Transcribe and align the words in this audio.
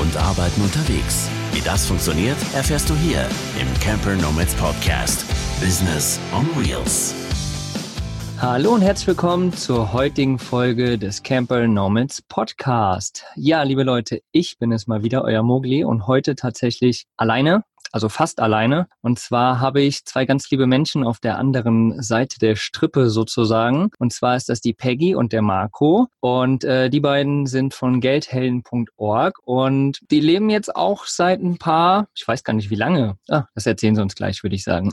und 0.00 0.16
Arbeiten 0.16 0.62
unterwegs. 0.62 1.28
Wie 1.52 1.60
das 1.60 1.86
funktioniert, 1.86 2.36
erfährst 2.54 2.88
du 2.88 2.94
hier 2.94 3.20
im 3.60 3.80
Camper 3.80 4.16
Nomads 4.16 4.54
Podcast. 4.54 5.26
Business 5.60 6.18
on 6.34 6.46
Wheels. 6.56 7.14
Hallo 8.38 8.72
und 8.72 8.80
herzlich 8.80 9.08
willkommen 9.08 9.52
zur 9.52 9.92
heutigen 9.92 10.38
Folge 10.38 10.96
des 10.96 11.22
Camper 11.22 11.66
Nomads 11.66 12.22
Podcast. 12.22 13.26
Ja, 13.36 13.62
liebe 13.62 13.82
Leute, 13.82 14.22
ich 14.32 14.58
bin 14.58 14.72
es 14.72 14.86
mal 14.86 15.02
wieder, 15.02 15.22
euer 15.24 15.42
Mogli 15.42 15.84
und 15.84 16.06
heute 16.06 16.34
tatsächlich 16.36 17.06
alleine 17.18 17.64
also 17.92 18.08
fast 18.08 18.40
alleine. 18.40 18.86
Und 19.02 19.18
zwar 19.18 19.60
habe 19.60 19.80
ich 19.82 20.04
zwei 20.04 20.24
ganz 20.24 20.50
liebe 20.50 20.66
Menschen 20.66 21.04
auf 21.04 21.18
der 21.18 21.38
anderen 21.38 22.02
Seite 22.02 22.38
der 22.38 22.56
Strippe 22.56 23.10
sozusagen. 23.10 23.90
Und 23.98 24.12
zwar 24.12 24.36
ist 24.36 24.48
das 24.48 24.60
die 24.60 24.72
Peggy 24.72 25.14
und 25.14 25.32
der 25.32 25.42
Marco. 25.42 26.08
Und 26.20 26.64
äh, 26.64 26.90
die 26.90 27.00
beiden 27.00 27.46
sind 27.46 27.74
von 27.74 28.00
geldhelden.org 28.00 29.38
und 29.44 29.98
die 30.10 30.20
leben 30.20 30.50
jetzt 30.50 30.74
auch 30.74 31.04
seit 31.06 31.40
ein 31.40 31.58
paar, 31.58 32.08
ich 32.14 32.26
weiß 32.26 32.44
gar 32.44 32.52
nicht 32.52 32.70
wie 32.70 32.76
lange, 32.76 33.16
ah, 33.28 33.44
das 33.54 33.66
erzählen 33.66 33.94
sie 33.94 34.02
uns 34.02 34.14
gleich, 34.14 34.42
würde 34.42 34.56
ich 34.56 34.64
sagen, 34.64 34.92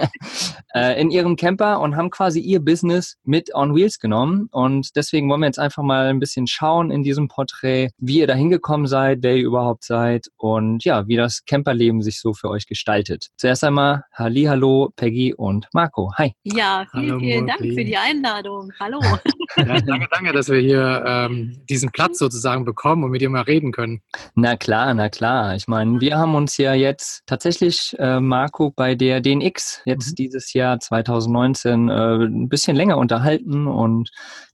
äh, 0.74 1.00
in 1.00 1.10
ihrem 1.10 1.36
Camper 1.36 1.80
und 1.80 1.96
haben 1.96 2.10
quasi 2.10 2.40
ihr 2.40 2.60
Business 2.60 3.16
mit 3.24 3.54
on 3.54 3.74
Wheels 3.74 3.98
genommen. 3.98 4.48
Und 4.50 4.96
deswegen 4.96 5.28
wollen 5.28 5.40
wir 5.40 5.46
jetzt 5.46 5.58
einfach 5.58 5.82
mal 5.82 6.06
ein 6.06 6.20
bisschen 6.20 6.46
schauen 6.46 6.90
in 6.90 7.02
diesem 7.02 7.28
Porträt, 7.28 7.90
wie 7.98 8.18
ihr 8.18 8.26
da 8.26 8.34
hingekommen 8.34 8.86
seid, 8.86 9.18
wer 9.22 9.36
ihr 9.36 9.44
überhaupt 9.44 9.84
seid 9.84 10.26
und 10.36 10.84
ja, 10.84 11.06
wie 11.06 11.16
das 11.16 11.44
Camperleben 11.44 12.02
sich 12.02 12.20
so 12.24 12.32
für 12.32 12.48
euch 12.48 12.66
gestaltet. 12.66 13.28
Zuerst 13.36 13.62
einmal 13.62 14.02
Halli, 14.14 14.44
hallo 14.44 14.90
Peggy 14.96 15.34
und 15.34 15.68
Marco. 15.74 16.10
Hi. 16.16 16.32
Ja, 16.42 16.86
vielen, 16.90 17.10
hallo, 17.10 17.18
vielen 17.20 17.46
Dank 17.46 17.60
für 17.60 17.84
die 17.84 17.96
Einladung. 17.96 18.72
Hallo. 18.80 18.98
ja, 19.58 19.80
danke, 19.80 20.08
danke, 20.10 20.32
dass 20.32 20.48
wir 20.48 20.58
hier 20.58 21.04
ähm, 21.06 21.62
diesen 21.68 21.92
Platz 21.92 22.18
sozusagen 22.18 22.64
bekommen 22.64 23.04
und 23.04 23.10
mit 23.10 23.20
dir 23.20 23.28
mal 23.28 23.42
reden 23.42 23.72
können. 23.72 24.00
Na 24.34 24.56
klar, 24.56 24.94
na 24.94 25.10
klar. 25.10 25.54
Ich 25.54 25.68
meine, 25.68 26.00
wir 26.00 26.16
haben 26.16 26.34
uns 26.34 26.56
ja 26.56 26.72
jetzt 26.72 27.22
tatsächlich, 27.26 27.94
äh, 27.98 28.20
Marco, 28.20 28.72
bei 28.74 28.94
der 28.94 29.20
DNX 29.20 29.82
jetzt 29.84 30.12
mhm. 30.12 30.14
dieses 30.14 30.54
Jahr 30.54 30.80
2019 30.80 31.90
äh, 31.90 31.92
ein 32.24 32.48
bisschen 32.48 32.74
länger 32.74 32.96
unterhalten 32.96 33.66
und 33.66 34.10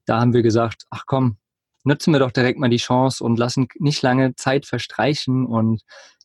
da 0.06 0.18
haben 0.20 0.34
wir 0.34 0.42
gesagt, 0.42 0.86
ach 0.90 1.04
komm, 1.06 1.36
nutzen 1.84 2.12
wir 2.12 2.18
doch 2.18 2.32
direkt 2.32 2.58
mal 2.58 2.68
die 2.68 2.78
Chance 2.78 3.22
und 3.22 3.38
lassen 3.38 3.68
nicht 3.78 4.02
lange 4.02 4.34
Zeit 4.34 4.66
verstreichen 4.66 5.46
und 5.46 5.82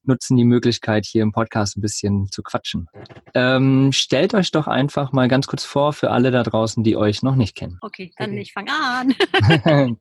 nutzen 0.07 0.37
die 0.37 0.43
Möglichkeit, 0.43 1.05
hier 1.05 1.23
im 1.23 1.31
Podcast 1.31 1.77
ein 1.77 1.81
bisschen 1.81 2.31
zu 2.31 2.43
quatschen. 2.43 2.87
Ähm, 3.33 3.91
stellt 3.91 4.33
euch 4.33 4.51
doch 4.51 4.67
einfach 4.67 5.11
mal 5.11 5.27
ganz 5.27 5.47
kurz 5.47 5.63
vor 5.63 5.93
für 5.93 6.11
alle 6.11 6.31
da 6.31 6.43
draußen, 6.43 6.83
die 6.83 6.95
euch 6.97 7.23
noch 7.23 7.35
nicht 7.35 7.55
kennen. 7.55 7.77
Okay, 7.81 8.11
dann 8.17 8.31
okay. 8.31 8.41
ich 8.41 8.53
fange 8.53 8.71
an. 8.71 9.15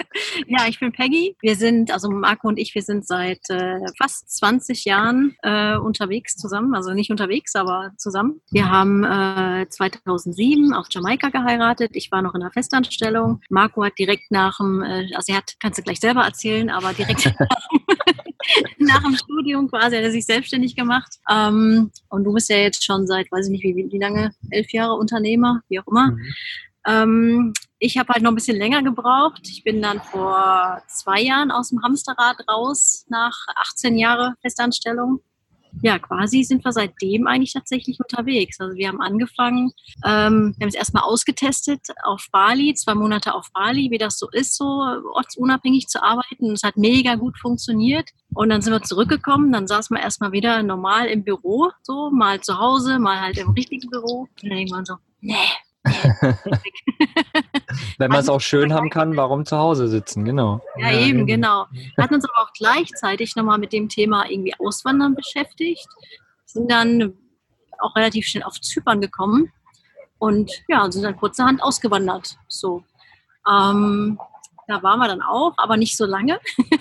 ja, 0.46 0.66
ich 0.68 0.80
bin 0.80 0.92
Peggy. 0.92 1.36
Wir 1.40 1.56
sind, 1.56 1.90
also 1.90 2.10
Marco 2.10 2.48
und 2.48 2.58
ich, 2.58 2.74
wir 2.74 2.82
sind 2.82 3.06
seit 3.06 3.48
äh, 3.50 3.78
fast 3.98 4.30
20 4.36 4.84
Jahren 4.84 5.36
äh, 5.42 5.76
unterwegs 5.76 6.36
zusammen. 6.36 6.74
Also 6.74 6.92
nicht 6.92 7.10
unterwegs, 7.10 7.54
aber 7.56 7.92
zusammen. 7.96 8.40
Wir 8.50 8.70
haben 8.70 9.04
äh, 9.04 9.68
2007 9.68 10.72
auf 10.72 10.86
Jamaika 10.90 11.28
geheiratet. 11.30 11.90
Ich 11.94 12.10
war 12.10 12.22
noch 12.22 12.34
in 12.34 12.40
der 12.40 12.50
Festanstellung. 12.50 13.40
Marco 13.48 13.84
hat 13.84 13.98
direkt 13.98 14.30
nach 14.30 14.58
dem, 14.58 14.82
äh, 14.82 15.14
also 15.14 15.32
er 15.32 15.38
hat, 15.38 15.54
kannst 15.60 15.78
du 15.78 15.82
gleich 15.82 16.00
selber 16.00 16.22
erzählen, 16.22 16.70
aber 16.70 16.92
direkt 16.92 17.24
nach 17.40 17.68
dem 17.68 18.19
nach 18.94 19.02
dem 19.02 19.16
Studium 19.16 19.68
quasi, 19.68 19.96
hat 19.96 20.04
er 20.04 20.10
sich 20.10 20.26
selbstständig 20.26 20.76
gemacht. 20.76 21.16
Ähm, 21.30 21.90
und 22.08 22.24
du 22.24 22.32
bist 22.32 22.48
ja 22.50 22.56
jetzt 22.56 22.84
schon 22.84 23.06
seit, 23.06 23.30
weiß 23.30 23.46
ich 23.46 23.52
nicht, 23.52 23.64
wie, 23.64 23.88
wie 23.90 23.98
lange, 23.98 24.32
elf 24.50 24.72
Jahre 24.72 24.94
Unternehmer, 24.94 25.60
wie 25.68 25.80
auch 25.80 25.86
immer. 25.86 26.12
Mhm. 26.12 26.34
Ähm, 26.86 27.52
ich 27.78 27.98
habe 27.98 28.12
halt 28.12 28.22
noch 28.22 28.32
ein 28.32 28.34
bisschen 28.34 28.56
länger 28.56 28.82
gebraucht. 28.82 29.42
Ich 29.48 29.64
bin 29.64 29.82
dann 29.82 30.00
vor 30.00 30.82
zwei 30.88 31.20
Jahren 31.20 31.50
aus 31.50 31.70
dem 31.70 31.82
Hamsterrad 31.82 32.36
raus, 32.48 33.06
nach 33.08 33.46
18 33.56 33.96
Jahren 33.96 34.34
Festanstellung 34.42 35.20
ja, 35.82 35.98
quasi 35.98 36.42
sind 36.42 36.64
wir 36.64 36.72
seitdem 36.72 37.26
eigentlich 37.26 37.52
tatsächlich 37.52 37.98
unterwegs. 38.00 38.60
Also 38.60 38.76
wir 38.76 38.88
haben 38.88 39.00
angefangen, 39.00 39.72
ähm, 40.04 40.54
wir 40.56 40.64
haben 40.64 40.68
es 40.68 40.74
erstmal 40.74 41.04
ausgetestet 41.04 41.80
auf 42.04 42.28
Bali, 42.32 42.74
zwei 42.74 42.94
Monate 42.94 43.34
auf 43.34 43.50
Bali, 43.52 43.90
wie 43.90 43.98
das 43.98 44.18
so 44.18 44.28
ist, 44.30 44.56
so 44.56 44.64
ortsunabhängig 44.64 45.88
zu 45.88 46.02
arbeiten. 46.02 46.52
Es 46.52 46.62
hat 46.62 46.76
mega 46.76 47.14
gut 47.14 47.38
funktioniert. 47.38 48.10
Und 48.34 48.50
dann 48.50 48.62
sind 48.62 48.72
wir 48.72 48.82
zurückgekommen, 48.82 49.52
dann 49.52 49.66
saßen 49.66 49.96
wir 49.96 50.02
erstmal 50.02 50.32
wieder 50.32 50.62
normal 50.62 51.06
im 51.06 51.24
Büro, 51.24 51.70
so 51.82 52.10
mal 52.10 52.40
zu 52.40 52.58
Hause, 52.58 52.98
mal 52.98 53.20
halt 53.20 53.38
im 53.38 53.50
richtigen 53.50 53.90
Büro. 53.90 54.20
Und 54.20 54.42
dann 54.42 54.58
irgendwann 54.58 54.84
so, 54.84 54.94
nee, 55.20 55.34
Wenn 57.98 58.10
man 58.10 58.20
es 58.20 58.28
auch 58.28 58.40
schön 58.40 58.74
haben 58.74 58.90
kann, 58.90 59.16
warum 59.16 59.46
zu 59.46 59.56
Hause 59.56 59.88
sitzen, 59.88 60.24
genau. 60.24 60.60
Ja, 60.76 60.92
eben, 60.92 61.26
genau. 61.26 61.66
Wir 61.70 62.04
hatten 62.04 62.14
uns 62.14 62.24
aber 62.24 62.42
auch 62.42 62.52
gleichzeitig 62.52 63.36
nochmal 63.36 63.58
mit 63.58 63.72
dem 63.72 63.88
Thema 63.88 64.28
irgendwie 64.28 64.54
Auswandern 64.58 65.14
beschäftigt, 65.14 65.86
sind 66.44 66.70
dann 66.70 67.14
auch 67.78 67.96
relativ 67.96 68.26
schnell 68.26 68.42
auf 68.42 68.60
Zypern 68.60 69.00
gekommen 69.00 69.50
und 70.18 70.50
ja, 70.68 70.90
sind 70.90 71.02
dann 71.02 71.16
kurzerhand 71.16 71.62
ausgewandert. 71.62 72.36
So. 72.48 72.84
Ähm, 73.48 74.18
da 74.68 74.82
waren 74.82 74.98
wir 74.98 75.08
dann 75.08 75.22
auch, 75.22 75.54
aber 75.56 75.76
nicht 75.76 75.96
so 75.96 76.04
lange. 76.04 76.38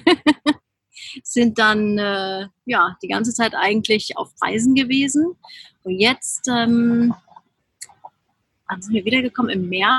sind 1.24 1.58
dann 1.58 1.98
äh, 1.98 2.48
ja 2.66 2.98
die 3.02 3.08
ganze 3.08 3.34
Zeit 3.34 3.56
eigentlich 3.56 4.18
auf 4.18 4.32
Reisen 4.42 4.76
gewesen. 4.76 5.36
Und 5.84 6.00
jetzt 6.00 6.48
ähm, 6.50 7.14
dann 8.70 8.82
sind 8.82 8.94
wir 8.94 9.04
wiedergekommen 9.04 9.52
im 9.52 9.68
März. 9.68 9.96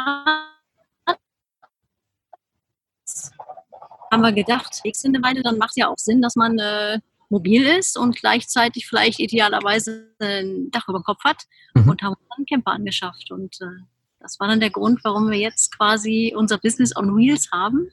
Haben 4.13 4.23
wir 4.23 4.33
gedacht, 4.33 4.81
nächste 4.85 5.09
eine 5.09 5.23
Weile, 5.23 5.43
dann 5.43 5.59
macht 5.59 5.71
es 5.71 5.77
ja 5.77 5.89
auch 5.89 5.99
Sinn, 5.99 6.23
dass 6.23 6.37
man 6.37 6.59
äh, 6.59 6.99
mobil 7.29 7.65
ist 7.65 7.99
und 7.99 8.17
gleichzeitig 8.17 8.87
vielleicht 8.87 9.21
idealerweise 9.21 10.15
ein 10.21 10.71
Dach 10.71 10.89
über 10.89 11.01
dem 11.01 11.05
Kopf 11.05 11.23
hat 11.25 11.45
mhm. 11.75 11.89
und 11.89 12.03
haben 12.03 12.15
uns 12.15 12.37
einen 12.37 12.47
Camper 12.47 12.73
angeschafft. 12.73 13.31
Und 13.31 13.61
äh, 13.61 13.67
das 14.21 14.39
war 14.41 14.49
dann 14.49 14.61
der 14.61 14.71
Grund, 14.71 15.01
warum 15.05 15.31
wir 15.31 15.39
jetzt 15.39 15.77
quasi 15.77 16.33
unser 16.37 16.59
Business 16.59 16.97
on 16.97 17.17
Wheels 17.17 17.51
haben. 17.53 17.89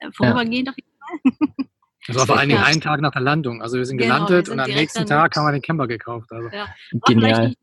Äh, 0.00 0.10
vorübergehend 0.12 0.68
ja. 0.68 0.72
auf 0.72 0.76
jeden 0.76 0.98
Fall. 0.98 1.66
Das 2.06 2.16
war 2.16 2.26
vor 2.26 2.38
allen 2.38 2.48
Dingen 2.48 2.62
einen 2.62 2.80
Tag 2.80 3.02
nach 3.02 3.10
der 3.10 3.20
Landung. 3.20 3.60
Also 3.60 3.76
wir 3.76 3.84
sind 3.84 3.98
genau, 3.98 4.14
gelandet 4.14 4.30
wir 4.30 4.44
sind 4.46 4.54
und 4.54 4.60
am 4.60 4.70
nächsten 4.70 5.04
Tag 5.04 5.36
haben 5.36 5.44
wir 5.44 5.52
den 5.52 5.60
Camper 5.60 5.86
gekauft. 5.86 6.32
Also. 6.32 6.48
Ja. 6.48 6.66
Genial 7.06 7.54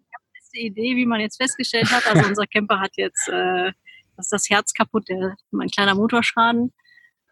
beste 0.56 0.60
Idee, 0.60 0.96
wie 0.96 1.06
man 1.06 1.20
jetzt 1.20 1.38
festgestellt 1.38 1.92
hat. 1.92 2.06
Also 2.08 2.28
unser 2.28 2.48
Camper 2.48 2.80
hat 2.80 2.92
jetzt 2.96 3.28
äh, 3.30 3.72
das, 4.18 4.30
das 4.30 4.50
Herz 4.50 4.74
kaputt, 4.74 5.08
der, 5.10 5.36
ein 5.54 5.70
kleiner 5.70 5.96
Motorschaden. 5.96 6.74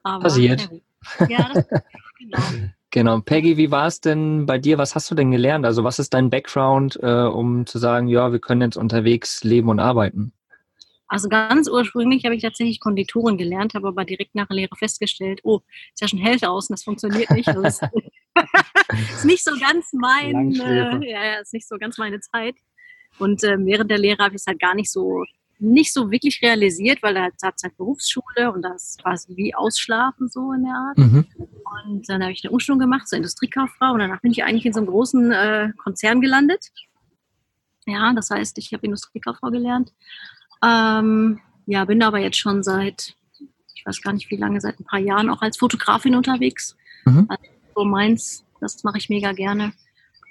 Aber, 0.04 0.24
Passiert. 0.24 0.70
Ja, 1.30 1.50
das, 1.54 1.68
genau. 2.20 2.40
Genau. 2.96 3.22
Peggy, 3.22 3.58
wie 3.58 3.72
war 3.72 3.88
es 3.88 4.02
denn 4.02 4.46
bei 4.46 4.60
dir? 4.60 4.78
Was 4.78 4.94
hast 4.94 5.10
du 5.10 5.16
denn 5.16 5.32
gelernt? 5.32 5.66
Also 5.66 5.84
was 5.84 5.98
ist 5.98 6.14
dein 6.14 6.30
Background, 6.30 7.00
äh, 7.02 7.24
um 7.24 7.66
zu 7.66 7.80
sagen, 7.80 8.08
ja, 8.08 8.32
wir 8.32 8.38
können 8.38 8.62
jetzt 8.62 8.78
unterwegs 8.78 9.44
leben 9.44 9.70
und 9.70 9.80
arbeiten? 9.80 10.32
Also 11.08 11.28
ganz 11.28 11.68
ursprünglich 11.68 12.24
habe 12.26 12.36
ich 12.36 12.44
tatsächlich 12.44 12.80
Konditoren 12.80 13.36
gelernt, 13.36 13.74
habe 13.74 13.88
aber 13.88 14.06
direkt 14.06 14.36
nach 14.36 14.46
der 14.46 14.58
Lehre 14.58 14.76
festgestellt, 14.76 15.40
oh, 15.42 15.62
ist 15.92 16.02
ja 16.02 16.08
schon 16.08 16.20
hell 16.20 16.38
aus 16.46 16.70
und 16.70 16.76
das 16.76 16.84
funktioniert 16.84 17.32
nicht. 17.32 17.48
Das 17.48 17.82
ist, 17.82 17.84
ist 19.16 19.26
nicht 19.26 19.44
so 19.44 19.58
ganz 19.60 19.92
mein, 19.94 20.54
äh, 20.54 21.10
ja, 21.10 21.40
ist 21.42 21.54
nicht 21.54 21.68
so 21.68 21.80
ganz 21.80 21.98
meine 21.98 22.20
Zeit. 22.20 22.54
Und 23.20 23.44
äh, 23.44 23.58
während 23.60 23.92
der 23.92 24.00
Lehre 24.00 24.24
habe 24.24 24.36
ich 24.36 24.42
es 24.42 24.48
halt 24.48 24.60
gar 24.60 24.76
nicht 24.76 24.92
so 24.92 25.24
nicht 25.64 25.94
so 25.94 26.12
wirklich 26.12 26.42
realisiert, 26.42 27.02
weil 27.02 27.14
da 27.14 27.24
hat 27.24 27.34
es 27.38 27.64
halt 27.64 27.78
Berufsschule 27.78 28.52
und 28.52 28.62
das 28.62 28.98
war 29.04 29.16
so 29.18 29.36
wie 29.38 29.56
Ausschlafen 29.56 30.28
so 30.28 30.52
in 30.52 30.64
der 30.64 30.74
Art. 30.74 30.98
Mhm. 30.98 31.26
Und 31.38 32.10
dann 32.10 32.22
habe 32.22 32.34
ich 32.34 32.44
eine 32.44 32.52
Umschulung 32.52 32.80
gemacht 32.80 33.08
zur 33.08 33.18
Industriekauffrau 33.18 33.94
und 33.94 34.00
danach 34.00 34.22
bin 34.22 34.32
ich 34.32 34.44
eigentlich 34.44 34.66
in 34.66 34.74
so 34.74 34.80
einem 34.80 34.88
großen 34.88 35.32
äh, 35.32 35.72
Konzern 35.78 36.22
gelandet. 36.22 36.72
Ja, 37.86 38.14
das 38.14 38.30
heißt, 38.30 38.58
ich 38.58 38.74
habe 38.74 38.86
Industriekauffrau 38.86 39.50
gelernt. 39.50 39.94
Ähm, 40.64 41.40
ja, 41.66 41.86
bin 41.86 42.04
aber 42.04 42.20
jetzt 42.20 42.38
schon 42.38 42.64
seit, 42.64 43.16
ich 43.76 43.86
weiß 43.86 44.02
gar 44.02 44.14
nicht 44.14 44.30
wie 44.32 44.38
lange, 44.38 44.60
seit 44.60 44.80
ein 44.80 44.86
paar 44.86 45.00
Jahren 45.00 45.30
auch 45.30 45.42
als 45.42 45.58
Fotografin 45.58 46.16
unterwegs. 46.16 46.76
Mhm. 47.06 47.26
Also 47.30 47.44
so 47.76 47.86
meins, 47.86 48.46
das 48.60 48.84
mache 48.84 48.98
ich 48.98 49.10
mega 49.10 49.32
gerne. 49.32 49.74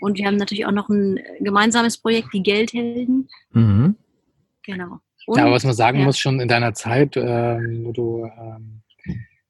Und 0.02 0.18
wir 0.18 0.26
haben 0.26 0.36
natürlich 0.36 0.66
auch 0.66 0.72
noch 0.72 0.88
ein 0.88 1.20
gemeinsames 1.40 1.96
Projekt, 1.96 2.28
die 2.34 2.42
Geldhelden. 2.42 3.28
Mhm. 3.52 3.96
Genau. 4.64 4.98
Und, 5.26 5.38
ja, 5.38 5.44
aber 5.44 5.52
was 5.52 5.64
man 5.64 5.74
sagen 5.74 6.00
ja. 6.00 6.04
muss, 6.04 6.18
schon 6.18 6.40
in 6.40 6.48
deiner 6.48 6.74
Zeit, 6.74 7.16
ähm, 7.16 7.84
wo 7.84 7.92
du 7.92 8.24
ähm, 8.24 8.82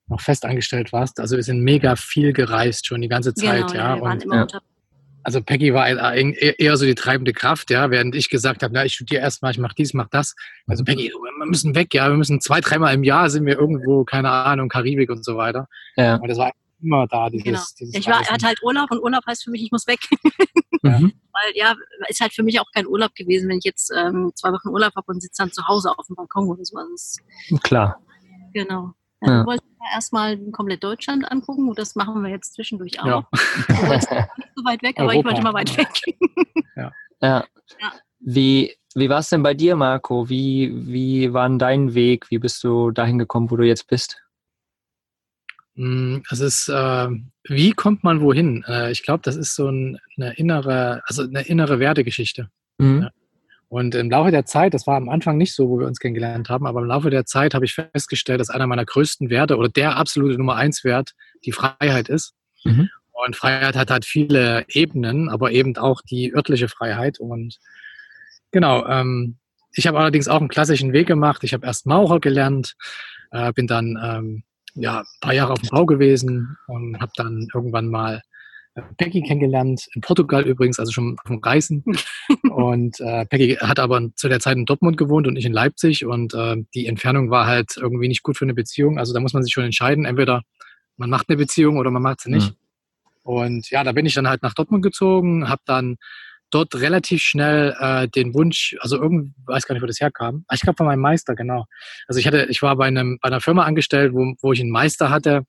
noch 0.07 0.21
fest 0.21 0.45
angestellt 0.45 0.93
warst, 0.93 1.19
also 1.19 1.37
wir 1.37 1.43
sind 1.43 1.63
mega 1.63 1.97
viel 1.97 2.35
gereist 2.35 2.87
schon 2.87 3.01
die 3.01 3.09
ganze 3.09 3.33
Zeit, 3.33 3.69
genau, 3.69 3.75
ja. 3.75 3.97
Wir 3.97 4.03
waren 4.03 4.13
und, 4.19 4.25
immer 4.25 4.47
ja. 4.53 4.61
Also 5.25 5.41
Peggy 5.41 5.73
war 5.73 5.89
eher 5.89 6.77
so 6.77 6.85
die 6.85 6.97
treibende 6.97 7.33
Kraft, 7.33 7.71
ja, 7.71 7.91
während 7.91 8.15
ich 8.17 8.29
gesagt 8.29 8.63
habe, 8.65 8.75
na, 8.75 8.85
ich 8.85 8.95
studiere 8.95 9.23
erstmal, 9.23 9.53
ich 9.53 9.59
mache 9.59 9.75
dies, 9.79 9.95
mach 9.95 10.09
das. 10.09 10.35
Also 10.67 10.83
Peggy, 10.83 11.13
wir 11.13 11.47
müssen 11.47 11.77
weg, 11.77 11.95
ja, 11.95 12.09
wir 12.09 12.17
müssen 12.17 12.41
zwei, 12.41 12.61
dreimal 12.61 12.93
im 12.93 13.05
Jahr 13.05 13.31
sind 13.31 13.47
wir 13.47 13.57
irgendwo, 13.57 14.05
keine 14.05 14.31
Ahnung, 14.31 14.69
Karibik 14.69 15.11
und 15.11 15.25
so 15.25 15.37
weiter. 15.37 15.69
Ja. 15.97 16.17
Und 16.17 16.29
das 16.29 16.39
war 16.39 16.51
immer 16.82 17.06
da. 17.06 17.31
Dieses, 17.31 17.44
genau. 17.44 17.62
dieses 17.79 17.94
ich 17.94 18.06
war, 18.06 18.20
hatte 18.20 18.46
halt 18.46 18.62
Urlaub 18.62 18.90
und 18.90 19.00
Urlaub 19.02 19.25
heißt 19.26 19.44
für 19.44 19.50
mich, 19.50 19.62
ich 19.62 19.73
muss 19.73 19.87
weg. 19.87 20.00
Mhm. 20.84 21.12
Weil 21.32 21.52
ja, 21.55 21.76
ist 22.08 22.20
halt 22.20 22.32
für 22.32 22.43
mich 22.43 22.58
auch 22.58 22.67
kein 22.75 22.88
Urlaub 22.88 23.14
gewesen, 23.14 23.49
wenn 23.49 23.58
ich 23.58 23.64
jetzt 23.64 23.93
ähm, 23.96 24.32
zwei 24.34 24.50
Wochen 24.50 24.67
Urlaub 24.67 24.93
habe 24.96 25.12
und 25.12 25.20
sitze 25.20 25.43
dann 25.43 25.52
zu 25.52 25.69
Hause 25.69 25.96
auf 25.96 26.08
dem 26.08 26.17
Balkon 26.17 26.49
oder 26.49 26.64
so. 26.64 26.76
Also 26.76 27.20
Klar. 27.62 28.00
Genau. 28.52 28.93
Ja. 29.20 29.43
Du 29.43 29.46
wolltest 29.46 29.69
erstmal 29.94 30.37
komplett 30.50 30.82
Deutschland 30.82 31.31
angucken 31.31 31.69
und 31.69 31.79
das 31.79 31.94
machen 31.94 32.23
wir 32.23 32.31
jetzt 32.31 32.55
zwischendurch 32.55 33.00
auch. 33.00 33.06
Ja. 33.06 33.29
Du 33.69 33.87
wolltest 33.87 34.11
nicht 34.11 34.50
so 34.56 34.64
weit 34.64 34.82
weg, 34.82 34.99
aber 34.99 35.11
Europa. 35.11 35.19
ich 35.19 35.25
wollte 35.25 35.43
mal 35.43 35.55
weit 35.55 35.76
weg. 35.76 35.88
Ja. 36.75 36.90
ja. 37.20 37.44
ja. 37.81 37.93
Wie, 38.20 38.75
wie 38.94 39.08
war 39.11 39.19
es 39.19 39.29
denn 39.29 39.43
bei 39.43 39.52
dir, 39.52 39.76
Marco? 39.76 40.31
Wie, 40.31 40.73
wie 40.87 41.34
war 41.34 41.49
dein 41.50 41.93
Weg? 41.93 42.31
Wie 42.31 42.38
bist 42.38 42.64
du 42.64 42.90
dahin 42.90 43.19
gekommen, 43.19 43.50
wo 43.50 43.56
du 43.56 43.64
jetzt 43.64 43.88
bist? 43.88 44.23
Hm, 45.77 46.23
es 46.31 46.41
ist, 46.41 46.69
äh, 46.69 47.09
wie 47.49 47.73
kommt 47.73 48.05
man 48.05 48.21
wohin? 48.21 48.65
Äh, 48.69 48.93
ich 48.93 49.03
glaube, 49.03 49.23
das 49.23 49.37
ist 49.37 49.55
so 49.55 49.69
ein, 49.69 49.99
eine 50.17 50.35
innere, 50.35 51.03
also 51.07 51.23
eine 51.23 51.43
innere 51.43 51.79
Wertegeschichte. 51.79 52.49
Mhm. 52.79 53.03
Ja. 53.03 53.11
Und 53.69 53.95
im 53.95 54.11
Laufe 54.11 54.31
der 54.31 54.45
Zeit, 54.45 54.75
das 54.75 54.87
war 54.87 54.97
am 54.97 55.09
Anfang 55.09 55.39
nicht 55.39 55.55
so, 55.55 55.71
wo 55.71 55.79
wir 55.79 55.87
uns 55.87 55.99
kennengelernt 55.99 56.51
haben, 56.51 56.67
aber 56.67 56.81
im 56.81 56.87
Laufe 56.87 57.09
der 57.09 57.25
Zeit 57.25 57.55
habe 57.55 57.65
ich 57.65 57.73
festgestellt, 57.73 58.39
dass 58.39 58.51
einer 58.51 58.67
meiner 58.67 58.85
größten 58.85 59.31
Werte 59.31 59.57
oder 59.57 59.71
der 59.71 59.97
absolute 59.97 60.37
Nummer 60.37 60.57
eins 60.57 60.85
Wert 60.85 61.15
die 61.47 61.53
Freiheit 61.53 62.11
ist. 62.11 62.35
Mhm. 62.65 62.91
Und 63.13 63.35
Freiheit 63.35 63.77
hat 63.77 63.91
halt 63.91 64.05
viele 64.05 64.67
Ebenen, 64.69 65.31
aber 65.31 65.53
eben 65.53 65.75
auch 65.79 66.03
die 66.03 66.35
örtliche 66.35 66.69
Freiheit. 66.69 67.19
Und 67.19 67.59
genau, 68.51 68.87
ähm, 68.87 69.39
ich 69.75 69.87
habe 69.87 69.99
allerdings 69.99 70.29
auch 70.29 70.41
einen 70.41 70.49
klassischen 70.49 70.93
Weg 70.93 71.07
gemacht. 71.07 71.43
Ich 71.43 71.55
habe 71.55 71.67
erst 71.67 71.87
Maurer 71.87 72.21
gelernt, 72.21 72.75
äh, 73.31 73.55
bin 73.55 73.67
dann 73.67 73.99
ähm, 74.03 74.45
ja, 74.75 75.01
ein 75.01 75.21
paar 75.21 75.35
Jahre 75.35 75.53
auf 75.53 75.61
dem 75.61 75.71
Bau 75.71 75.87
gewesen 75.87 76.57
und 76.67 76.99
habe 77.01 77.13
dann 77.17 77.47
irgendwann 77.55 77.89
mal 77.89 78.23
äh, 78.75 78.83
Peggy 78.97 79.23
kennengelernt, 79.23 79.87
in 79.95 80.01
Portugal 80.01 80.43
übrigens, 80.45 80.79
also 80.79 80.93
schon 80.93 81.17
vom 81.27 81.39
Reisen. 81.39 81.85
und 82.51 83.01
äh, 83.01 83.27
Peggy 83.27 83.57
hat 83.57 83.79
aber 83.79 84.09
zu 84.15 84.29
der 84.29 84.41
Zeit 84.41 84.57
in 84.57 84.65
Dortmund 84.65 84.97
gewohnt 84.97 85.27
und 85.27 85.37
ich 85.37 85.45
in 85.45 85.53
Leipzig 85.53 86.07
und 86.07 86.35
äh, 86.35 86.57
die 86.75 86.87
Entfernung 86.87 87.31
war 87.31 87.47
halt 87.47 87.77
irgendwie 87.77 88.09
nicht 88.09 88.23
gut 88.23 88.39
für 88.39 88.45
eine 88.45 88.55
Beziehung. 88.55 88.99
Also 88.99 89.13
da 89.13 89.21
muss 89.21 89.35
man 89.35 89.43
sich 89.43 89.53
schon 89.53 89.65
entscheiden, 89.65 90.05
entweder 90.05 90.43
man 90.97 91.11
macht 91.11 91.29
eine 91.29 91.37
Beziehung 91.37 91.77
oder 91.79 91.91
man 91.91 92.03
macht 92.03 92.21
sie 92.23 92.31
nicht. 92.31 92.51
Mhm. 92.51 92.57
Und 93.25 93.71
ja, 93.71 93.85
da 93.85 93.93
bin 93.93 94.07
ich 94.07 94.15
dann 94.15 94.29
halt 94.29 94.43
nach 94.43 94.55
Dortmund 94.55 94.83
gezogen, 94.83 95.49
habe 95.49 95.63
dann 95.67 95.97
dort 96.55 96.75
relativ 96.75 97.23
schnell 97.23 97.75
äh, 97.79 98.09
den 98.09 98.35
Wunsch, 98.35 98.77
also 98.81 99.01
irgendwie, 99.01 99.33
weiß 99.47 99.67
gar 99.67 99.75
nicht, 99.75 99.83
wo 99.83 99.87
das 99.87 100.01
herkam. 100.01 100.45
Ah, 100.49 100.55
ich 100.55 100.61
glaube 100.61 100.77
von 100.77 100.87
meinem 100.87 101.01
Meister, 101.01 101.35
genau. 101.35 101.67
Also 102.07 102.21
ich 102.21 102.27
hatte, 102.27 102.47
ich 102.49 102.63
war 102.63 102.77
bei 102.77 102.87
einem 102.87 103.19
bei 103.21 103.29
einer 103.29 103.41
Firma 103.41 103.65
angestellt, 103.65 104.13
wo, 104.15 104.35
wo 104.41 104.53
ich 104.53 104.61
einen 104.61 104.71
Meister 104.71 105.11
hatte, 105.11 105.45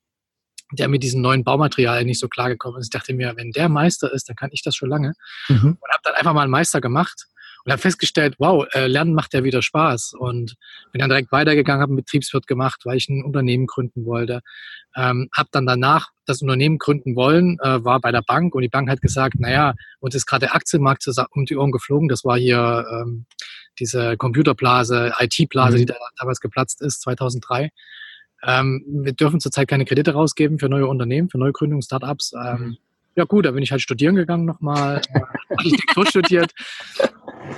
der 0.72 0.88
mit 0.88 1.02
diesen 1.02 1.20
neuen 1.20 1.44
Baumaterialien 1.44 2.06
nicht 2.06 2.20
so 2.20 2.28
klar 2.28 2.48
gekommen 2.48 2.78
ist. 2.78 2.86
Ich 2.86 2.90
dachte 2.90 3.14
mir, 3.14 3.34
wenn 3.36 3.52
der 3.52 3.68
Meister 3.68 4.12
ist, 4.12 4.28
dann 4.28 4.36
kann 4.36 4.50
ich 4.52 4.62
das 4.62 4.74
schon 4.74 4.88
lange. 4.88 5.12
Mhm. 5.48 5.78
Und 5.80 5.90
habe 5.90 6.02
dann 6.02 6.14
einfach 6.14 6.32
mal 6.32 6.42
einen 6.42 6.50
Meister 6.50 6.80
gemacht 6.80 7.26
und 7.64 7.72
habe 7.72 7.80
festgestellt, 7.80 8.34
wow, 8.38 8.66
äh, 8.72 8.86
Lernen 8.86 9.14
macht 9.14 9.32
ja 9.32 9.42
wieder 9.42 9.62
Spaß. 9.62 10.14
Und 10.18 10.56
bin 10.92 11.00
dann 11.00 11.08
direkt 11.08 11.32
weitergegangen, 11.32 11.80
habe 11.80 11.90
einen 11.90 11.96
Betriebswirt 11.96 12.46
gemacht, 12.46 12.82
weil 12.84 12.98
ich 12.98 13.08
ein 13.08 13.24
Unternehmen 13.24 13.66
gründen 13.66 14.04
wollte. 14.04 14.40
Ähm, 14.94 15.28
habe 15.34 15.48
dann 15.50 15.66
danach 15.66 16.10
das 16.26 16.42
Unternehmen 16.42 16.78
gründen 16.78 17.16
wollen, 17.16 17.58
äh, 17.60 17.84
war 17.84 18.00
bei 18.00 18.12
der 18.12 18.22
Bank 18.22 18.54
und 18.54 18.62
die 18.62 18.68
Bank 18.68 18.88
hat 18.90 19.00
gesagt, 19.00 19.40
naja, 19.40 19.74
uns 20.00 20.14
ist 20.14 20.26
gerade 20.26 20.46
der 20.46 20.54
Aktienmarkt 20.54 21.06
um 21.30 21.46
die 21.46 21.56
Ohren 21.56 21.72
geflogen. 21.72 22.08
Das 22.08 22.24
war 22.24 22.38
hier 22.38 22.86
ähm, 22.92 23.26
diese 23.78 24.16
Computerblase, 24.16 25.14
IT-Blase, 25.18 25.76
mhm. 25.76 25.78
die 25.78 25.86
da 25.86 25.94
damals 26.18 26.40
geplatzt 26.40 26.82
ist, 26.82 27.00
2003. 27.02 27.70
Ähm, 28.46 28.84
wir 28.86 29.12
dürfen 29.12 29.40
zurzeit 29.40 29.68
keine 29.68 29.86
Kredite 29.86 30.12
rausgeben 30.12 30.58
für 30.58 30.68
neue 30.68 30.86
Unternehmen, 30.86 31.30
für 31.30 31.38
Neugründungen, 31.38 31.82
Startups. 31.82 32.32
Ähm, 32.34 32.60
mhm. 32.60 32.76
Ja 33.16 33.24
gut, 33.24 33.46
da 33.46 33.52
bin 33.52 33.62
ich 33.62 33.70
halt 33.70 33.80
studieren 33.80 34.16
gegangen 34.16 34.44
nochmal, 34.44 35.00
äh, 35.14 35.20
Architektur 35.56 36.06
studiert 36.06 36.52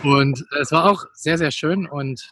und 0.02 0.44
es 0.60 0.72
war 0.72 0.90
auch 0.90 1.04
sehr, 1.12 1.38
sehr 1.38 1.50
schön 1.50 1.86
und 1.86 2.30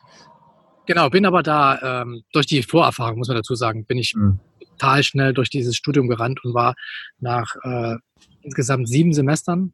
genau, 0.87 1.11
bin 1.11 1.27
aber 1.27 1.43
da 1.43 2.03
ähm, 2.03 2.23
durch 2.33 2.47
die 2.47 2.63
Vorerfahrung, 2.63 3.19
muss 3.19 3.29
man 3.29 3.37
dazu 3.37 3.55
sagen, 3.55 3.85
bin 3.85 3.99
ich 3.99 4.15
mhm. 4.15 4.41
total 4.61 5.03
schnell 5.03 5.35
durch 5.35 5.51
dieses 5.51 5.77
Studium 5.77 6.09
gerannt 6.09 6.45
und 6.45 6.55
war 6.55 6.75
nach 7.21 7.57
äh, 7.63 7.97
insgesamt 8.43 8.89
sieben 8.89 9.13
Semestern 9.13 9.73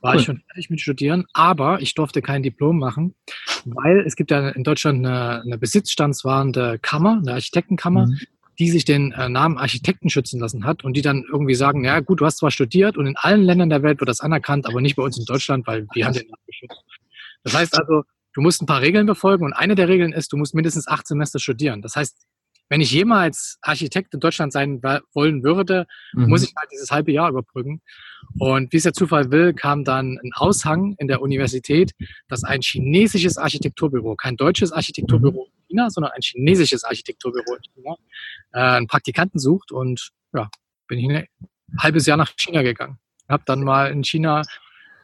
war 0.00 0.14
cool. 0.14 0.20
ich 0.20 0.26
schon 0.26 0.42
fertig 0.48 0.68
mit 0.68 0.80
Studieren, 0.80 1.26
aber 1.32 1.80
ich 1.80 1.94
durfte 1.94 2.22
kein 2.22 2.42
Diplom 2.42 2.76
machen, 2.78 3.14
weil 3.64 4.00
es 4.00 4.16
gibt 4.16 4.32
ja 4.32 4.48
in 4.48 4.64
Deutschland 4.64 5.06
eine, 5.06 5.42
eine 5.42 5.58
besitzstandswahrende 5.58 6.80
Kammer, 6.80 7.20
eine 7.22 7.34
Architektenkammer, 7.34 8.06
mhm 8.06 8.18
die 8.58 8.70
sich 8.70 8.84
den 8.84 9.12
äh, 9.12 9.28
Namen 9.28 9.58
Architekten 9.58 10.10
schützen 10.10 10.38
lassen 10.40 10.64
hat 10.64 10.84
und 10.84 10.96
die 10.96 11.02
dann 11.02 11.24
irgendwie 11.30 11.54
sagen, 11.54 11.84
ja 11.84 12.00
gut, 12.00 12.20
du 12.20 12.26
hast 12.26 12.38
zwar 12.38 12.50
studiert 12.50 12.96
und 12.96 13.06
in 13.06 13.16
allen 13.16 13.42
Ländern 13.42 13.70
der 13.70 13.82
Welt 13.82 14.00
wird 14.00 14.08
das 14.08 14.20
anerkannt, 14.20 14.66
aber 14.66 14.80
nicht 14.80 14.96
bei 14.96 15.02
uns 15.02 15.18
in 15.18 15.24
Deutschland, 15.24 15.66
weil 15.66 15.86
wir 15.94 16.06
haben 16.06 16.12
den 16.12 16.28
Namen 16.28 16.42
geschützt. 16.46 16.84
Das 17.44 17.54
heißt 17.54 17.78
also, 17.78 18.02
du 18.34 18.40
musst 18.40 18.62
ein 18.62 18.66
paar 18.66 18.80
Regeln 18.80 19.06
befolgen 19.06 19.44
und 19.44 19.52
eine 19.52 19.74
der 19.74 19.88
Regeln 19.88 20.12
ist, 20.12 20.32
du 20.32 20.36
musst 20.36 20.54
mindestens 20.54 20.88
acht 20.88 21.06
Semester 21.06 21.38
studieren. 21.38 21.82
Das 21.82 21.96
heißt, 21.96 22.16
wenn 22.68 22.80
ich 22.80 22.90
jemals 22.90 23.58
Architekt 23.60 24.14
in 24.14 24.20
Deutschland 24.20 24.50
sein 24.50 24.82
wollen 25.12 25.42
würde, 25.42 25.86
mhm. 26.14 26.28
muss 26.28 26.42
ich 26.42 26.54
halt 26.56 26.70
dieses 26.72 26.90
halbe 26.90 27.12
Jahr 27.12 27.28
überbrücken. 27.28 27.82
Und 28.38 28.72
wie 28.72 28.78
es 28.78 28.84
der 28.84 28.94
Zufall 28.94 29.30
will, 29.30 29.52
kam 29.52 29.84
dann 29.84 30.18
ein 30.24 30.30
Aushang 30.34 30.94
in 30.96 31.06
der 31.06 31.20
Universität, 31.20 31.92
dass 32.28 32.44
ein 32.44 32.62
chinesisches 32.62 33.36
Architekturbüro, 33.36 34.16
kein 34.16 34.38
deutsches 34.38 34.72
Architekturbüro 34.72 35.44
in 35.44 35.66
China, 35.68 35.90
sondern 35.90 36.12
ein 36.12 36.22
chinesisches 36.22 36.82
Architekturbüro 36.84 37.56
in 37.56 37.62
China, 37.74 37.96
äh, 38.52 38.76
einen 38.76 38.86
Praktikanten 38.86 39.38
sucht. 39.38 39.70
Und 39.70 40.10
ja, 40.32 40.48
bin 40.88 40.98
ich 40.98 41.10
ein 41.10 41.26
halbes 41.78 42.06
Jahr 42.06 42.16
nach 42.16 42.32
China 42.36 42.62
gegangen. 42.62 42.98
Habe 43.28 43.42
dann 43.44 43.62
mal 43.62 43.90
in 43.90 44.02
China 44.02 44.44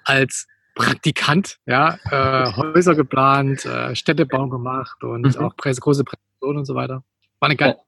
als 0.05 0.47
Praktikant, 0.79 1.59
ja, 1.67 1.99
äh, 2.11 2.53
Häuser 2.57 2.95
geplant, 2.95 3.65
äh, 3.65 3.95
Städtebau 3.95 4.49
gemacht 4.49 5.03
und 5.05 5.37
mhm. 5.37 5.45
auch 5.45 5.57
große 5.57 6.05
Präsentationen 6.05 6.59
und 6.59 6.65
so 6.65 6.75
weiter. 6.75 7.05
War 7.41 7.49
eine 7.49 7.57
geile 7.57 7.79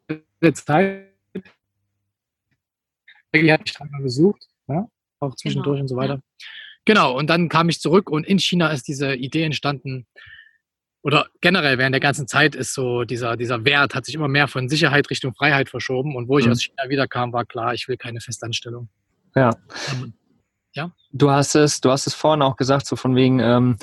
ja. 0.42 0.52
Zeit. 0.52 1.06
Die 3.34 3.52
hat 3.52 3.60
mich 3.60 3.74
dann 3.74 3.90
mal 3.90 4.02
besucht, 4.02 4.44
ja, 4.68 4.88
auch 5.20 5.34
zwischendurch 5.36 5.76
genau. 5.76 5.82
und 5.82 5.88
so 5.88 5.96
weiter. 5.96 6.20
Genau, 6.84 7.16
und 7.16 7.30
dann 7.30 7.48
kam 7.48 7.68
ich 7.68 7.80
zurück 7.80 8.10
und 8.10 8.26
in 8.26 8.38
China 8.38 8.68
ist 8.70 8.88
diese 8.88 9.14
Idee 9.14 9.44
entstanden, 9.44 10.06
oder 11.02 11.28
generell 11.40 11.78
während 11.78 11.94
der 11.94 12.00
ganzen 12.00 12.28
Zeit 12.28 12.54
ist 12.54 12.74
so 12.74 13.04
dieser, 13.04 13.36
dieser 13.36 13.64
Wert, 13.64 13.94
hat 13.94 14.04
sich 14.04 14.14
immer 14.14 14.28
mehr 14.28 14.48
von 14.48 14.68
Sicherheit 14.68 15.08
Richtung 15.08 15.34
Freiheit 15.34 15.70
verschoben. 15.70 16.14
Und 16.14 16.28
wo 16.28 16.38
ich 16.38 16.44
mhm. 16.44 16.52
aus 16.52 16.62
China 16.62 16.88
wiederkam, 16.88 17.32
war 17.32 17.46
klar, 17.46 17.72
ich 17.72 17.88
will 17.88 17.96
keine 17.96 18.20
Festanstellung. 18.20 18.88
Ja. 19.34 19.50
Ja. 20.74 20.90
Du 21.12 21.30
hast 21.30 21.54
es, 21.54 21.80
du 21.80 21.90
hast 21.90 22.06
es 22.06 22.14
vorhin 22.14 22.42
auch 22.42 22.56
gesagt, 22.56 22.86
so 22.86 22.96
von 22.96 23.16
wegen, 23.16 23.40
ähm, 23.40 23.76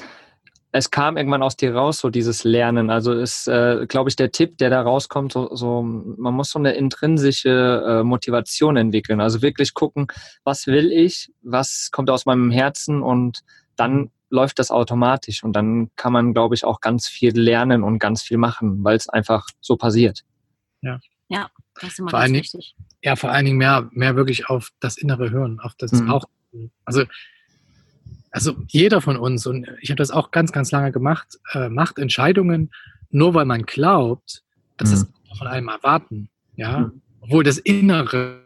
es 0.71 0.91
kam 0.91 1.17
irgendwann 1.17 1.43
aus 1.43 1.55
dir 1.55 1.75
raus, 1.75 1.99
so 1.99 2.09
dieses 2.09 2.43
Lernen. 2.43 2.89
Also 2.89 3.13
ist, 3.13 3.47
äh, 3.47 3.85
glaube 3.87 4.09
ich, 4.09 4.15
der 4.15 4.31
Tipp, 4.31 4.57
der 4.57 4.69
da 4.69 4.81
rauskommt, 4.81 5.33
so, 5.33 5.53
so 5.55 5.81
man 5.81 6.33
muss 6.33 6.51
so 6.51 6.59
eine 6.59 6.73
intrinsische 6.73 7.83
äh, 7.87 8.03
Motivation 8.03 8.77
entwickeln. 8.77 9.21
Also 9.21 9.41
wirklich 9.41 9.73
gucken, 9.73 10.07
was 10.43 10.67
will 10.67 10.91
ich, 10.91 11.31
was 11.41 11.89
kommt 11.91 12.09
aus 12.09 12.25
meinem 12.25 12.51
Herzen 12.51 13.01
und 13.01 13.39
dann 13.75 14.11
läuft 14.29 14.59
das 14.59 14.71
automatisch 14.71 15.43
und 15.43 15.53
dann 15.53 15.89
kann 15.95 16.11
man, 16.11 16.33
glaube 16.33 16.53
ich, 16.53 16.65
auch 16.65 16.81
ganz 16.81 17.07
viel 17.07 17.37
lernen 17.37 17.83
und 17.83 17.99
ganz 17.99 18.21
viel 18.21 18.37
machen, 18.37 18.83
weil 18.83 18.97
es 18.97 19.07
einfach 19.07 19.47
so 19.61 19.77
passiert. 19.77 20.23
Ja. 20.81 20.99
Ja, 21.29 21.49
das 21.75 21.91
ist 21.91 21.99
immer 21.99 22.09
vor 22.09 22.19
ganz 22.19 22.33
wichtig. 22.33 22.75
Ja, 23.03 23.15
vor 23.15 23.31
allen 23.31 23.45
Dingen 23.45 23.57
mehr, 23.57 23.89
mehr 23.91 24.15
wirklich 24.15 24.49
auf 24.49 24.69
das 24.79 24.97
innere 24.97 25.29
Hören, 25.29 25.59
auf 25.59 25.75
das 25.77 25.91
mhm. 25.91 26.09
auch. 26.09 26.25
Also 26.85 27.03
also 28.29 28.55
jeder 28.67 29.01
von 29.01 29.17
uns, 29.17 29.47
und 29.47 29.67
ich 29.81 29.89
habe 29.89 29.97
das 29.97 30.11
auch 30.11 30.31
ganz, 30.31 30.51
ganz 30.51 30.69
lange 30.69 30.91
gemacht, 30.91 31.39
äh, 31.53 31.69
macht 31.69 31.97
Entscheidungen 31.97 32.69
nur 33.09 33.33
weil 33.33 33.45
man 33.45 33.63
glaubt, 33.63 34.43
dass 34.77 34.89
mhm. 34.89 34.93
das 34.93 35.37
von 35.37 35.47
einem 35.47 35.69
erwarten. 35.69 36.29
Ja, 36.55 36.79
mhm. 36.79 37.01
obwohl 37.21 37.43
das 37.43 37.57
Innere 37.57 38.41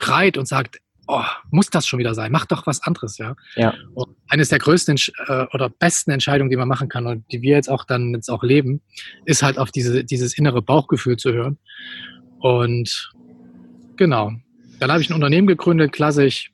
schreit 0.00 0.38
und 0.38 0.46
sagt, 0.46 0.78
oh, 1.06 1.24
muss 1.50 1.70
das 1.70 1.86
schon 1.86 1.98
wieder 1.98 2.14
sein? 2.14 2.30
Mach 2.30 2.46
doch 2.46 2.66
was 2.66 2.82
anderes, 2.82 3.18
ja. 3.18 3.34
ja. 3.56 3.74
Und 3.94 4.14
eines 4.28 4.50
der 4.50 4.58
größten 4.58 4.96
äh, 5.26 5.46
oder 5.52 5.70
besten 5.70 6.10
Entscheidungen, 6.10 6.50
die 6.50 6.56
man 6.56 6.68
machen 6.68 6.88
kann 6.88 7.06
und 7.06 7.24
die 7.32 7.40
wir 7.40 7.56
jetzt 7.56 7.70
auch 7.70 7.84
dann 7.84 8.12
jetzt 8.12 8.28
auch 8.28 8.42
leben, 8.42 8.82
ist 9.24 9.42
halt 9.42 9.58
auf 9.58 9.70
diese, 9.70 10.04
dieses 10.04 10.36
innere 10.36 10.60
Bauchgefühl 10.60 11.16
zu 11.16 11.32
hören. 11.32 11.58
Und 12.40 13.12
genau. 13.96 14.32
Dann 14.78 14.92
habe 14.92 15.00
ich 15.00 15.10
ein 15.10 15.14
Unternehmen 15.14 15.48
gegründet, 15.48 15.92
klassisch. 15.92 16.52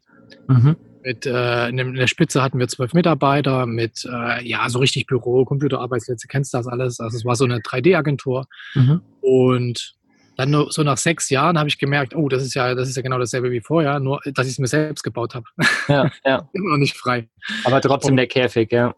Mhm. 0.48 0.76
Mit, 1.02 1.26
äh, 1.26 1.68
in 1.68 1.94
der 1.94 2.06
Spitze 2.06 2.42
hatten 2.42 2.58
wir 2.58 2.66
zwölf 2.66 2.94
Mitarbeiter 2.94 3.66
mit, 3.66 4.06
äh, 4.10 4.42
ja, 4.46 4.68
so 4.70 4.78
richtig 4.78 5.06
Büro, 5.06 5.44
Computerarbeitsplätze, 5.44 6.28
kennst 6.28 6.54
du 6.54 6.58
das 6.58 6.66
alles? 6.66 6.98
Also 6.98 7.18
es 7.18 7.24
war 7.26 7.36
so 7.36 7.44
eine 7.44 7.58
3D-Agentur. 7.58 8.46
Mhm. 8.74 9.02
Und 9.20 9.94
dann 10.36 10.50
nur, 10.50 10.72
so 10.72 10.82
nach 10.82 10.96
sechs 10.96 11.30
Jahren 11.30 11.58
habe 11.58 11.68
ich 11.68 11.78
gemerkt, 11.78 12.16
oh, 12.16 12.28
das 12.28 12.42
ist 12.42 12.54
ja, 12.54 12.74
das 12.74 12.88
ist 12.88 12.96
ja 12.96 13.02
genau 13.02 13.18
dasselbe 13.18 13.50
wie 13.50 13.60
vorher, 13.60 14.00
nur 14.00 14.20
dass 14.24 14.46
ich 14.46 14.54
es 14.54 14.58
mir 14.58 14.66
selbst 14.66 15.02
gebaut 15.02 15.34
habe. 15.34 15.46
Ja, 15.88 16.10
ja. 16.24 16.48
Immer 16.52 16.70
noch 16.70 16.78
nicht 16.78 16.96
frei. 16.96 17.28
Aber 17.64 17.80
trotzdem 17.80 18.12
Und, 18.12 18.16
der 18.16 18.26
Käfig, 18.26 18.72
ja. 18.72 18.94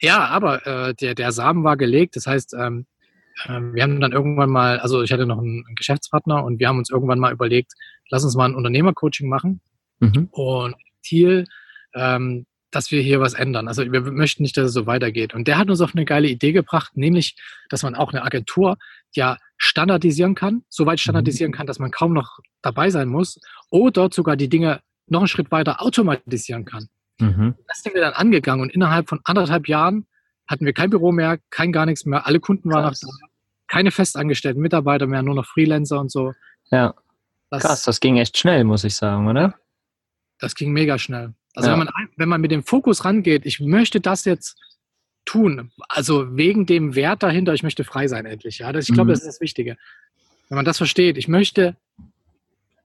Ja, 0.00 0.26
aber 0.26 0.66
äh, 0.66 0.94
der, 0.94 1.14
der 1.14 1.32
Samen 1.32 1.64
war 1.64 1.76
gelegt. 1.76 2.16
Das 2.16 2.26
heißt, 2.26 2.54
ähm, 2.54 2.86
äh, 3.46 3.60
wir 3.60 3.82
haben 3.82 4.00
dann 4.00 4.12
irgendwann 4.12 4.50
mal, 4.50 4.78
also 4.78 5.02
ich 5.02 5.12
hatte 5.12 5.26
noch 5.26 5.38
einen, 5.38 5.64
einen 5.66 5.74
Geschäftspartner 5.76 6.44
und 6.44 6.58
wir 6.58 6.68
haben 6.68 6.78
uns 6.78 6.90
irgendwann 6.90 7.18
mal 7.18 7.32
überlegt, 7.32 7.72
lass 8.10 8.24
uns 8.24 8.36
mal 8.36 8.46
ein 8.46 8.54
Unternehmercoaching 8.54 9.28
machen. 9.28 9.60
Mhm. 10.00 10.28
Und 10.30 10.76
Ziel, 11.02 11.46
ähm, 11.94 12.46
dass 12.70 12.90
wir 12.90 13.00
hier 13.00 13.20
was 13.20 13.34
ändern. 13.34 13.68
Also 13.68 13.90
wir 13.90 14.00
möchten 14.00 14.42
nicht, 14.42 14.56
dass 14.56 14.66
es 14.66 14.72
so 14.72 14.86
weitergeht. 14.86 15.32
Und 15.32 15.46
der 15.46 15.58
hat 15.58 15.70
uns 15.70 15.80
auf 15.80 15.94
eine 15.94 16.04
geile 16.04 16.28
Idee 16.28 16.52
gebracht, 16.52 16.96
nämlich, 16.96 17.36
dass 17.68 17.82
man 17.82 17.94
auch 17.94 18.12
eine 18.12 18.24
Agentur 18.24 18.76
ja 19.14 19.38
standardisieren 19.56 20.34
kann, 20.34 20.64
soweit 20.68 20.98
standardisieren 20.98 21.52
kann, 21.52 21.66
dass 21.66 21.78
man 21.78 21.92
kaum 21.92 22.12
noch 22.12 22.38
dabei 22.62 22.90
sein 22.90 23.08
muss, 23.08 23.38
oder 23.70 24.08
sogar 24.12 24.36
die 24.36 24.48
Dinge 24.48 24.80
noch 25.06 25.20
einen 25.20 25.28
Schritt 25.28 25.52
weiter 25.52 25.80
automatisieren 25.80 26.64
kann. 26.64 26.88
Mhm. 27.20 27.54
Das 27.68 27.82
sind 27.82 27.94
wir 27.94 28.00
dann 28.00 28.14
angegangen 28.14 28.62
und 28.62 28.70
innerhalb 28.70 29.08
von 29.08 29.20
anderthalb 29.24 29.68
Jahren 29.68 30.06
hatten 30.48 30.66
wir 30.66 30.72
kein 30.72 30.90
Büro 30.90 31.12
mehr, 31.12 31.38
kein 31.50 31.72
gar 31.72 31.86
nichts 31.86 32.04
mehr, 32.04 32.26
alle 32.26 32.40
Kunden 32.40 32.70
waren 32.72 32.84
noch 32.84 32.94
da, 33.00 33.08
keine 33.68 33.90
festangestellten 33.92 34.60
Mitarbeiter 34.60 35.06
mehr, 35.06 35.22
nur 35.22 35.34
noch 35.34 35.46
Freelancer 35.46 36.00
und 36.00 36.10
so. 36.10 36.32
Ja. 36.70 36.94
Das, 37.50 37.62
Krass, 37.62 37.82
das 37.84 38.00
ging 38.00 38.16
echt 38.16 38.36
schnell, 38.36 38.64
muss 38.64 38.82
ich 38.82 38.96
sagen, 38.96 39.28
oder? 39.28 39.54
Das 40.38 40.54
ging 40.54 40.72
mega 40.72 40.98
schnell. 40.98 41.34
Also 41.54 41.70
ja. 41.70 41.78
wenn, 41.78 41.84
man, 41.84 42.08
wenn 42.16 42.28
man 42.28 42.40
mit 42.40 42.50
dem 42.50 42.64
Fokus 42.64 43.04
rangeht, 43.04 43.46
ich 43.46 43.60
möchte 43.60 44.00
das 44.00 44.24
jetzt 44.24 44.56
tun, 45.24 45.72
also 45.88 46.36
wegen 46.36 46.66
dem 46.66 46.94
Wert 46.94 47.22
dahinter, 47.22 47.54
ich 47.54 47.62
möchte 47.62 47.84
frei 47.84 48.08
sein 48.08 48.26
endlich. 48.26 48.58
Ja, 48.58 48.72
das, 48.72 48.88
ich 48.88 48.94
glaube, 48.94 49.08
mhm. 49.08 49.14
das 49.14 49.20
ist 49.20 49.28
das 49.28 49.40
Wichtige. 49.40 49.76
Wenn 50.48 50.56
man 50.56 50.64
das 50.64 50.78
versteht, 50.78 51.16
ich 51.16 51.28
möchte 51.28 51.76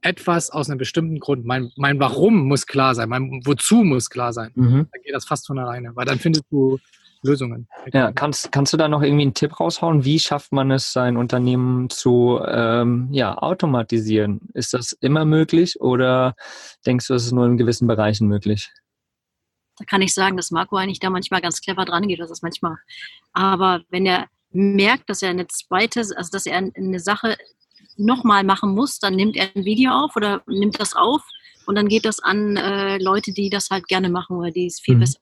etwas 0.01 0.49
aus 0.49 0.69
einem 0.69 0.77
bestimmten 0.77 1.19
Grund. 1.19 1.45
Mein, 1.45 1.71
mein 1.75 1.99
Warum 1.99 2.47
muss 2.47 2.65
klar 2.65 2.95
sein, 2.95 3.09
mein 3.09 3.41
Wozu 3.45 3.83
muss 3.83 4.09
klar 4.09 4.31
sein. 4.31 4.51
Mhm. 4.55 4.87
Dann 4.91 5.01
geht 5.03 5.13
das 5.13 5.25
fast 5.25 5.47
von 5.47 5.59
alleine, 5.59 5.95
weil 5.95 6.05
dann 6.05 6.19
findest 6.19 6.45
du 6.49 6.79
Lösungen. 7.21 7.67
Ja, 7.91 8.11
kannst, 8.11 8.51
kannst 8.51 8.71
du 8.71 8.77
da 8.77 8.87
noch 8.87 9.01
irgendwie 9.01 9.23
einen 9.23 9.33
Tipp 9.33 9.59
raushauen? 9.59 10.05
Wie 10.05 10.19
schafft 10.19 10.51
man 10.51 10.71
es, 10.71 10.93
sein 10.93 11.17
Unternehmen 11.17 11.89
zu 11.89 12.39
ähm, 12.45 13.09
ja, 13.11 13.37
automatisieren? 13.37 14.41
Ist 14.53 14.73
das 14.73 14.93
immer 14.93 15.25
möglich 15.25 15.81
oder 15.81 16.35
denkst 16.85 17.07
du, 17.07 17.13
es 17.13 17.25
ist 17.25 17.31
nur 17.33 17.45
in 17.45 17.57
gewissen 17.57 17.87
Bereichen 17.87 18.27
möglich? 18.27 18.71
Da 19.77 19.85
kann 19.85 20.01
ich 20.01 20.13
sagen, 20.13 20.37
dass 20.37 20.51
Marco 20.51 20.77
eigentlich 20.77 20.99
da 20.99 21.09
manchmal 21.09 21.41
ganz 21.41 21.61
clever 21.61 21.85
dran 21.85 22.07
geht, 22.07 22.19
das 22.19 22.31
ist 22.31 22.43
manchmal. 22.43 22.77
Aber 23.33 23.81
wenn 23.89 24.05
er 24.05 24.27
merkt, 24.51 25.09
dass 25.09 25.21
er 25.21 25.29
eine 25.29 25.47
zweite, 25.47 26.01
also 26.15 26.29
dass 26.31 26.45
er 26.45 26.57
eine 26.57 26.99
Sache 26.99 27.37
nochmal 27.97 28.43
machen 28.43 28.73
muss, 28.73 28.99
dann 28.99 29.15
nimmt 29.15 29.35
er 29.35 29.49
ein 29.55 29.65
Video 29.65 29.91
auf 29.91 30.15
oder 30.15 30.41
nimmt 30.47 30.79
das 30.79 30.95
auf 30.95 31.21
und 31.65 31.75
dann 31.75 31.87
geht 31.87 32.05
das 32.05 32.19
an 32.19 32.55
äh, 32.55 32.97
Leute, 32.97 33.33
die 33.33 33.49
das 33.49 33.69
halt 33.69 33.87
gerne 33.87 34.09
machen 34.09 34.37
oder 34.37 34.51
die 34.51 34.65
es 34.65 34.79
viel 34.79 34.95
mhm. 34.95 34.99
besser 35.01 35.19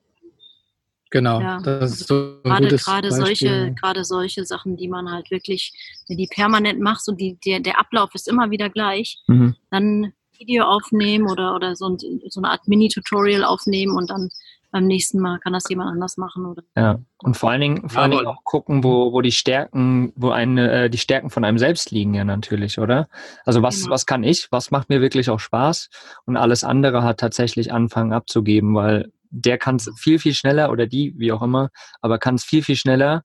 Genau, 1.10 1.40
ja. 1.40 1.60
das 1.60 1.92
ist 1.92 2.08
so 2.08 2.14
ein 2.14 2.42
gerade, 2.42 2.64
gutes 2.64 2.84
gerade 2.84 3.12
solche, 3.12 3.74
gerade 3.74 4.04
solche 4.04 4.44
Sachen, 4.44 4.76
die 4.76 4.88
man 4.88 5.10
halt 5.10 5.30
wirklich, 5.30 5.72
wenn 6.06 6.18
die 6.18 6.26
permanent 6.26 6.80
machst 6.80 7.08
und 7.08 7.20
die, 7.20 7.38
der, 7.44 7.60
der 7.60 7.78
Ablauf 7.78 8.14
ist 8.14 8.28
immer 8.28 8.50
wieder 8.50 8.68
gleich, 8.68 9.18
mhm. 9.26 9.56
dann 9.70 10.12
Video 10.38 10.64
aufnehmen 10.64 11.28
oder, 11.28 11.54
oder 11.54 11.74
so, 11.74 11.88
ein, 11.88 11.98
so 12.28 12.40
eine 12.40 12.50
Art 12.50 12.68
Mini-Tutorial 12.68 13.44
aufnehmen 13.44 13.96
und 13.96 14.10
dann 14.10 14.28
beim 14.70 14.86
nächsten 14.86 15.18
Mal 15.18 15.38
kann 15.38 15.52
das 15.52 15.64
jemand 15.68 15.90
anders 15.90 16.16
machen. 16.16 16.46
Oder? 16.46 16.62
Ja, 16.76 16.98
und 17.22 17.36
vor 17.36 17.50
allen 17.50 17.60
Dingen, 17.60 17.88
vor 17.88 18.02
allen 18.02 18.10
Dingen 18.10 18.26
auch 18.26 18.44
gucken, 18.44 18.84
wo, 18.84 19.12
wo 19.12 19.20
die 19.22 19.32
Stärken, 19.32 20.12
wo 20.14 20.30
eine, 20.30 20.84
äh, 20.84 20.90
die 20.90 20.98
Stärken 20.98 21.30
von 21.30 21.44
einem 21.44 21.58
selbst 21.58 21.90
liegen 21.90 22.14
ja 22.14 22.24
natürlich, 22.24 22.78
oder? 22.78 23.08
Also 23.44 23.62
was, 23.62 23.80
genau. 23.80 23.90
was 23.94 24.06
kann 24.06 24.24
ich, 24.24 24.48
was 24.50 24.70
macht 24.70 24.88
mir 24.90 25.00
wirklich 25.00 25.30
auch 25.30 25.40
Spaß 25.40 25.88
und 26.26 26.36
alles 26.36 26.64
andere 26.64 27.02
hat 27.02 27.18
tatsächlich 27.18 27.72
anfangen 27.72 28.12
abzugeben, 28.12 28.74
weil 28.74 29.10
der 29.30 29.58
kann 29.58 29.76
es 29.76 29.90
viel, 29.96 30.18
viel 30.18 30.34
schneller 30.34 30.70
oder 30.70 30.86
die, 30.86 31.14
wie 31.16 31.32
auch 31.32 31.42
immer, 31.42 31.70
aber 32.00 32.18
kann 32.18 32.36
es 32.36 32.44
viel, 32.44 32.62
viel 32.62 32.76
schneller, 32.76 33.24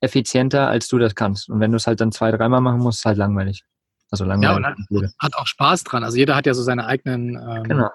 effizienter, 0.00 0.68
als 0.68 0.88
du 0.88 0.98
das 0.98 1.14
kannst. 1.14 1.48
Und 1.48 1.60
wenn 1.60 1.72
du 1.72 1.76
es 1.76 1.86
halt 1.86 2.00
dann 2.00 2.12
zwei, 2.12 2.30
dreimal 2.30 2.60
machen 2.60 2.80
musst, 2.80 3.00
ist 3.00 3.04
halt 3.04 3.18
langweilig. 3.18 3.64
Also 4.10 4.24
langweilig. 4.24 4.50
Ja, 4.50 4.56
und 4.56 5.04
hat, 5.04 5.12
hat, 5.18 5.34
auch 5.36 5.46
Spaß 5.46 5.84
dran. 5.84 6.04
Also 6.04 6.16
jeder 6.16 6.34
hat 6.36 6.46
ja 6.46 6.54
so 6.54 6.62
seine 6.62 6.86
eigenen 6.86 7.36
ähm, 7.36 7.62
genau. 7.64 7.90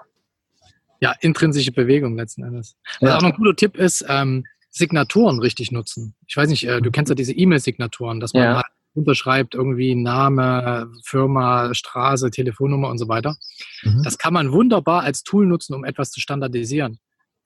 ja, 1.00 1.14
intrinsische 1.20 1.72
Bewegung 1.72 2.16
letzten 2.16 2.42
Endes. 2.42 2.76
Was 3.00 3.10
ja. 3.10 3.16
auch 3.16 3.22
noch 3.22 3.30
ein 3.30 3.36
guter 3.36 3.56
Tipp 3.56 3.76
ist, 3.76 4.04
ähm, 4.08 4.44
Signaturen 4.70 5.40
richtig 5.40 5.72
nutzen. 5.72 6.14
Ich 6.26 6.36
weiß 6.36 6.48
nicht, 6.48 6.66
äh, 6.66 6.80
du 6.80 6.90
kennst 6.90 7.10
ja 7.10 7.14
diese 7.14 7.32
E-Mail-Signaturen, 7.32 8.20
dass 8.20 8.34
man 8.34 8.42
ja. 8.42 8.54
halt 8.56 8.66
unterschreibt 8.94 9.54
irgendwie 9.54 9.94
Name, 9.94 10.90
Firma, 11.04 11.74
Straße, 11.74 12.30
Telefonnummer 12.30 12.88
und 12.88 12.98
so 12.98 13.08
weiter. 13.08 13.36
Mhm. 13.82 14.02
Das 14.02 14.18
kann 14.18 14.32
man 14.32 14.52
wunderbar 14.52 15.02
als 15.02 15.22
Tool 15.22 15.46
nutzen, 15.46 15.74
um 15.74 15.84
etwas 15.84 16.10
zu 16.10 16.20
standardisieren. 16.20 16.98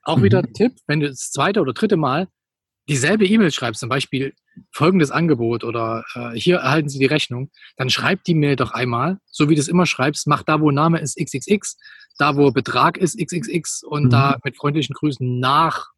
Auch 0.02 0.18
mhm. 0.18 0.22
wieder 0.24 0.38
ein 0.38 0.52
Tipp, 0.52 0.72
wenn 0.86 1.00
du 1.00 1.08
das 1.08 1.30
zweite 1.30 1.60
oder 1.60 1.72
dritte 1.72 1.96
Mal 1.96 2.28
dieselbe 2.88 3.24
E-Mail 3.24 3.52
schreibst, 3.52 3.80
zum 3.80 3.88
Beispiel 3.88 4.34
folgendes 4.72 5.10
Angebot 5.10 5.62
oder 5.62 6.04
äh, 6.14 6.30
hier 6.32 6.56
erhalten 6.56 6.88
Sie 6.88 6.98
die 6.98 7.06
Rechnung, 7.06 7.50
dann 7.76 7.88
schreib 7.88 8.24
die 8.24 8.34
Mail 8.34 8.56
doch 8.56 8.72
einmal, 8.72 9.18
so 9.26 9.48
wie 9.48 9.54
du 9.54 9.60
es 9.60 9.68
immer 9.68 9.86
schreibst, 9.86 10.26
mach 10.26 10.42
da, 10.42 10.60
wo 10.60 10.70
Name 10.72 10.98
ist 11.00 11.16
XXX, 11.16 11.76
da, 12.18 12.36
wo 12.36 12.50
Betrag 12.50 12.98
ist 12.98 13.18
XXX 13.18 13.84
und 13.84 14.04
mhm. 14.04 14.10
da 14.10 14.38
mit 14.44 14.56
freundlichen 14.56 14.94
Grüßen 14.94 15.38
nach 15.38 15.90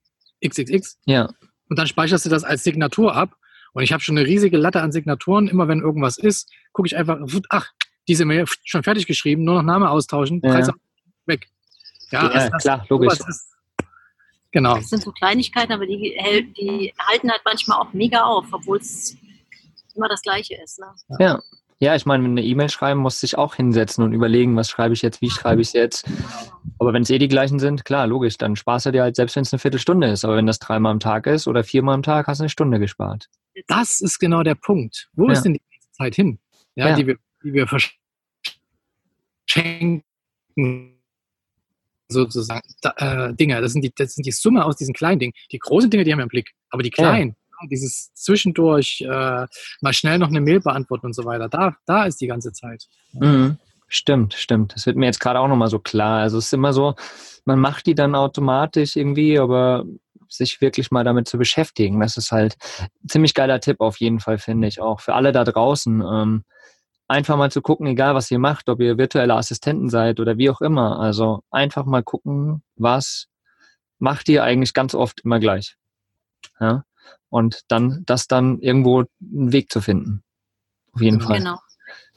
XXX. 0.45 0.99
Ja. 1.07 1.31
Und 1.69 1.79
dann 1.79 1.87
speicherst 1.87 2.27
du 2.27 2.31
das 2.31 2.45
als 2.45 2.63
Signatur 2.63 3.15
ab. 3.15 3.37
Und 3.73 3.83
ich 3.83 3.93
habe 3.95 4.03
schon 4.03 4.19
eine 4.19 4.27
riesige 4.27 4.59
Latte 4.59 4.83
an 4.83 4.93
Signaturen. 4.93 5.49
Immer 5.49 5.67
wenn 5.69 5.81
irgendwas 5.81 6.19
ist, 6.19 6.53
gucke 6.73 6.87
ich 6.87 6.97
einfach, 6.97 7.19
ach, 7.49 7.71
diese 8.07 8.27
Mail 8.27 8.45
schon 8.65 8.83
fertig 8.83 9.07
geschrieben, 9.07 9.45
nur 9.45 9.55
noch 9.55 9.63
Name 9.63 9.89
austauschen, 9.89 10.43
Preis 10.43 10.67
ja. 10.67 10.75
weg. 11.25 11.49
Ja, 12.11 12.25
ja 12.25 12.29
also 12.29 12.51
klar, 12.59 12.87
logisch. 12.91 13.19
Ist, 13.27 13.49
Genau. 14.53 14.77
Das 14.77 14.91
sind 14.91 15.03
so 15.03 15.11
Kleinigkeiten, 15.13 15.73
aber 15.73 15.87
die, 15.87 16.17
die 16.57 16.95
halten 16.99 17.31
halt 17.31 17.41
manchmal 17.45 17.81
auch 17.81 17.93
mega 17.93 18.23
auf, 18.23 18.47
obwohl 18.53 18.79
es 18.79 19.17
immer 19.95 20.09
das 20.09 20.23
Gleiche 20.23 20.55
ist. 20.63 20.79
Ne? 20.79 20.87
Ja. 21.19 21.41
Ja, 21.81 21.97
ich 21.97 22.07
meine, 22.07 22.23
wenn 22.23 22.31
eine 22.33 22.45
E-Mail 22.45 22.69
schreiben, 22.71 23.01
muss 23.01 23.19
sich 23.19 23.37
auch 23.37 23.57
hinsetzen 23.57 24.05
und 24.05 24.13
überlegen, 24.13 24.55
was 24.55 24.71
schreibe 24.71 24.95
ich 24.95 25.03
jetzt, 25.03 25.21
wie 25.21 25.31
schreibe 25.31 25.63
ich 25.63 25.67
es 25.69 25.73
jetzt. 25.73 26.07
Aber 26.79 26.93
wenn 26.93 27.03
es 27.03 27.11
eh 27.11 27.19
die 27.19 27.27
gleichen 27.27 27.59
sind, 27.59 27.85
klar, 27.85 28.07
logisch, 28.07 28.39
dann 28.39 28.55
sparst 28.55 28.87
du 28.87 28.93
dir 28.93 29.03
halt, 29.03 29.17
selbst 29.17 29.35
wenn 29.35 29.43
es 29.43 29.53
eine 29.53 29.59
Viertelstunde 29.59 30.07
ist. 30.07 30.25
Aber 30.25 30.37
wenn 30.37 30.47
das 30.47 30.61
dreimal 30.61 30.93
am 30.93 31.01
Tag 31.01 31.27
ist 31.27 31.49
oder 31.49 31.65
viermal 31.65 31.97
am 31.97 32.05
Tag, 32.05 32.29
hast 32.29 32.39
du 32.39 32.45
eine 32.45 32.51
Stunde 32.51 32.79
gespart. 32.79 33.29
Das 33.67 34.01
ist 34.01 34.21
genau 34.21 34.45
der 34.45 34.55
Punkt. 34.55 35.09
Wo 35.15 35.27
ja. 35.27 35.33
ist 35.33 35.43
denn 35.43 35.55
die 35.55 35.61
Zeit 35.91 36.15
hin, 36.15 36.39
ja, 36.77 36.91
ja. 36.91 36.95
Die, 36.95 37.09
wir, 37.09 37.17
die 37.43 37.53
wir 37.53 37.67
verschenken 39.49 40.05
sozusagen 42.13 42.63
äh, 42.97 43.35
Dinge. 43.35 43.61
Das 43.61 43.73
sind, 43.73 43.83
die, 43.83 43.93
das 43.95 44.15
sind 44.15 44.27
die 44.27 44.33
Summe 44.33 44.65
aus 44.65 44.77
diesen 44.77 44.95
kleinen 44.95 45.19
Dingen. 45.19 45.33
Die 45.51 45.59
großen 45.59 45.91
Dinge, 45.91 46.05
die 46.05 46.13
haben 46.13 46.19
wir 46.19 46.25
im 46.25 46.29
Blick. 46.29 46.53
Aber 46.71 46.83
die 46.83 46.91
kleinen, 46.91 47.31
ja. 47.31 47.69
dieses 47.71 48.13
zwischendurch 48.15 49.01
äh, 49.03 49.47
mal 49.81 49.93
schnell 49.93 50.19
noch 50.19 50.29
eine 50.29 50.41
Mail 50.41 50.61
beantworten 50.61 51.07
und 51.07 51.15
so 51.15 51.25
weiter, 51.25 51.49
da, 51.49 51.75
da 51.87 52.05
ist 52.05 52.21
die 52.21 52.27
ganze 52.27 52.53
Zeit. 52.53 52.87
Mhm. 53.13 53.59
Stimmt, 53.89 54.35
stimmt. 54.35 54.75
Das 54.75 54.87
wird 54.87 54.97
mir 54.97 55.07
jetzt 55.07 55.21
gerade 55.21 55.39
auch 55.41 55.49
nochmal 55.49 55.69
so 55.69 55.79
klar. 55.79 56.21
Also 56.21 56.39
es 56.39 56.47
ist 56.47 56.55
immer 56.55 56.73
so, 56.73 56.95
man 57.45 57.59
macht 57.59 57.87
die 57.87 57.95
dann 57.95 58.15
automatisch 58.15 58.97
irgendwie, 58.97 59.39
aber 59.39 59.85
sich 60.29 60.61
wirklich 60.61 60.91
mal 60.91 61.05
damit 61.05 61.29
zu 61.29 61.37
beschäftigen, 61.37 62.01
das 62.01 62.17
ist 62.17 62.33
halt 62.33 62.57
ein 63.05 63.09
ziemlich 63.09 63.35
geiler 63.35 63.61
Tipp 63.61 63.81
auf 63.81 63.99
jeden 63.99 64.19
Fall, 64.19 64.39
finde 64.39 64.67
ich 64.67 64.81
auch. 64.81 65.01
Für 65.01 65.15
alle 65.15 65.33
da 65.33 65.45
draußen. 65.45 66.01
Ähm, 66.01 66.45
einfach 67.13 67.37
mal 67.37 67.51
zu 67.51 67.63
gucken, 67.63 67.87
egal 67.87 68.15
was 68.15 68.31
ihr 68.31 68.39
macht, 68.39 68.69
ob 68.69 68.81
ihr 68.81 68.99
virtuelle 68.99 69.35
Assistenten 69.35 69.89
seid 69.89 70.21
oder 70.21 70.39
wie 70.39 70.51
auch 70.51 70.61
immer. 70.61 70.99
Also 70.99 71.43
einfach 71.51 71.85
mal 71.85 72.03
gucken, 72.03 72.63
was 72.77 73.29
macht 73.99 74.29
ihr 74.29 74.43
eigentlich 74.43 74.75
ganz 74.75 74.95
oft 74.95 75.21
immer 75.21 75.39
gleich. 75.39 75.77
Ja? 76.61 76.85
Und 77.29 77.63
dann, 77.69 78.03
das 78.07 78.27
dann 78.27 78.59
irgendwo 78.59 79.05
einen 79.21 79.53
Weg 79.53 79.71
zu 79.71 79.81
finden. 79.81 80.23
Auf 80.93 81.01
jeden. 81.01 81.21
Fall. 81.21 81.39
Genau 81.39 81.59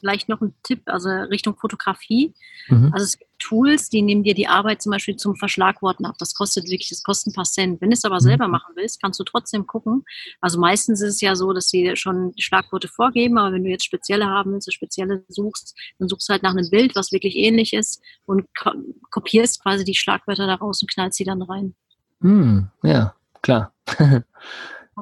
vielleicht 0.06 0.30
noch 0.30 0.40
ein 0.40 0.54
Tipp, 0.62 0.84
also 0.86 1.10
Richtung 1.10 1.58
Fotografie. 1.58 2.36
Mhm. 2.68 2.92
Also 2.94 3.06
es 3.06 3.18
gibt 3.18 3.32
Tools, 3.40 3.90
die 3.90 4.04
nehmen 4.04 4.24
dir 4.24 4.36
die 4.36 4.48
Arbeit 4.48 4.84
zum 4.84 4.92
Beispiel 4.92 5.16
zum 5.16 5.36
Verschlagworten 5.36 6.06
ab. 6.06 6.16
Das 6.20 6.36
kostet 6.36 6.66
wirklich, 6.66 6.90
das 6.90 7.02
kostet 7.02 7.32
ein 7.32 7.36
paar 7.36 7.46
Cent. 7.46 7.82
Wenn 7.82 7.90
du 7.90 7.96
es 7.96 8.06
aber 8.06 8.16
mhm. 8.16 8.20
selber 8.20 8.48
machen 8.48 8.76
willst, 8.76 9.02
kannst 9.02 9.20
du 9.20 9.24
trotzdem 9.24 9.66
gucken. 9.66 10.06
Also 10.42 10.60
meistens 10.60 11.02
ist 11.02 11.16
es 11.16 11.22
ja 11.22 11.36
so, 11.36 11.54
dass 11.54 11.70
sie 11.70 11.96
schon 11.96 12.34
Schlagworte 12.38 12.88
vorgeben, 12.88 13.40
aber 13.40 13.54
wenn 13.54 13.64
du 13.64 13.72
jetzt 13.72 13.86
spezielle 13.86 14.28
haben 14.28 14.54
willst, 14.54 14.72
spezielle 14.72 15.24
suchst, 15.28 15.76
dann 15.98 16.08
suchst 16.08 16.30
du 16.30 16.34
halt 16.34 16.44
nach 16.44 16.52
einem 16.52 16.70
Bild, 16.70 16.96
was 16.96 17.12
wirklich 17.12 17.36
ähnlich 17.36 17.74
ist 17.74 18.00
und 18.28 18.46
kopierst 19.10 19.64
quasi 19.64 19.84
die 19.84 19.96
Schlagwörter 19.96 20.46
daraus 20.46 20.84
und 20.84 20.92
knallst 20.92 21.18
sie 21.18 21.24
dann 21.24 21.42
rein. 21.42 21.74
Mhm. 22.20 22.70
Ja, 22.84 23.16
klar. 23.42 23.74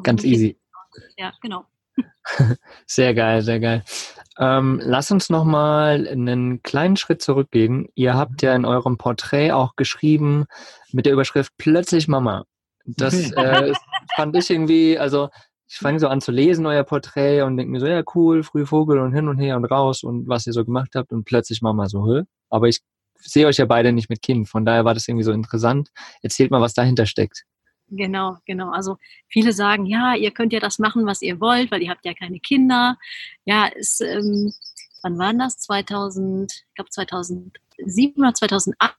Ganz 0.04 0.24
easy. 0.24 0.58
Ja, 1.18 1.34
genau. 1.42 1.66
Sehr 2.86 3.14
geil, 3.14 3.42
sehr 3.42 3.60
geil. 3.60 3.84
Ähm, 4.40 4.82
lass 4.84 5.12
uns 5.12 5.30
nochmal 5.30 6.08
einen 6.08 6.64
kleinen 6.64 6.98
Schritt 6.98 7.22
zurückgehen. 7.22 7.88
Ihr 7.96 8.16
habt 8.16 8.42
ja 8.42 8.56
in 8.56 8.66
eurem 8.66 8.98
Porträt 8.98 9.52
auch 9.52 9.76
geschrieben 9.76 10.46
mit 10.92 11.06
der 11.06 11.14
Überschrift 11.14 11.54
Plötzlich 11.58 12.08
Mama. 12.08 12.46
Das 12.86 13.32
äh, 13.32 13.74
fand 14.16 14.36
ich 14.36 14.50
irgendwie, 14.50 14.98
also 14.98 15.30
ich 15.68 15.78
fange 15.78 16.00
so 16.00 16.08
an 16.08 16.22
zu 16.22 16.32
lesen, 16.32 16.66
euer 16.66 16.84
Porträt 16.84 17.42
und 17.44 17.58
denke 17.58 17.72
mir 17.72 17.80
so, 17.80 17.88
ja 17.88 18.04
cool, 18.14 18.44
früh 18.44 18.66
Vogel 18.66 19.00
und 19.00 19.14
hin 19.14 19.28
und 19.28 19.40
her 19.40 19.56
und 19.56 19.66
raus 19.66 20.04
und 20.04 20.28
was 20.28 20.46
ihr 20.46 20.54
so 20.54 20.66
gemacht 20.66 20.92
habt 20.96 21.12
und 21.12 21.24
plötzlich 21.24 21.62
Mama 21.62 21.88
so, 21.88 22.08
hä? 22.08 22.24
Aber 22.50 22.68
ich 22.68 22.82
sehe 23.20 23.48
euch 23.48 23.58
ja 23.58 23.66
beide 23.66 23.92
nicht 23.94 24.10
mit 24.10 24.22
Kind, 24.22 24.50
von 24.50 24.66
daher 24.66 24.86
war 24.86 24.94
das 24.94 25.08
irgendwie 25.08 25.24
so 25.24 25.32
interessant. 25.32 25.90
Erzählt 26.22 26.52
mal, 26.52 26.62
was 26.62 26.74
dahinter 26.74 27.06
steckt. 27.06 27.44
Genau, 27.96 28.38
genau. 28.46 28.72
Also 28.72 28.98
viele 29.28 29.54
sagen, 29.54 29.86
ja, 29.86 30.16
ihr 30.16 30.32
könnt 30.32 30.54
ja 30.54 30.60
das 30.60 30.80
machen, 30.80 31.06
was 31.06 31.22
ihr 31.22 31.40
wollt, 31.40 31.72
weil 31.72 31.82
ihr 31.82 31.90
habt 31.90 32.06
ja 32.06 32.14
keine 32.14 32.40
Kinder. 32.40 32.98
Ja, 33.46 33.68
ist, 33.68 34.02
ähm, 34.02 34.52
wann 35.04 35.18
war 35.20 35.34
das? 35.34 35.58
2000, 35.60 36.52
ich 36.52 36.76
glaube 36.76 36.90
2007 36.90 37.54
oder 38.18 38.34
2008, 38.34 38.90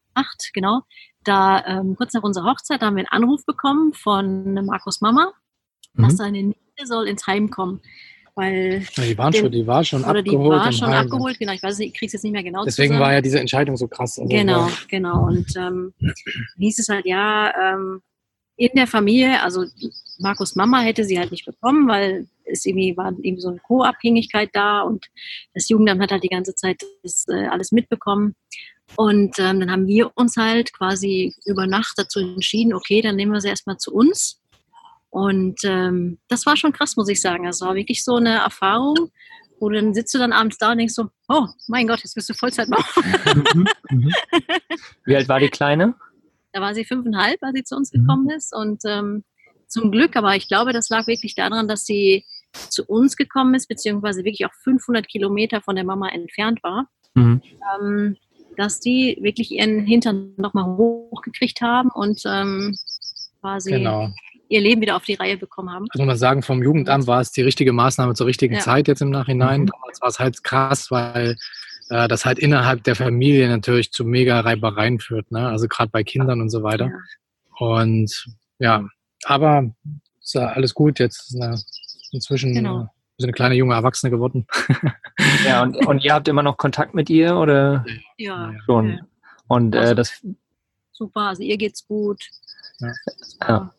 genau. 0.52 0.82
Da 1.24 1.64
ähm, 1.66 1.96
kurz 1.96 2.12
nach 2.12 2.22
unserer 2.22 2.52
Hochzeit 2.52 2.82
haben 2.82 2.96
wir 2.96 3.00
einen 3.10 3.24
Anruf 3.24 3.44
bekommen 3.46 3.94
von 3.94 4.54
Markus 4.66 5.00
Mama, 5.00 5.32
mhm. 5.94 6.02
dass 6.02 6.16
seine 6.18 6.42
Nichte 6.42 6.86
soll 6.86 7.08
ins 7.08 7.26
Heim 7.26 7.50
kommen. 7.50 7.80
weil 8.34 8.86
ja, 8.96 9.04
die 9.04 9.18
waren 9.18 9.32
den, 9.32 9.42
schon, 9.42 9.52
die 9.52 9.66
war 9.66 9.82
schon 9.82 10.04
oder 10.04 10.18
abgeholt. 10.20 10.52
Die 10.52 10.64
war 10.64 10.72
schon 10.72 10.88
Heim. 10.88 11.06
abgeholt, 11.06 11.38
genau. 11.38 11.52
Ich 11.52 11.62
weiß 11.62 11.78
nicht, 11.78 11.94
ich 11.94 11.98
krieg's 11.98 12.12
jetzt 12.12 12.22
nicht 12.22 12.32
mehr 12.32 12.42
genau 12.42 12.64
Deswegen 12.64 13.00
war 13.00 13.12
ja 13.12 13.20
diese 13.20 13.40
Entscheidung 13.40 13.76
so 13.76 13.88
krass. 13.88 14.18
Also 14.18 14.28
genau, 14.28 14.68
genau. 14.88 15.26
Und 15.26 15.56
ähm, 15.56 15.94
hieß 16.58 16.78
es 16.78 16.88
halt, 16.88 17.06
ja, 17.06 17.52
ähm, 17.56 18.02
in 18.56 18.70
der 18.74 18.86
Familie, 18.86 19.42
also 19.42 19.64
Markus 20.18 20.54
Mama 20.54 20.80
hätte 20.80 21.04
sie 21.04 21.18
halt 21.18 21.30
nicht 21.30 21.44
bekommen, 21.44 21.88
weil 21.88 22.26
es 22.44 22.64
irgendwie 22.64 22.96
war 22.96 23.12
eben 23.22 23.40
so 23.40 23.48
eine 23.48 23.58
Co-Abhängigkeit 23.58 24.50
da 24.52 24.82
und 24.82 25.06
das 25.54 25.68
Jugendamt 25.68 26.00
hat 26.00 26.12
halt 26.12 26.22
die 26.22 26.28
ganze 26.28 26.54
Zeit 26.54 26.82
das 27.02 27.26
äh, 27.28 27.46
alles 27.46 27.72
mitbekommen. 27.72 28.34
Und 28.96 29.38
ähm, 29.38 29.60
dann 29.60 29.70
haben 29.70 29.86
wir 29.86 30.12
uns 30.14 30.36
halt 30.36 30.72
quasi 30.72 31.34
über 31.46 31.66
Nacht 31.66 31.94
dazu 31.96 32.20
entschieden, 32.20 32.74
okay, 32.74 33.00
dann 33.00 33.16
nehmen 33.16 33.32
wir 33.32 33.40
sie 33.40 33.48
erstmal 33.48 33.78
zu 33.78 33.92
uns. 33.92 34.40
Und 35.10 35.60
ähm, 35.64 36.18
das 36.28 36.44
war 36.44 36.56
schon 36.56 36.72
krass, 36.72 36.96
muss 36.96 37.08
ich 37.08 37.20
sagen. 37.20 37.44
Das 37.44 37.60
war 37.60 37.74
wirklich 37.74 38.04
so 38.04 38.16
eine 38.16 38.38
Erfahrung, 38.38 39.10
wo 39.58 39.68
dann 39.70 39.94
sitzt 39.94 40.14
du 40.14 40.18
dann 40.18 40.32
abends 40.32 40.58
da 40.58 40.72
und 40.72 40.78
denkst 40.78 40.94
so, 40.94 41.08
oh 41.28 41.46
mein 41.66 41.86
Gott, 41.86 42.00
jetzt 42.00 42.14
bist 42.14 42.28
du 42.28 42.34
Vollzeit 42.34 42.68
mhm, 43.34 43.66
mhm. 43.90 44.14
Wie 45.04 45.16
alt 45.16 45.28
war 45.28 45.40
die 45.40 45.48
Kleine? 45.48 45.94
Da 46.54 46.60
war 46.60 46.72
sie 46.72 46.84
fünfeinhalb, 46.84 47.42
als 47.42 47.54
sie 47.54 47.64
zu 47.64 47.76
uns 47.76 47.90
gekommen 47.90 48.24
mhm. 48.24 48.30
ist. 48.30 48.54
Und 48.54 48.82
ähm, 48.86 49.24
zum 49.66 49.90
Glück, 49.90 50.14
aber 50.16 50.36
ich 50.36 50.46
glaube, 50.46 50.72
das 50.72 50.88
lag 50.88 51.08
wirklich 51.08 51.34
daran, 51.34 51.66
dass 51.66 51.84
sie 51.84 52.24
zu 52.70 52.84
uns 52.84 53.16
gekommen 53.16 53.54
ist, 53.54 53.66
beziehungsweise 53.66 54.24
wirklich 54.24 54.46
auch 54.46 54.54
500 54.62 55.08
Kilometer 55.08 55.60
von 55.60 55.74
der 55.74 55.84
Mama 55.84 56.08
entfernt 56.08 56.62
war. 56.62 56.86
Mhm. 57.14 57.42
Ähm, 57.80 58.16
dass 58.56 58.78
die 58.78 59.18
wirklich 59.20 59.50
ihren 59.50 59.84
Hintern 59.84 60.34
nochmal 60.36 60.64
hochgekriegt 60.64 61.60
haben 61.60 61.90
und 61.90 62.22
ähm, 62.24 62.76
quasi 63.40 63.72
genau. 63.72 64.10
ihr 64.48 64.60
Leben 64.60 64.80
wieder 64.80 64.94
auf 64.94 65.02
die 65.02 65.14
Reihe 65.14 65.36
bekommen 65.36 65.70
haben. 65.70 65.86
Also 65.90 66.04
muss 66.04 66.06
man 66.06 66.16
sagen, 66.16 66.42
vom 66.42 66.62
Jugendamt 66.62 67.08
war 67.08 67.20
es 67.20 67.32
die 67.32 67.42
richtige 67.42 67.72
Maßnahme 67.72 68.14
zur 68.14 68.28
richtigen 68.28 68.54
ja. 68.54 68.60
Zeit 68.60 68.86
jetzt 68.86 69.02
im 69.02 69.10
Nachhinein. 69.10 69.62
Mhm. 69.62 69.66
Damals 69.66 70.00
war 70.00 70.08
es 70.08 70.20
halt 70.20 70.44
krass, 70.44 70.92
weil 70.92 71.36
äh, 71.90 72.08
das 72.08 72.24
halt 72.24 72.38
innerhalb 72.38 72.84
der 72.84 72.96
Familie 72.96 73.48
natürlich 73.48 73.92
zu 73.92 74.04
mega 74.04 74.40
Reibereien 74.40 75.00
führt, 75.00 75.30
ne? 75.30 75.48
also 75.48 75.68
gerade 75.68 75.90
bei 75.90 76.04
Kindern 76.04 76.40
und 76.40 76.50
so 76.50 76.62
weiter. 76.62 76.86
Ja. 76.86 77.66
Und 77.66 78.26
ja, 78.58 78.84
aber 79.24 79.70
ist 80.22 80.34
ja 80.34 80.48
alles 80.48 80.74
gut. 80.74 80.98
Jetzt 80.98 81.30
ist 81.30 81.40
eine, 81.40 81.60
inzwischen 82.12 82.54
genau. 82.54 82.88
So 83.16 83.26
eine 83.26 83.32
kleine 83.32 83.54
junge 83.54 83.74
Erwachsene 83.74 84.10
geworden. 84.10 84.46
ja, 85.46 85.62
und, 85.62 85.76
und, 85.86 86.04
ihr 86.04 86.12
habt 86.12 86.26
immer 86.26 86.42
noch 86.42 86.56
Kontakt 86.56 86.94
mit 86.94 87.08
ihr 87.10 87.36
oder? 87.36 87.84
Ja. 88.18 88.52
Schon. 88.66 88.90
Ja. 88.90 88.98
Und 89.46 89.74
äh, 89.74 89.78
also, 89.78 89.94
das. 89.94 90.26
Super, 90.90 91.20
also 91.20 91.42
ihr 91.42 91.56
geht's 91.56 91.86
gut. 91.86 92.24
Ja. 92.80 92.92
ja. 93.46 93.74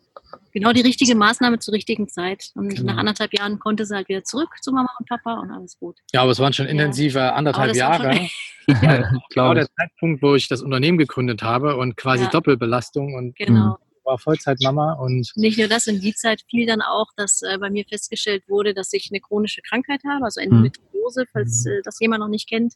Genau 0.55 0.71
die 0.71 0.81
richtige 0.81 1.15
Maßnahme 1.15 1.59
zur 1.59 1.73
richtigen 1.73 2.07
Zeit. 2.07 2.51
Und 2.55 2.69
genau. 2.69 2.93
nach 2.93 2.97
anderthalb 2.97 3.37
Jahren 3.37 3.59
konnte 3.59 3.85
sie 3.85 3.93
halt 3.93 4.07
wieder 4.07 4.23
zurück 4.23 4.47
zu 4.61 4.71
Mama 4.71 4.89
und 4.97 5.09
Papa 5.09 5.41
und 5.41 5.51
alles 5.51 5.77
gut. 5.77 5.97
Ja, 6.13 6.21
aber 6.21 6.31
es 6.31 6.39
waren 6.39 6.53
schon 6.53 6.65
intensive 6.65 7.19
ja. 7.19 7.33
anderthalb 7.33 7.75
Jahre. 7.75 8.29
ja, 8.67 9.11
genau 9.29 9.53
der 9.53 9.67
Zeitpunkt, 9.75 10.23
wo 10.23 10.33
ich 10.33 10.47
das 10.47 10.61
Unternehmen 10.61 10.97
gegründet 10.97 11.43
habe 11.43 11.75
und 11.75 11.97
quasi 11.97 12.29
Doppelbelastung 12.29 13.15
und 13.15 13.35
genau 13.35 13.77
war 14.05 14.17
Vollzeitmama 14.17 14.93
und. 14.93 15.31
Nicht 15.35 15.57
nur 15.57 15.67
das, 15.67 15.87
in 15.87 15.99
die 15.99 16.13
Zeit 16.13 16.43
fiel 16.49 16.65
dann 16.65 16.81
auch, 16.81 17.07
dass 17.17 17.41
äh, 17.41 17.57
bei 17.57 17.69
mir 17.69 17.83
festgestellt 17.85 18.43
wurde, 18.47 18.73
dass 18.73 18.93
ich 18.93 19.09
eine 19.11 19.19
chronische 19.19 19.61
Krankheit 19.61 20.01
habe, 20.07 20.23
also 20.23 20.39
Endometriose, 20.39 21.21
hm. 21.21 21.27
falls 21.33 21.65
äh, 21.65 21.81
das 21.83 21.99
jemand 21.99 22.21
noch 22.21 22.29
nicht 22.29 22.47
kennt. 22.47 22.75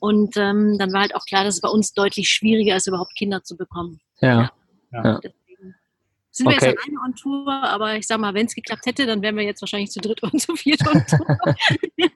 Und 0.00 0.36
ähm, 0.36 0.76
dann 0.78 0.92
war 0.92 1.02
halt 1.02 1.14
auch 1.14 1.24
klar, 1.24 1.44
dass 1.44 1.54
es 1.54 1.60
bei 1.60 1.68
uns 1.68 1.92
deutlich 1.92 2.28
schwieriger 2.28 2.76
ist, 2.76 2.86
überhaupt 2.86 3.16
Kinder 3.16 3.42
zu 3.42 3.56
bekommen. 3.56 4.00
Ja. 4.20 4.50
ja. 4.92 5.20
Sind 6.38 6.48
wir 6.48 6.56
okay. 6.56 6.70
jetzt 6.70 6.78
alleine 6.84 7.00
on 7.04 7.14
Tour, 7.14 7.62
aber 7.64 7.96
ich 7.96 8.06
sag 8.06 8.18
mal, 8.18 8.34
wenn 8.34 8.46
es 8.46 8.54
geklappt 8.54 8.86
hätte, 8.86 9.06
dann 9.06 9.22
wären 9.22 9.36
wir 9.36 9.44
jetzt 9.44 9.60
wahrscheinlich 9.60 9.90
zu 9.90 10.00
dritt 10.00 10.22
und 10.32 10.40
zu 10.40 10.56
viert 10.56 10.80
on 10.88 11.04
Tour. 11.06 11.56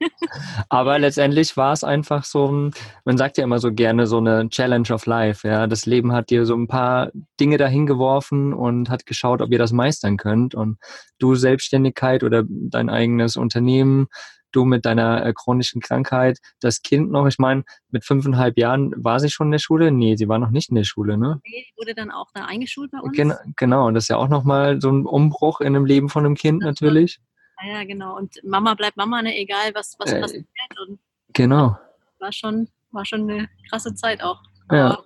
aber 0.69 0.99
letztendlich 0.99 1.57
war 1.57 1.73
es 1.73 1.85
einfach 1.85 2.25
so 2.25 2.51
ein, 2.51 2.71
man 3.05 3.19
sagt 3.19 3.39
ja 3.39 3.45
immer 3.45 3.59
so 3.59 3.73
gerne 3.73 4.07
so 4.07 4.19
eine 4.19 4.49
Challenge 4.49 4.89
of 4.93 5.07
Life, 5.07 5.47
ja. 5.47 5.67
Das 5.67 5.87
Leben 5.87 6.13
hat 6.13 6.31
dir 6.31 6.47
so 6.47 6.55
ein 6.55 6.69
paar 6.69 7.11
Dinge 7.39 7.59
dahin 7.59 7.87
geworfen 7.87 8.55
und 8.55 8.89
hat 8.89 9.07
geschaut, 9.07 9.43
ob 9.43 9.53
ihr 9.53 9.59
das 9.59 9.73
meistern 9.73 10.17
könnt. 10.17 10.55
Und 10.55 10.79
du 11.19 11.35
Selbstständigkeit 11.35 12.25
oder 12.25 12.45
dein 12.47 12.89
eigenes 12.89 13.37
Unternehmen 13.37 14.09
du 14.53 14.65
mit 14.65 14.85
deiner 14.85 15.25
äh, 15.25 15.33
chronischen 15.33 15.81
Krankheit, 15.81 16.39
das 16.61 16.83
Kind 16.83 17.11
noch, 17.11 17.27
ich 17.27 17.39
meine, 17.39 17.65
mit 17.91 18.05
fünfeinhalb 18.05 18.59
Jahren 18.59 18.93
war 18.97 19.21
sie 19.21 19.31
schon 19.31 19.49
in 19.49 19.53
der 19.53 19.59
Schule? 19.59 19.91
Nee, 19.91 20.17
sie 20.17 20.29
war 20.29 20.39
noch 20.39 20.51
nicht 20.51 20.71
in 20.71 20.77
der 20.77 20.85
Schule, 20.85 21.17
ne? 21.19 21.41
Nee, 21.45 21.67
die 21.69 21.79
wurde 21.79 21.95
dann 21.95 22.11
auch 22.11 22.31
da 22.35 22.45
eingeschult 22.45 22.91
bei 22.91 22.99
uns. 22.99 23.17
Gen 23.17 23.35
genau, 23.57 23.87
und 23.87 23.95
das 23.95 24.05
ist 24.05 24.09
ja 24.09 24.17
auch 24.17 24.29
nochmal 24.29 24.81
so 24.81 24.91
ein 24.91 25.07
Umbruch 25.07 25.61
in 25.61 25.73
dem 25.75 25.85
Leben 25.85 26.09
von 26.09 26.25
einem 26.25 26.35
Kind 26.35 26.63
natürlich. 26.63 27.21
Ja, 27.63 27.79
ja, 27.79 27.85
genau. 27.85 28.17
Und 28.17 28.43
Mama 28.45 28.75
bleibt 28.75 28.97
Mama, 28.97 29.23
ne? 29.23 29.37
egal 29.37 29.73
was, 29.75 29.97
was 29.99 30.13
äh, 30.13 30.21
passiert. 30.21 30.47
Und 30.87 30.99
genau. 31.33 31.77
War 32.19 32.33
schon, 32.33 32.69
war 32.91 33.05
schon 33.05 33.31
eine 33.31 33.49
krasse 33.69 33.95
Zeit 33.95 34.23
auch. 34.23 34.41
Aber 34.69 34.77
ja 34.77 34.99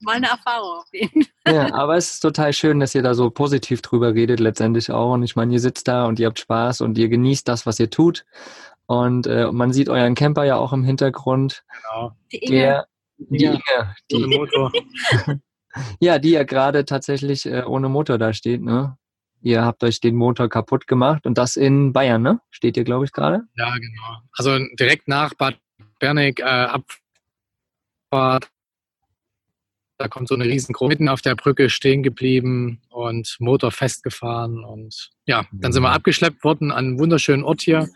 mal 0.00 0.16
eine 0.16 0.28
Erfahrung 0.28 0.80
auf 0.80 0.88
jeden 0.92 1.22
Fall. 1.22 1.54
Ja, 1.54 1.74
aber 1.74 1.96
es 1.96 2.14
ist 2.14 2.20
total 2.20 2.52
schön, 2.52 2.80
dass 2.80 2.94
ihr 2.94 3.02
da 3.02 3.14
so 3.14 3.30
positiv 3.30 3.82
drüber 3.82 4.14
redet, 4.14 4.40
letztendlich 4.40 4.90
auch. 4.90 5.12
Und 5.12 5.22
ich 5.22 5.36
meine, 5.36 5.52
ihr 5.52 5.60
sitzt 5.60 5.88
da 5.88 6.06
und 6.06 6.18
ihr 6.18 6.26
habt 6.26 6.38
Spaß 6.38 6.80
und 6.80 6.98
ihr 6.98 7.08
genießt 7.08 7.46
das, 7.46 7.66
was 7.66 7.78
ihr 7.80 7.90
tut. 7.90 8.24
Und 8.86 9.26
äh, 9.26 9.50
man 9.50 9.72
sieht 9.72 9.88
euren 9.88 10.14
Camper 10.14 10.44
ja 10.44 10.56
auch 10.56 10.72
im 10.72 10.84
Hintergrund. 10.84 11.64
Genau. 11.72 12.12
Die 12.32 12.38
Inge. 12.38 12.56
Der, 12.56 12.86
die 13.18 13.44
Inge. 13.44 13.96
Die, 14.10 14.16
ohne 14.16 14.26
Motor. 14.28 14.72
ja, 16.00 16.18
die 16.18 16.30
ja 16.30 16.44
gerade 16.44 16.84
tatsächlich 16.84 17.46
äh, 17.46 17.64
ohne 17.64 17.88
Motor 17.88 18.18
da 18.18 18.32
steht, 18.32 18.62
ne? 18.62 18.96
Ihr 19.42 19.64
habt 19.64 19.84
euch 19.84 20.00
den 20.00 20.16
Motor 20.16 20.48
kaputt 20.48 20.86
gemacht 20.86 21.26
und 21.26 21.36
das 21.36 21.56
in 21.56 21.92
Bayern, 21.92 22.22
ne? 22.22 22.40
Steht 22.50 22.76
ihr, 22.76 22.84
glaube 22.84 23.04
ich, 23.04 23.12
gerade? 23.12 23.42
Ja, 23.56 23.74
genau. 23.74 24.20
Also 24.32 24.58
direkt 24.78 25.08
nach 25.08 25.34
Bad 25.34 25.56
Berneck, 25.98 26.40
äh, 26.40 26.68
Abfahrt. 28.10 28.50
Da 29.98 30.08
kommt 30.08 30.28
so 30.28 30.34
eine 30.34 30.44
riesengroße 30.44 30.88
mitten 30.88 31.08
auf 31.08 31.22
der 31.22 31.34
Brücke 31.34 31.70
stehen 31.70 32.02
geblieben 32.02 32.82
und 32.90 33.36
Motor 33.40 33.70
festgefahren. 33.70 34.62
Und 34.62 35.10
ja, 35.24 35.46
dann 35.52 35.72
sind 35.72 35.82
wir 35.82 35.88
mhm. 35.88 35.94
abgeschleppt 35.94 36.44
worden 36.44 36.70
an 36.70 36.86
einen 36.86 36.98
wunderschönen 36.98 37.44
Ort 37.44 37.62
hier 37.62 37.88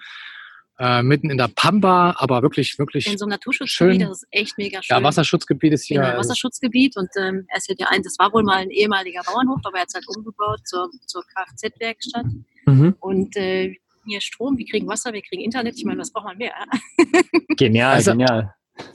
äh, 0.80 1.02
mitten 1.02 1.28
in 1.28 1.36
der 1.36 1.48
Pampa, 1.54 2.14
aber 2.16 2.40
wirklich, 2.40 2.78
wirklich. 2.78 3.06
In 3.06 3.18
so 3.18 3.26
einem 3.26 3.32
Naturschutzgebiet, 3.32 4.00
das 4.00 4.22
ist 4.22 4.26
echt 4.30 4.56
mega 4.56 4.82
schön. 4.82 4.96
Ja, 4.96 5.02
Wasserschutzgebiet 5.02 5.74
ist 5.74 5.84
hier. 5.84 6.00
Genau, 6.00 6.16
Wasserschutzgebiet 6.16 6.96
und 6.96 7.10
ähm, 7.18 7.44
er 7.48 7.58
ist 7.58 7.68
ja 7.68 7.74
der 7.74 7.90
ein, 7.90 8.02
das 8.02 8.18
war 8.18 8.32
wohl 8.32 8.42
mal 8.42 8.56
ein 8.56 8.70
ehemaliger 8.70 9.20
Bauernhof, 9.26 9.60
aber 9.64 9.76
er 9.76 9.82
hat 9.82 9.88
es 9.88 9.94
halt 9.94 10.08
umgebaut 10.08 10.60
zur, 10.64 10.90
zur 11.06 11.22
Kfz-Werkstatt. 11.22 12.24
Mhm. 12.64 12.96
Und 12.98 13.36
äh, 13.36 13.76
hier 14.06 14.22
Strom, 14.22 14.56
wir 14.56 14.64
kriegen 14.64 14.88
Wasser, 14.88 15.12
wir 15.12 15.20
kriegen 15.20 15.42
Internet. 15.42 15.76
Ich 15.76 15.84
meine, 15.84 16.00
was 16.00 16.12
braucht 16.12 16.24
man 16.24 16.38
mehr? 16.38 16.54
genial, 17.58 17.96
also, 17.96 18.12
genial. 18.12 18.54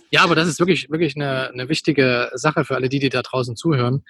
Ja, 0.10 0.24
aber 0.24 0.34
das 0.34 0.48
ist 0.48 0.60
wirklich, 0.60 0.90
wirklich 0.90 1.16
eine, 1.16 1.52
eine 1.52 1.70
wichtige 1.70 2.32
Sache 2.34 2.66
für 2.66 2.74
alle 2.74 2.90
die, 2.90 2.98
die 2.98 3.10
da 3.10 3.22
draußen 3.22 3.56
zuhören. 3.56 4.04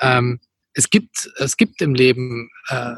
Ähm, 0.00 0.40
es 0.72 0.88
gibt, 0.88 1.30
es 1.36 1.58
gibt 1.58 1.82
im 1.82 1.94
Leben 1.94 2.48
äh, 2.68 2.94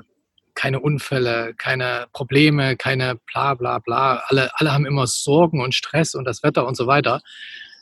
keine 0.54 0.80
Unfälle, 0.80 1.54
keine 1.56 2.06
Probleme, 2.12 2.76
keine 2.76 3.16
bla 3.32 3.54
bla 3.54 3.78
bla. 3.78 4.22
Alle, 4.26 4.50
alle 4.54 4.72
haben 4.72 4.86
immer 4.86 5.06
Sorgen 5.06 5.60
und 5.60 5.74
Stress 5.74 6.14
und 6.14 6.24
das 6.24 6.42
Wetter 6.42 6.66
und 6.66 6.76
so 6.76 6.86
weiter. 6.86 7.20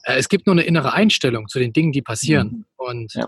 Äh, 0.04 0.16
es 0.16 0.28
gibt 0.28 0.46
nur 0.46 0.54
eine 0.54 0.62
innere 0.62 0.92
Einstellung 0.92 1.48
zu 1.48 1.58
den 1.58 1.72
Dingen, 1.72 1.92
die 1.92 2.02
passieren. 2.02 2.48
Mhm. 2.48 2.64
Und 2.76 3.14
ja. 3.14 3.26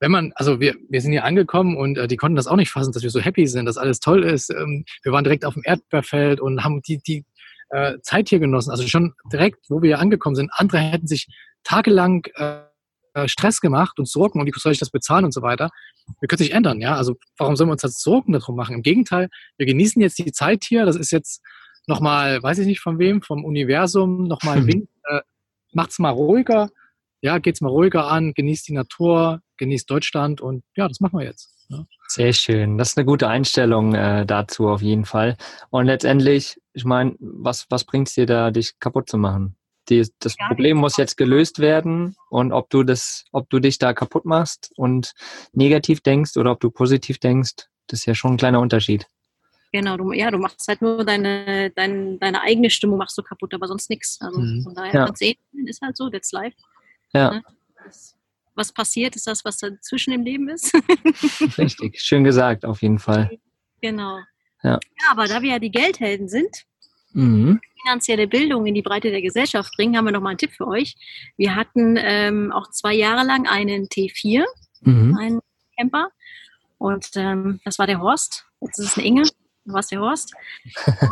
wenn 0.00 0.10
man, 0.10 0.32
also 0.36 0.60
wir, 0.60 0.74
wir 0.88 1.00
sind 1.00 1.12
hier 1.12 1.24
angekommen 1.24 1.76
und 1.76 1.98
äh, 1.98 2.08
die 2.08 2.16
konnten 2.16 2.36
das 2.36 2.46
auch 2.46 2.56
nicht 2.56 2.70
fassen, 2.70 2.92
dass 2.92 3.02
wir 3.02 3.10
so 3.10 3.20
happy 3.20 3.46
sind, 3.46 3.66
dass 3.66 3.78
alles 3.78 4.00
toll 4.00 4.22
ist. 4.24 4.50
Ähm, 4.50 4.84
wir 5.02 5.12
waren 5.12 5.24
direkt 5.24 5.44
auf 5.44 5.54
dem 5.54 5.62
Erdbeerfeld 5.64 6.40
und 6.40 6.64
haben 6.64 6.82
die, 6.82 6.98
die 6.98 7.24
äh, 7.70 7.98
Zeit 8.02 8.28
hier 8.28 8.38
genossen. 8.38 8.70
Also 8.70 8.86
schon 8.86 9.14
direkt, 9.32 9.66
wo 9.68 9.82
wir 9.82 9.88
hier 9.88 9.98
angekommen 10.00 10.36
sind. 10.36 10.50
Andere 10.52 10.78
hätten 10.78 11.06
sich 11.06 11.28
tagelang 11.64 12.26
Stress 13.26 13.60
gemacht 13.60 13.98
und 13.98 14.08
Sorgen 14.08 14.40
und 14.40 14.46
wie 14.46 14.52
soll 14.58 14.72
ich 14.72 14.78
das 14.78 14.90
bezahlen 14.90 15.24
und 15.24 15.32
so 15.32 15.42
weiter. 15.42 15.70
Wir 16.20 16.28
können 16.28 16.38
sich 16.38 16.52
ändern, 16.52 16.80
ja. 16.80 16.96
Also 16.96 17.16
warum 17.38 17.56
sollen 17.56 17.68
wir 17.68 17.72
uns 17.72 17.82
das 17.82 18.00
Sorgen 18.00 18.32
darum 18.32 18.56
machen? 18.56 18.76
Im 18.76 18.82
Gegenteil, 18.82 19.28
wir 19.56 19.66
genießen 19.66 20.00
jetzt 20.02 20.18
die 20.18 20.32
Zeit 20.32 20.64
hier. 20.64 20.84
Das 20.84 20.96
ist 20.96 21.12
jetzt 21.12 21.42
nochmal, 21.86 22.42
weiß 22.42 22.58
ich 22.58 22.66
nicht 22.66 22.80
von 22.80 22.98
wem, 22.98 23.22
vom 23.22 23.44
Universum, 23.44 24.24
nochmal 24.24 24.58
ein 24.58 24.66
Wink. 24.66 24.88
Äh, 25.04 25.20
macht's 25.72 25.98
mal 25.98 26.10
ruhiger, 26.10 26.70
ja, 27.20 27.38
geht's 27.38 27.60
mal 27.60 27.68
ruhiger 27.68 28.10
an, 28.10 28.32
genießt 28.34 28.68
die 28.68 28.74
Natur, 28.74 29.40
genießt 29.56 29.90
Deutschland 29.90 30.40
und 30.40 30.62
ja, 30.76 30.88
das 30.88 31.00
machen 31.00 31.18
wir 31.18 31.26
jetzt. 31.26 31.54
Ja. 31.68 31.86
Sehr 32.08 32.32
schön. 32.32 32.78
Das 32.78 32.90
ist 32.90 32.98
eine 32.98 33.06
gute 33.06 33.28
Einstellung 33.28 33.94
äh, 33.94 34.26
dazu 34.26 34.68
auf 34.68 34.82
jeden 34.82 35.04
Fall. 35.04 35.36
Und 35.70 35.86
letztendlich, 35.86 36.60
ich 36.74 36.84
meine, 36.84 37.16
was, 37.18 37.66
was 37.70 37.84
bringt 37.84 38.08
es 38.08 38.14
dir 38.14 38.26
da, 38.26 38.50
dich 38.50 38.78
kaputt 38.78 39.08
zu 39.08 39.16
machen? 39.16 39.56
Die, 39.88 40.06
das 40.18 40.36
ja, 40.38 40.48
Problem 40.48 40.78
muss 40.78 40.96
jetzt 40.96 41.16
gelöst 41.16 41.58
werden 41.58 42.16
und 42.30 42.52
ob 42.52 42.70
du 42.70 42.82
das, 42.82 43.24
ob 43.32 43.50
du 43.50 43.58
dich 43.58 43.78
da 43.78 43.92
kaputt 43.92 44.24
machst 44.24 44.72
und 44.76 45.12
negativ 45.52 46.00
denkst 46.00 46.36
oder 46.36 46.52
ob 46.52 46.60
du 46.60 46.70
positiv 46.70 47.18
denkst, 47.18 47.68
das 47.86 48.00
ist 48.00 48.06
ja 48.06 48.14
schon 48.14 48.34
ein 48.34 48.36
kleiner 48.36 48.60
Unterschied. 48.60 49.06
Genau, 49.72 49.96
du, 49.96 50.12
ja, 50.12 50.30
du 50.30 50.38
machst 50.38 50.66
halt 50.68 50.80
nur 50.80 51.04
deine, 51.04 51.70
deine, 51.70 52.16
deine 52.18 52.40
eigene 52.42 52.70
Stimmung 52.70 52.96
machst 52.96 53.18
du 53.18 53.22
kaputt, 53.22 53.52
aber 53.52 53.66
sonst 53.66 53.90
nichts. 53.90 54.20
Also 54.20 54.40
mhm. 54.40 54.62
von 54.62 54.74
daher 54.74 54.94
ja. 54.94 55.12
sehen, 55.14 55.36
ist 55.66 55.82
halt 55.82 55.96
so, 55.96 56.08
that's 56.08 56.32
life. 56.32 56.56
Ja. 57.12 57.32
Ne? 57.32 57.42
Das, 57.84 58.16
was 58.54 58.72
passiert, 58.72 59.16
ist 59.16 59.26
das, 59.26 59.44
was 59.44 59.58
dazwischen 59.58 60.12
im 60.12 60.22
Leben 60.22 60.48
ist. 60.48 60.72
Richtig, 61.58 62.00
schön 62.00 62.24
gesagt, 62.24 62.64
auf 62.64 62.82
jeden 62.82 63.00
Fall. 63.00 63.38
Genau. 63.82 64.18
Ja. 64.62 64.78
ja, 64.80 65.10
aber 65.10 65.26
da 65.26 65.42
wir 65.42 65.50
ja 65.50 65.58
die 65.58 65.72
Geldhelden 65.72 66.28
sind, 66.28 66.64
Mhm. 67.14 67.60
Finanzielle 67.84 68.26
Bildung 68.26 68.66
in 68.66 68.74
die 68.74 68.82
Breite 68.82 69.10
der 69.10 69.20
Gesellschaft 69.20 69.72
bringen, 69.76 69.96
haben 69.96 70.06
wir 70.06 70.12
noch 70.12 70.20
mal 70.20 70.30
einen 70.30 70.38
Tipp 70.38 70.52
für 70.52 70.66
euch. 70.66 70.96
Wir 71.36 71.54
hatten 71.54 71.96
ähm, 71.98 72.50
auch 72.50 72.70
zwei 72.70 72.94
Jahre 72.94 73.26
lang 73.26 73.46
einen 73.46 73.88
T4, 73.88 74.44
mhm. 74.80 75.16
einen 75.18 75.40
Camper. 75.76 76.08
Und 76.78 77.10
ähm, 77.16 77.60
das 77.64 77.78
war 77.78 77.86
der 77.86 78.00
Horst. 78.00 78.46
Jetzt 78.60 78.78
ist 78.78 78.86
es 78.86 78.98
eine 78.98 79.06
Inge. 79.06 79.22
Du 79.64 79.72
warst 79.72 79.92
der 79.92 80.00
Horst. 80.00 80.34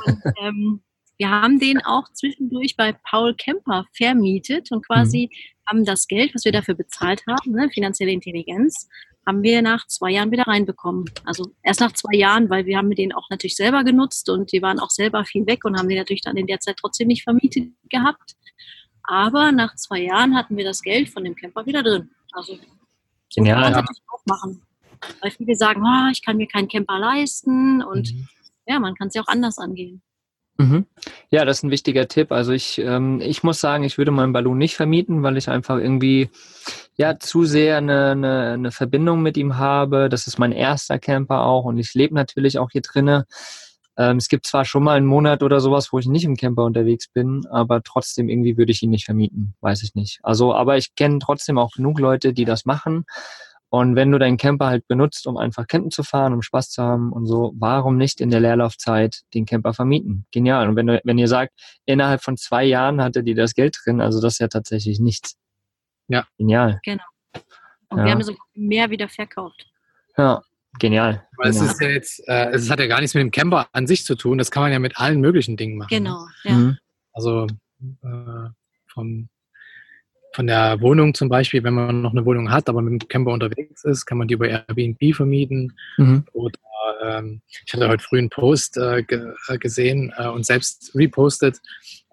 Und, 0.06 0.22
ähm, 0.42 0.82
wir 1.18 1.30
haben 1.30 1.58
den 1.58 1.78
auch 1.84 2.10
zwischendurch 2.12 2.76
bei 2.76 2.92
Paul 2.92 3.34
Kemper 3.34 3.86
vermietet 3.92 4.72
und 4.72 4.86
quasi 4.86 5.30
mhm. 5.30 5.68
haben 5.68 5.84
das 5.84 6.08
Geld, 6.08 6.34
was 6.34 6.44
wir 6.44 6.52
dafür 6.52 6.74
bezahlt 6.74 7.22
haben, 7.28 7.52
ne, 7.52 7.70
finanzielle 7.72 8.12
Intelligenz, 8.12 8.88
haben 9.26 9.42
wir 9.42 9.62
nach 9.62 9.86
zwei 9.86 10.10
Jahren 10.10 10.30
wieder 10.30 10.44
reinbekommen. 10.44 11.04
Also 11.24 11.52
erst 11.62 11.80
nach 11.80 11.92
zwei 11.92 12.16
Jahren, 12.16 12.50
weil 12.50 12.66
wir 12.66 12.76
haben 12.76 12.90
den 12.90 13.12
auch 13.12 13.30
natürlich 13.30 13.56
selber 13.56 13.84
genutzt 13.84 14.28
und 14.28 14.52
die 14.52 14.62
waren 14.62 14.80
auch 14.80 14.90
selber 14.90 15.24
viel 15.24 15.46
weg 15.46 15.64
und 15.64 15.78
haben 15.78 15.88
den 15.88 15.98
natürlich 15.98 16.22
dann 16.22 16.36
in 16.36 16.46
der 16.46 16.60
Zeit 16.60 16.76
trotzdem 16.80 17.08
nicht 17.08 17.22
vermietet 17.22 17.72
gehabt. 17.88 18.36
Aber 19.04 19.52
nach 19.52 19.74
zwei 19.76 20.00
Jahren 20.00 20.36
hatten 20.36 20.56
wir 20.56 20.64
das 20.64 20.82
Geld 20.82 21.08
von 21.08 21.24
dem 21.24 21.34
Camper 21.34 21.66
wieder 21.66 21.82
drin. 21.82 22.10
Also 22.32 22.58
so 23.28 23.44
ja, 23.44 23.54
kann 23.54 23.62
man 23.62 23.72
ja. 23.72 23.80
natürlich 23.80 24.02
auch 24.12 24.26
machen. 24.26 24.62
Weil 25.20 25.30
viele 25.30 25.54
sagen, 25.56 25.82
oh, 25.84 26.10
ich 26.12 26.24
kann 26.24 26.36
mir 26.36 26.46
keinen 26.46 26.68
Camper 26.68 26.98
leisten 26.98 27.82
und 27.82 28.12
mhm. 28.12 28.28
ja, 28.66 28.78
man 28.78 28.94
kann 28.94 29.08
es 29.08 29.14
ja 29.14 29.22
auch 29.22 29.28
anders 29.28 29.58
angehen. 29.58 30.02
Mhm. 30.62 30.86
Ja, 31.30 31.44
das 31.44 31.58
ist 31.58 31.62
ein 31.64 31.70
wichtiger 31.70 32.06
Tipp. 32.06 32.30
Also 32.30 32.52
ich, 32.52 32.78
ähm, 32.78 33.20
ich 33.20 33.42
muss 33.42 33.60
sagen, 33.60 33.82
ich 33.82 33.98
würde 33.98 34.12
meinen 34.12 34.32
Ballon 34.32 34.56
nicht 34.56 34.76
vermieten, 34.76 35.22
weil 35.22 35.36
ich 35.36 35.48
einfach 35.48 35.78
irgendwie 35.78 36.30
ja 36.96 37.18
zu 37.18 37.44
sehr 37.44 37.78
eine, 37.78 38.12
eine, 38.12 38.52
eine 38.52 38.70
Verbindung 38.70 39.22
mit 39.22 39.36
ihm 39.36 39.58
habe. 39.58 40.08
Das 40.08 40.28
ist 40.28 40.38
mein 40.38 40.52
erster 40.52 41.00
Camper 41.00 41.44
auch 41.44 41.64
und 41.64 41.78
ich 41.78 41.94
lebe 41.94 42.14
natürlich 42.14 42.58
auch 42.58 42.70
hier 42.70 42.82
drinnen. 42.82 43.24
Ähm, 43.96 44.18
es 44.18 44.28
gibt 44.28 44.46
zwar 44.46 44.64
schon 44.64 44.84
mal 44.84 44.96
einen 44.96 45.06
Monat 45.06 45.42
oder 45.42 45.60
sowas, 45.60 45.92
wo 45.92 45.98
ich 45.98 46.06
nicht 46.06 46.24
im 46.24 46.36
Camper 46.36 46.64
unterwegs 46.64 47.08
bin, 47.08 47.44
aber 47.50 47.82
trotzdem 47.82 48.28
irgendwie 48.28 48.56
würde 48.56 48.72
ich 48.72 48.82
ihn 48.82 48.90
nicht 48.90 49.04
vermieten, 49.04 49.54
weiß 49.60 49.82
ich 49.82 49.94
nicht. 49.94 50.20
Also, 50.22 50.54
aber 50.54 50.76
ich 50.76 50.94
kenne 50.94 51.18
trotzdem 51.18 51.58
auch 51.58 51.72
genug 51.72 51.98
Leute, 51.98 52.32
die 52.32 52.44
das 52.44 52.64
machen 52.66 53.04
und 53.72 53.96
wenn 53.96 54.12
du 54.12 54.18
deinen 54.18 54.36
Camper 54.36 54.66
halt 54.66 54.86
benutzt, 54.86 55.26
um 55.26 55.38
einfach 55.38 55.66
campen 55.66 55.90
zu 55.90 56.02
fahren, 56.02 56.34
um 56.34 56.42
Spaß 56.42 56.68
zu 56.68 56.82
haben 56.82 57.10
und 57.10 57.24
so, 57.24 57.54
warum 57.56 57.96
nicht 57.96 58.20
in 58.20 58.28
der 58.28 58.38
Leerlaufzeit 58.38 59.22
den 59.32 59.46
Camper 59.46 59.72
vermieten? 59.72 60.26
Genial. 60.30 60.68
Und 60.68 60.76
wenn, 60.76 60.88
du, 60.88 61.00
wenn 61.04 61.16
ihr 61.16 61.26
sagt, 61.26 61.54
innerhalb 61.86 62.22
von 62.22 62.36
zwei 62.36 62.64
Jahren 62.64 63.00
hatte 63.00 63.22
die 63.22 63.32
das 63.32 63.54
Geld 63.54 63.78
drin, 63.82 64.02
also 64.02 64.20
das 64.20 64.34
ist 64.34 64.40
ja 64.40 64.48
tatsächlich 64.48 65.00
nichts. 65.00 65.38
Ja. 66.08 66.26
Genial. 66.36 66.80
Genau. 66.84 67.02
Und 67.88 68.00
ja. 68.00 68.04
wir 68.04 68.12
haben 68.12 68.22
so 68.22 68.36
mehr 68.52 68.90
wieder 68.90 69.08
verkauft. 69.08 69.66
Ja, 70.18 70.42
genial. 70.78 71.26
Weil 71.38 71.48
es 71.48 71.62
ist 71.62 71.80
ja 71.80 71.88
jetzt, 71.88 72.28
äh, 72.28 72.50
es 72.50 72.68
hat 72.68 72.78
ja 72.78 72.86
gar 72.86 73.00
nichts 73.00 73.14
mit 73.14 73.22
dem 73.22 73.30
Camper 73.30 73.68
an 73.72 73.86
sich 73.86 74.04
zu 74.04 74.16
tun, 74.16 74.36
das 74.36 74.50
kann 74.50 74.64
man 74.64 74.72
ja 74.72 74.80
mit 74.80 74.98
allen 74.98 75.22
möglichen 75.22 75.56
Dingen 75.56 75.78
machen. 75.78 75.88
Genau, 75.88 76.26
ne? 76.26 76.50
ja. 76.50 76.52
Mhm. 76.52 76.78
Also 77.14 77.46
äh, 77.80 78.50
vom 78.86 79.30
von 80.34 80.46
der 80.46 80.80
Wohnung 80.80 81.14
zum 81.14 81.28
Beispiel, 81.28 81.62
wenn 81.62 81.74
man 81.74 82.02
noch 82.02 82.12
eine 82.12 82.24
Wohnung 82.24 82.50
hat, 82.50 82.68
aber 82.68 82.82
mit 82.82 83.02
dem 83.02 83.08
Camper 83.08 83.32
unterwegs 83.32 83.84
ist, 83.84 84.06
kann 84.06 84.18
man 84.18 84.28
die 84.28 84.34
über 84.34 84.48
Airbnb 84.48 85.14
vermieten. 85.14 85.76
Mhm. 85.96 86.24
Oder 86.32 86.58
ähm, 87.02 87.42
ich 87.64 87.72
hatte 87.72 87.88
heute 87.88 88.02
früh 88.02 88.18
einen 88.18 88.30
Post 88.30 88.76
äh, 88.76 89.00
äh, 89.00 89.58
gesehen 89.58 90.12
äh, 90.16 90.28
und 90.28 90.46
selbst 90.46 90.92
repostet. 90.94 91.58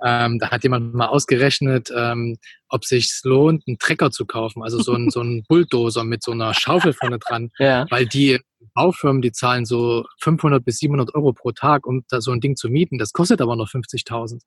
Ähm, 0.03 0.39
da 0.39 0.51
hat 0.51 0.63
jemand 0.63 0.93
mal 0.93 1.07
ausgerechnet, 1.07 1.91
ähm, 1.95 2.37
ob 2.69 2.85
sich 2.85 3.19
lohnt, 3.23 3.67
einen 3.67 3.79
Trecker 3.79 4.11
zu 4.11 4.25
kaufen, 4.25 4.63
also 4.63 4.81
so 4.81 4.93
ein, 4.93 5.09
so 5.09 5.21
ein 5.21 5.43
Bulldozer 5.47 6.03
mit 6.03 6.23
so 6.23 6.31
einer 6.31 6.53
Schaufel 6.53 6.93
vorne 6.93 7.19
dran, 7.19 7.51
ja. 7.59 7.85
weil 7.89 8.05
die 8.05 8.39
Baufirmen, 8.73 9.21
die 9.21 9.31
zahlen 9.31 9.65
so 9.65 10.05
500 10.21 10.63
bis 10.63 10.77
700 10.79 11.15
Euro 11.15 11.33
pro 11.33 11.51
Tag, 11.51 11.85
um 11.85 12.03
da 12.09 12.21
so 12.21 12.31
ein 12.31 12.39
Ding 12.39 12.55
zu 12.55 12.69
mieten. 12.69 12.97
Das 12.97 13.13
kostet 13.13 13.41
aber 13.41 13.55
noch 13.55 13.69
50.000. 13.69 14.41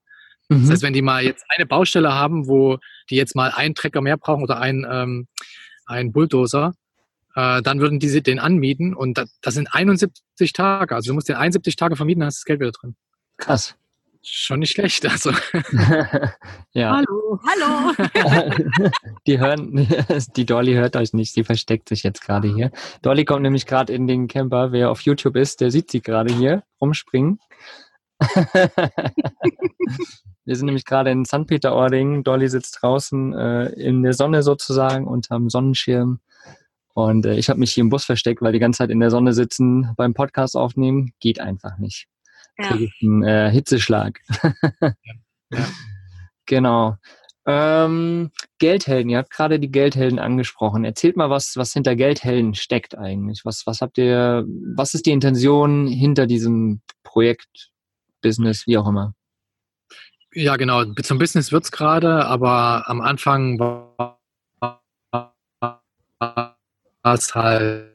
Mhm. 0.48 0.62
Das 0.62 0.70
heißt, 0.70 0.82
wenn 0.82 0.92
die 0.92 1.02
mal 1.02 1.22
jetzt 1.22 1.44
eine 1.48 1.66
Baustelle 1.66 2.12
haben, 2.12 2.46
wo 2.46 2.78
die 3.10 3.16
jetzt 3.16 3.34
mal 3.34 3.50
einen 3.50 3.74
Trecker 3.74 4.00
mehr 4.00 4.16
brauchen 4.16 4.42
oder 4.42 4.60
einen, 4.60 4.86
ähm, 4.88 5.26
einen 5.86 6.12
Bulldozer, 6.12 6.72
äh, 7.34 7.62
dann 7.62 7.80
würden 7.80 7.98
die 7.98 8.22
den 8.22 8.38
anmieten 8.38 8.94
und 8.94 9.18
das, 9.18 9.38
das, 9.40 9.54
sind 9.54 9.72
71 9.72 10.52
Tage. 10.52 10.94
Also 10.94 11.10
du 11.10 11.14
musst 11.14 11.28
den 11.28 11.36
71 11.36 11.76
Tage 11.76 11.96
vermieten, 11.96 12.20
dann 12.20 12.26
hast 12.28 12.38
du 12.38 12.40
das 12.40 12.44
Geld 12.44 12.60
wieder 12.60 12.72
drin. 12.72 12.94
Krass. 13.38 13.76
Schon 14.24 14.60
nicht 14.60 14.72
schlecht. 14.72 15.04
Also. 15.04 15.30
ja. 16.72 16.96
Hallo, 16.96 17.40
hallo. 17.44 17.92
die 19.26 19.40
hören, 19.40 19.88
die 20.36 20.46
Dolly 20.46 20.74
hört 20.74 20.94
euch 20.94 21.12
nicht, 21.12 21.32
sie 21.32 21.42
versteckt 21.42 21.88
sich 21.88 22.04
jetzt 22.04 22.22
gerade 22.22 22.54
hier. 22.54 22.70
Dolly 23.02 23.24
kommt 23.24 23.42
nämlich 23.42 23.66
gerade 23.66 23.92
in 23.92 24.06
den 24.06 24.28
Camper. 24.28 24.70
Wer 24.70 24.90
auf 24.90 25.00
YouTube 25.00 25.34
ist, 25.34 25.60
der 25.60 25.72
sieht 25.72 25.90
sie 25.90 26.02
gerade 26.02 26.32
hier 26.32 26.62
rumspringen. 26.80 27.40
Wir 30.44 30.56
sind 30.56 30.66
nämlich 30.66 30.84
gerade 30.84 31.10
in 31.10 31.24
St. 31.24 31.46
Peter-Ording. 31.46 32.24
Dolly 32.24 32.48
sitzt 32.48 32.78
draußen 32.82 33.32
äh, 33.34 33.66
in 33.74 34.02
der 34.02 34.12
Sonne 34.12 34.42
sozusagen 34.42 35.06
unterm 35.06 35.50
Sonnenschirm. 35.50 36.20
Und 36.94 37.26
äh, 37.26 37.34
ich 37.34 37.48
habe 37.48 37.60
mich 37.60 37.72
hier 37.72 37.82
im 37.82 37.90
Bus 37.90 38.04
versteckt, 38.04 38.42
weil 38.42 38.52
die 38.52 38.58
ganze 38.58 38.78
Zeit 38.78 38.90
in 38.90 39.00
der 39.00 39.10
Sonne 39.10 39.32
sitzen 39.32 39.92
beim 39.96 40.14
Podcast 40.14 40.56
aufnehmen 40.56 41.12
geht 41.20 41.40
einfach 41.40 41.78
nicht. 41.78 42.06
Ja. 42.58 42.68
Kriege 42.68 42.84
ich 42.84 42.98
einen 43.02 43.22
äh, 43.22 43.50
Hitzeschlag. 43.50 44.20
ja. 44.80 44.94
Ja. 45.50 45.66
Genau. 46.46 46.96
Ähm, 47.46 48.30
Geldhelden, 48.58 49.10
ihr 49.10 49.18
habt 49.18 49.30
gerade 49.30 49.60
die 49.60 49.70
Geldhelden 49.70 50.18
angesprochen. 50.18 50.84
Erzählt 50.84 51.16
mal, 51.16 51.30
was, 51.30 51.56
was 51.56 51.72
hinter 51.72 51.94
Geldhelden 51.96 52.54
steckt 52.54 52.98
eigentlich. 52.98 53.44
Was, 53.44 53.66
was 53.66 53.80
habt 53.80 53.96
ihr, 53.96 54.44
was 54.76 54.92
ist 54.94 55.06
die 55.06 55.12
Intention 55.12 55.86
hinter 55.86 56.26
diesem 56.26 56.82
Projekt? 57.04 57.70
Business, 58.22 58.66
wie 58.66 58.78
auch 58.78 58.88
immer. 58.88 59.14
Ja, 60.34 60.56
genau. 60.56 60.84
Zum 60.84 61.18
Business 61.18 61.52
wird 61.52 61.64
es 61.64 61.72
gerade, 61.72 62.24
aber 62.26 62.88
am 62.88 63.00
Anfang 63.00 63.58
war 63.58 64.18
es 67.02 67.34
halt 67.34 67.92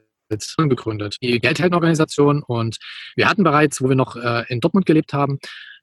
unbegründet. 0.56 1.16
Die 1.22 1.40
Geldheldenorganisation 1.40 2.42
und 2.42 2.78
wir 3.16 3.28
hatten 3.28 3.42
bereits, 3.42 3.82
wo 3.82 3.88
wir 3.88 3.96
noch 3.96 4.16
äh, 4.16 4.44
in 4.48 4.60
Dortmund 4.60 4.86
gelebt 4.86 5.12
haben, 5.12 5.38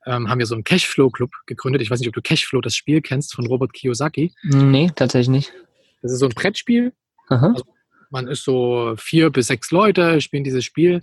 ähm, 0.06 0.30
haben 0.30 0.39
wir 0.39 0.46
so 0.46 0.54
einen 0.54 0.63
Cashflow-Club 0.63 1.32
gegründet. 1.48 1.82
Ich 1.82 1.89
weiß 1.89 2.00
nicht, 2.00 2.08
ob 2.08 2.13
du 2.13 2.22
Cashflow, 2.22 2.62
das 2.62 2.76
Spiel 2.76 3.02
kennst 3.02 3.34
von 3.34 3.48
Robert 3.48 3.74
Kiyosaki. 3.74 4.34
Nee, 4.44 4.91
tatsächlich 4.96 5.30
nicht. 5.30 5.54
Das 6.02 6.12
ist 6.12 6.20
so 6.20 6.28
ein 6.28 6.34
Brettspiel. 6.34 6.94
Also 7.28 7.65
man 8.12 8.28
ist 8.28 8.44
so 8.44 8.94
vier 8.98 9.32
bis 9.32 9.48
sechs 9.48 9.72
Leute, 9.72 10.22
spielen 10.22 10.44
dieses 10.44 10.63
Spiel 10.63 11.02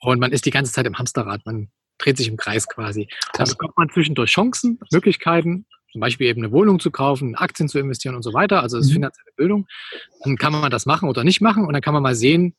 und 0.00 0.18
man 0.18 0.32
ist 0.32 0.44
die 0.46 0.50
ganze 0.50 0.72
Zeit 0.72 0.86
im 0.86 0.98
Hamsterrad. 0.98 1.46
Man 1.46 1.70
dreht 2.00 2.16
sich 2.16 2.28
im 2.28 2.36
Kreis 2.36 2.66
quasi. 2.68 3.08
Da 3.34 3.44
bekommt 3.44 3.76
man 3.76 3.88
zwischendurch 3.90 4.30
Chancen, 4.30 4.78
Möglichkeiten, 4.90 5.66
zum 5.92 6.00
Beispiel 6.00 6.28
eben 6.28 6.42
eine 6.42 6.52
Wohnung 6.52 6.80
zu 6.80 6.90
kaufen, 6.90 7.34
Aktien 7.34 7.68
zu 7.68 7.78
investieren 7.78 8.14
und 8.14 8.22
so 8.22 8.32
weiter. 8.32 8.62
Also 8.62 8.76
das 8.76 8.86
ist 8.86 8.92
mhm. 8.92 8.96
finanzielle 8.96 9.32
Bildung. 9.36 9.66
Dann 10.24 10.36
kann 10.36 10.52
man 10.52 10.70
das 10.70 10.86
machen 10.86 11.08
oder 11.08 11.24
nicht 11.24 11.40
machen 11.40 11.64
und 11.66 11.72
dann 11.72 11.82
kann 11.82 11.94
man 11.94 12.02
mal 12.02 12.14
sehen, 12.14 12.54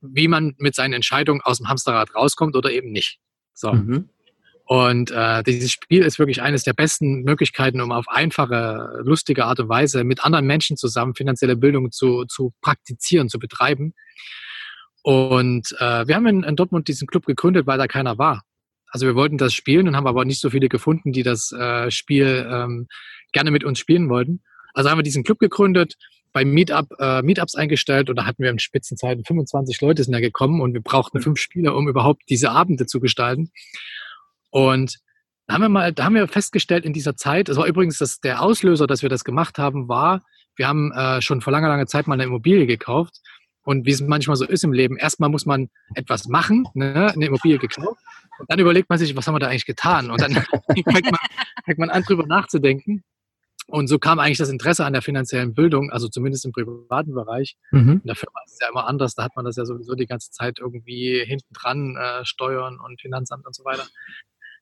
wie 0.00 0.28
man 0.28 0.54
mit 0.58 0.74
seinen 0.74 0.92
Entscheidungen 0.92 1.40
aus 1.42 1.58
dem 1.58 1.68
Hamsterrad 1.68 2.14
rauskommt 2.14 2.56
oder 2.56 2.70
eben 2.70 2.90
nicht. 2.90 3.20
So. 3.54 3.72
Mhm. 3.72 4.08
Und 4.64 5.10
äh, 5.10 5.42
dieses 5.42 5.70
Spiel 5.70 6.02
ist 6.02 6.18
wirklich 6.18 6.40
eines 6.40 6.62
der 6.64 6.72
besten 6.72 7.22
Möglichkeiten, 7.22 7.80
um 7.80 7.92
auf 7.92 8.08
einfache, 8.08 9.00
lustige 9.04 9.44
Art 9.44 9.60
und 9.60 9.68
Weise 9.68 10.04
mit 10.04 10.24
anderen 10.24 10.46
Menschen 10.46 10.76
zusammen 10.76 11.14
finanzielle 11.14 11.56
Bildung 11.56 11.90
zu, 11.90 12.24
zu 12.24 12.52
praktizieren, 12.60 13.28
zu 13.28 13.38
betreiben. 13.38 13.94
Und 15.02 15.74
äh, 15.78 16.06
wir 16.06 16.14
haben 16.14 16.26
in, 16.26 16.42
in, 16.44 16.56
Dortmund 16.56 16.88
diesen 16.88 17.08
Club 17.08 17.26
gegründet, 17.26 17.66
weil 17.66 17.78
da 17.78 17.88
keiner 17.88 18.18
war. 18.18 18.42
Also 18.86 19.06
wir 19.06 19.14
wollten 19.14 19.38
das 19.38 19.52
spielen 19.52 19.88
und 19.88 19.96
haben 19.96 20.06
aber 20.06 20.24
nicht 20.24 20.40
so 20.40 20.50
viele 20.50 20.68
gefunden, 20.68 21.12
die 21.12 21.22
das 21.22 21.50
äh, 21.52 21.90
Spiel 21.90 22.46
ähm, 22.48 22.88
gerne 23.32 23.50
mit 23.50 23.64
uns 23.64 23.78
spielen 23.78 24.08
wollten. 24.08 24.42
Also 24.74 24.90
haben 24.90 24.98
wir 24.98 25.02
diesen 25.02 25.24
Club 25.24 25.38
gegründet, 25.38 25.96
bei 26.32 26.44
Meetup, 26.44 26.88
äh, 26.98 27.22
Meetups 27.22 27.54
eingestellt 27.54 28.08
und 28.08 28.16
da 28.16 28.24
hatten 28.24 28.42
wir 28.42 28.50
in 28.50 28.58
Spitzenzeiten 28.58 29.24
25 29.24 29.80
Leute 29.80 30.04
sind 30.04 30.12
da 30.12 30.20
gekommen 30.20 30.60
und 30.60 30.72
wir 30.72 30.80
brauchten 30.80 31.20
fünf 31.20 31.38
Spieler, 31.38 31.74
um 31.76 31.88
überhaupt 31.88 32.22
diese 32.28 32.50
Abende 32.50 32.86
zu 32.86 33.00
gestalten. 33.00 33.50
Und 34.50 34.98
da 35.46 35.54
haben 35.54 35.62
wir 35.62 35.68
mal, 35.68 35.92
da 35.92 36.04
haben 36.04 36.14
wir 36.14 36.28
festgestellt 36.28 36.84
in 36.84 36.92
dieser 36.92 37.16
Zeit, 37.16 37.48
das 37.48 37.56
war 37.56 37.66
übrigens 37.66 37.98
das, 37.98 38.20
der 38.20 38.40
Auslöser, 38.42 38.86
dass 38.86 39.02
wir 39.02 39.08
das 39.08 39.24
gemacht 39.24 39.58
haben, 39.58 39.88
war, 39.88 40.22
wir 40.56 40.68
haben 40.68 40.92
äh, 40.92 41.20
schon 41.22 41.40
vor 41.40 41.52
langer, 41.52 41.68
langer 41.68 41.86
Zeit 41.86 42.06
mal 42.06 42.14
eine 42.14 42.24
Immobilie 42.24 42.66
gekauft 42.66 43.20
und 43.64 43.86
wie 43.86 43.90
es 43.90 44.00
manchmal 44.00 44.36
so 44.36 44.44
ist 44.44 44.64
im 44.64 44.72
Leben, 44.72 44.96
erstmal 44.96 45.30
muss 45.30 45.46
man 45.46 45.70
etwas 45.94 46.26
machen, 46.26 46.66
ne, 46.74 47.12
eine 47.12 47.26
Immobilie 47.26 47.58
gekauft. 47.58 48.00
Und 48.38 48.50
dann 48.50 48.58
überlegt 48.58 48.90
man 48.90 48.98
sich, 48.98 49.14
was 49.16 49.26
haben 49.26 49.34
wir 49.34 49.40
da 49.40 49.48
eigentlich 49.48 49.66
getan? 49.66 50.10
Und 50.10 50.20
dann 50.20 50.32
fängt, 50.74 50.86
man, 50.86 51.20
fängt 51.64 51.78
man 51.78 51.90
an, 51.90 52.02
drüber 52.02 52.26
nachzudenken. 52.26 53.04
Und 53.68 53.86
so 53.86 53.98
kam 53.98 54.18
eigentlich 54.18 54.38
das 54.38 54.48
Interesse 54.48 54.84
an 54.84 54.92
der 54.92 55.02
finanziellen 55.02 55.54
Bildung, 55.54 55.90
also 55.90 56.08
zumindest 56.08 56.44
im 56.44 56.52
privaten 56.52 57.14
Bereich. 57.14 57.56
Mhm. 57.70 58.00
In 58.02 58.06
der 58.06 58.16
Firma 58.16 58.40
ist 58.44 58.54
es 58.54 58.58
ja 58.60 58.68
immer 58.68 58.86
anders, 58.86 59.14
da 59.14 59.22
hat 59.22 59.36
man 59.36 59.44
das 59.44 59.56
ja 59.56 59.64
sowieso 59.64 59.94
die 59.94 60.06
ganze 60.06 60.30
Zeit 60.30 60.58
irgendwie 60.58 61.22
hinten 61.24 61.54
dran, 61.54 61.96
äh, 61.96 62.24
Steuern 62.24 62.80
und 62.80 63.00
Finanzamt 63.00 63.46
und 63.46 63.54
so 63.54 63.64
weiter. 63.64 63.86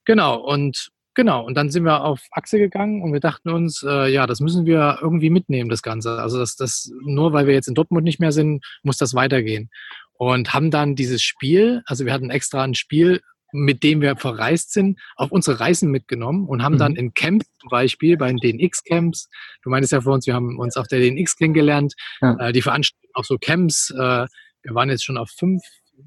Genau, 0.04 0.38
und 0.38 0.90
Genau, 1.14 1.44
und 1.44 1.57
dann 1.57 1.70
sind 1.70 1.85
wir 1.85 2.05
auf 2.05 2.20
Achse 2.31 2.59
gegangen 2.59 3.03
und 3.03 3.12
wir 3.12 3.20
dachten 3.20 3.51
uns, 3.51 3.83
äh, 3.83 4.12
ja, 4.12 4.27
das 4.27 4.40
müssen 4.40 4.64
wir 4.64 4.99
irgendwie 5.03 5.31
mitnehmen, 5.31 5.68
das 5.68 5.83
Ganze. 5.83 6.20
Also 6.20 6.38
das, 6.38 6.55
das, 6.57 6.90
nur 7.05 7.33
weil 7.33 7.46
wir 7.46 7.55
jetzt 7.55 7.66
in 7.66 7.75
Dortmund 7.75 8.05
nicht 8.05 8.20
mehr 8.20 8.33
sind, 8.33 8.64
muss 8.83 8.96
das 8.96 9.14
weitergehen. 9.14 9.70
Und 10.12 10.55
haben 10.55 10.70
dann 10.70 10.94
dieses 10.94 11.23
Spiel, 11.23 11.83
also 11.87 12.05
wir 12.05 12.12
hatten 12.12 12.31
extra 12.31 12.62
ein 12.62 12.75
Spiel 12.75 13.20
mit 13.53 13.83
dem 13.83 14.01
wir 14.01 14.16
verreist 14.16 14.73
sind, 14.73 15.01
auf 15.16 15.33
unsere 15.33 15.61
Reisen 15.61 15.90
mitgenommen 15.90 16.46
und 16.46 16.62
haben 16.62 16.75
mhm. 16.75 16.79
dann 16.79 16.96
in 16.96 17.14
Camps 17.14 17.46
zum 17.61 17.68
Beispiel, 17.68 18.16
bei 18.16 18.33
den 18.33 18.38
DNX-Camps, 18.38 19.29
du 19.62 19.70
meintest 19.70 19.92
ja 19.92 20.01
vor 20.01 20.14
uns, 20.14 20.27
wir 20.27 20.35
haben 20.35 20.59
uns 20.59 20.77
auf 20.77 20.87
der 20.87 21.01
DNX 21.01 21.37
kennengelernt, 21.37 21.94
ja. 22.20 22.37
äh, 22.38 22.53
die 22.53 22.62
veranstalten 22.62 23.09
auch 23.14 23.25
so 23.25 23.38
Camps, 23.38 23.90
äh, 23.90 24.27
wir 24.62 24.75
waren 24.75 24.90
jetzt 24.90 25.05
schon 25.05 25.16
auf 25.16 25.31
fünf 25.31 25.62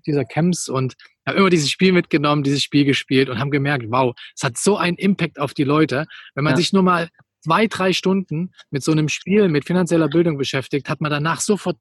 dieser 0.05 0.25
Camps 0.25 0.69
und 0.69 0.95
haben 1.25 1.37
immer 1.37 1.49
dieses 1.49 1.69
Spiel 1.69 1.91
mitgenommen, 1.91 2.43
dieses 2.43 2.63
Spiel 2.63 2.85
gespielt 2.85 3.29
und 3.29 3.39
haben 3.39 3.51
gemerkt, 3.51 3.85
wow, 3.89 4.13
es 4.35 4.43
hat 4.43 4.57
so 4.57 4.77
einen 4.77 4.97
Impact 4.97 5.39
auf 5.39 5.53
die 5.53 5.63
Leute. 5.63 6.05
Wenn 6.35 6.43
man 6.43 6.53
ja. 6.53 6.57
sich 6.57 6.73
nur 6.73 6.83
mal 6.83 7.09
zwei, 7.43 7.67
drei 7.67 7.93
Stunden 7.93 8.51
mit 8.71 8.83
so 8.83 8.91
einem 8.91 9.09
Spiel, 9.09 9.49
mit 9.49 9.65
finanzieller 9.65 10.07
Bildung 10.07 10.37
beschäftigt, 10.37 10.89
hat 10.89 11.01
man 11.01 11.11
danach 11.11 11.41
sofort 11.41 11.77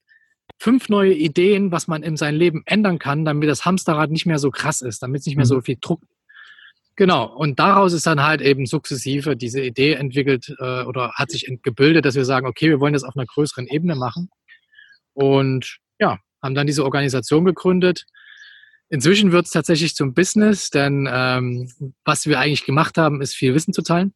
fünf 0.59 0.89
neue 0.89 1.15
Ideen, 1.15 1.73
was 1.73 1.89
man 1.89 2.03
in 2.03 2.17
seinem 2.17 2.39
Leben 2.39 2.63
ändern 2.67 2.99
kann, 2.99 3.25
damit 3.25 3.49
das 3.49 3.65
Hamsterrad 3.65 4.11
nicht 4.11 4.27
mehr 4.27 4.39
so 4.39 4.51
krass 4.51 4.81
ist, 4.81 5.03
damit 5.03 5.21
es 5.21 5.27
nicht 5.27 5.37
mehr 5.37 5.47
so 5.47 5.57
mhm. 5.57 5.63
viel 5.63 5.77
Druck. 5.81 6.03
Genau, 6.95 7.25
und 7.25 7.59
daraus 7.59 7.95
ist 7.95 8.07
dann 8.07 8.23
halt 8.23 8.43
eben 8.43 8.67
sukzessive 8.67 9.35
diese 9.35 9.63
Idee 9.63 9.95
entwickelt 9.95 10.55
äh, 10.59 10.83
oder 10.83 11.13
hat 11.15 11.31
sich 11.31 11.51
gebildet, 11.63 12.05
dass 12.05 12.15
wir 12.15 12.27
sagen, 12.27 12.47
okay, 12.47 12.69
wir 12.69 12.81
wollen 12.81 12.93
das 12.93 13.05
auf 13.05 13.17
einer 13.17 13.25
größeren 13.25 13.67
Ebene 13.67 13.95
machen. 13.95 14.29
Und 15.15 15.79
haben 16.43 16.55
dann 16.55 16.67
diese 16.67 16.85
Organisation 16.85 17.45
gegründet. 17.45 18.07
Inzwischen 18.89 19.33
wird 19.33 19.47
es 19.47 19.53
tatsächlich 19.53 19.95
zum 19.95 20.13
Business, 20.13 20.71
denn 20.71 21.09
ähm, 21.11 21.71
was 22.05 22.27
wir 22.27 22.39
eigentlich 22.39 22.67
gemacht 22.67 22.99
haben, 22.99 23.23
ist 23.23 23.35
viel 23.35 23.55
Wissen 23.55 23.73
zu 23.73 23.83
teilen. 23.83 24.13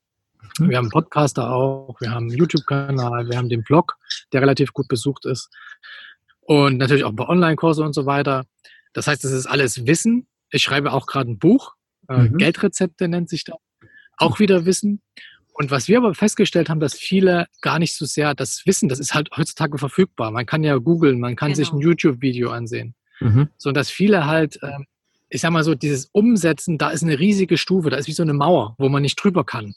Mhm. 0.58 0.70
Wir 0.70 0.76
haben 0.76 0.90
Podcaster 0.90 1.50
auch, 1.50 1.96
wir 2.00 2.10
haben 2.10 2.28
einen 2.28 2.36
YouTube-Kanal, 2.36 3.28
wir 3.28 3.38
haben 3.38 3.48
den 3.48 3.62
Blog, 3.62 3.96
der 4.32 4.42
relativ 4.42 4.72
gut 4.72 4.88
besucht 4.88 5.24
ist 5.24 5.48
und 6.40 6.76
natürlich 6.78 7.04
auch 7.04 7.10
ein 7.10 7.16
paar 7.16 7.28
Online-Kurse 7.28 7.82
und 7.82 7.94
so 7.94 8.06
weiter. 8.06 8.44
Das 8.92 9.06
heißt, 9.06 9.24
es 9.24 9.32
ist 9.32 9.46
alles 9.46 9.86
Wissen. 9.86 10.26
Ich 10.50 10.62
schreibe 10.62 10.92
auch 10.92 11.06
gerade 11.06 11.30
ein 11.30 11.38
Buch, 11.38 11.74
äh, 12.08 12.18
mhm. 12.18 12.36
Geldrezepte 12.36 13.08
nennt 13.08 13.28
sich 13.28 13.44
das. 13.44 13.56
Auch 14.18 14.38
wieder 14.38 14.64
Wissen. 14.64 15.02
Und 15.58 15.70
was 15.70 15.88
wir 15.88 15.96
aber 15.96 16.14
festgestellt 16.14 16.68
haben, 16.68 16.80
dass 16.80 16.94
viele 16.94 17.46
gar 17.62 17.78
nicht 17.78 17.96
so 17.96 18.04
sehr 18.04 18.34
das 18.34 18.66
wissen, 18.66 18.90
das 18.90 18.98
ist 18.98 19.14
halt 19.14 19.30
heutzutage 19.34 19.78
verfügbar. 19.78 20.30
Man 20.30 20.44
kann 20.44 20.62
ja 20.62 20.76
googeln, 20.76 21.18
man 21.18 21.34
kann 21.34 21.48
genau. 21.48 21.56
sich 21.56 21.68
ein 21.72 21.80
genau. 21.80 21.92
YouTube-Video 21.92 22.50
ansehen. 22.50 22.94
Mhm. 23.20 23.48
So 23.56 23.72
dass 23.72 23.88
viele 23.88 24.26
halt, 24.26 24.62
äh, 24.62 24.78
ich 25.30 25.40
sag 25.40 25.52
mal 25.52 25.64
so, 25.64 25.74
dieses 25.74 26.10
Umsetzen, 26.12 26.76
da 26.76 26.90
ist 26.90 27.02
eine 27.02 27.18
riesige 27.18 27.56
Stufe, 27.56 27.88
da 27.88 27.96
ist 27.96 28.06
wie 28.06 28.12
so 28.12 28.22
eine 28.22 28.34
Mauer, 28.34 28.74
wo 28.76 28.90
man 28.90 29.00
nicht 29.00 29.16
drüber 29.16 29.44
kann. 29.44 29.64
Und 29.64 29.74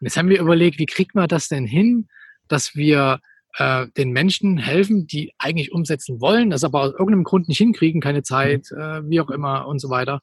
jetzt 0.00 0.16
haben 0.16 0.30
wir 0.30 0.40
überlegt, 0.40 0.78
wie 0.78 0.86
kriegt 0.86 1.14
man 1.14 1.28
das 1.28 1.48
denn 1.48 1.66
hin, 1.66 2.08
dass 2.48 2.74
wir 2.74 3.20
äh, 3.58 3.88
den 3.98 4.12
Menschen 4.12 4.56
helfen, 4.56 5.06
die 5.06 5.34
eigentlich 5.36 5.70
umsetzen 5.70 6.22
wollen, 6.22 6.48
das 6.48 6.64
aber 6.64 6.80
aus 6.80 6.92
irgendeinem 6.92 7.24
Grund 7.24 7.46
nicht 7.46 7.58
hinkriegen, 7.58 8.00
keine 8.00 8.22
Zeit, 8.22 8.68
mhm. 8.70 8.80
äh, 8.80 9.10
wie 9.10 9.20
auch 9.20 9.28
immer 9.28 9.66
und 9.66 9.80
so 9.80 9.90
weiter. 9.90 10.22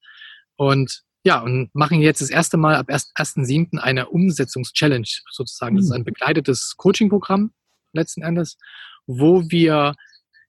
Und 0.56 1.04
ja, 1.28 1.42
und 1.42 1.76
machen 1.76 2.00
jetzt 2.00 2.22
das 2.22 2.30
erste 2.30 2.56
Mal 2.56 2.76
ab 2.78 2.90
1.7. 2.90 3.80
eine 3.80 4.08
Umsetzungs-Challenge 4.08 5.10
sozusagen. 5.30 5.76
Das 5.76 5.88
ist 5.88 5.92
ein 5.92 6.02
mhm. 6.02 6.06
begleitetes 6.06 6.76
Coaching-Programm 6.78 7.52
letzten 7.92 8.22
Endes, 8.22 8.58
wo 9.08 9.44
wir 9.50 9.96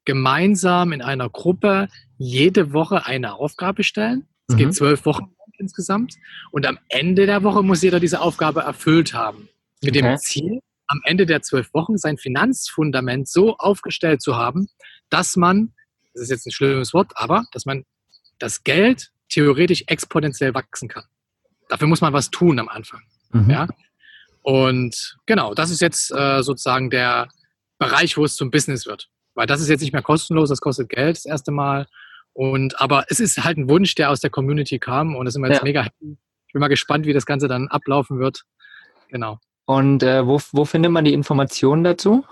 gemeinsam 0.04 0.92
in 0.92 1.02
einer 1.02 1.30
Gruppe 1.30 1.88
jede 2.16 2.72
Woche 2.72 3.06
eine 3.06 3.34
Aufgabe 3.34 3.82
stellen. 3.82 4.28
Es 4.46 4.54
mhm. 4.54 4.58
geht 4.58 4.74
zwölf 4.74 5.04
Wochen 5.04 5.34
insgesamt. 5.58 6.14
Und 6.52 6.64
am 6.64 6.78
Ende 6.88 7.26
der 7.26 7.42
Woche 7.42 7.64
muss 7.64 7.82
jeder 7.82 7.98
diese 7.98 8.20
Aufgabe 8.20 8.60
erfüllt 8.60 9.14
haben. 9.14 9.48
Mit 9.82 9.96
okay. 9.96 10.02
dem 10.02 10.18
Ziel, 10.18 10.60
am 10.86 11.00
Ende 11.02 11.26
der 11.26 11.42
zwölf 11.42 11.74
Wochen 11.74 11.98
sein 11.98 12.18
Finanzfundament 12.18 13.26
so 13.28 13.56
aufgestellt 13.56 14.22
zu 14.22 14.36
haben, 14.36 14.68
dass 15.10 15.34
man, 15.34 15.72
das 16.14 16.22
ist 16.22 16.30
jetzt 16.30 16.46
ein 16.46 16.52
schlimmes 16.52 16.94
Wort, 16.94 17.10
aber 17.16 17.46
dass 17.50 17.66
man 17.66 17.84
das 18.38 18.62
Geld 18.62 19.10
theoretisch 19.28 19.84
exponentiell 19.86 20.54
wachsen 20.54 20.88
kann. 20.88 21.04
Dafür 21.68 21.88
muss 21.88 22.00
man 22.00 22.12
was 22.12 22.30
tun 22.30 22.58
am 22.58 22.68
Anfang. 22.68 23.02
Mhm. 23.30 23.50
Ja? 23.50 23.68
Und 24.42 25.18
genau, 25.26 25.54
das 25.54 25.70
ist 25.70 25.80
jetzt 25.80 26.10
äh, 26.10 26.42
sozusagen 26.42 26.90
der 26.90 27.28
Bereich, 27.78 28.16
wo 28.16 28.24
es 28.24 28.36
zum 28.36 28.50
Business 28.50 28.86
wird. 28.86 29.08
Weil 29.34 29.46
das 29.46 29.60
ist 29.60 29.68
jetzt 29.68 29.82
nicht 29.82 29.92
mehr 29.92 30.02
kostenlos, 30.02 30.48
das 30.48 30.60
kostet 30.60 30.88
Geld 30.88 31.16
das 31.16 31.26
erste 31.26 31.52
Mal. 31.52 31.86
Und 32.32 32.80
aber 32.80 33.04
es 33.08 33.20
ist 33.20 33.42
halt 33.44 33.58
ein 33.58 33.68
Wunsch, 33.68 33.94
der 33.94 34.10
aus 34.10 34.20
der 34.20 34.30
Community 34.30 34.78
kam 34.78 35.16
und 35.16 35.26
es 35.26 35.34
sind 35.34 35.42
wir 35.42 35.48
jetzt 35.48 35.58
ja. 35.58 35.64
mega 35.64 35.82
happy. 35.82 36.16
Ich 36.46 36.52
bin 36.52 36.60
mal 36.60 36.68
gespannt, 36.68 37.04
wie 37.04 37.12
das 37.12 37.26
Ganze 37.26 37.46
dann 37.46 37.68
ablaufen 37.68 38.18
wird. 38.18 38.44
Genau. 39.08 39.38
Und 39.66 40.02
äh, 40.02 40.26
wo, 40.26 40.40
wo 40.52 40.64
findet 40.64 40.90
man 40.92 41.04
die 41.04 41.12
Informationen 41.12 41.84
dazu? 41.84 42.24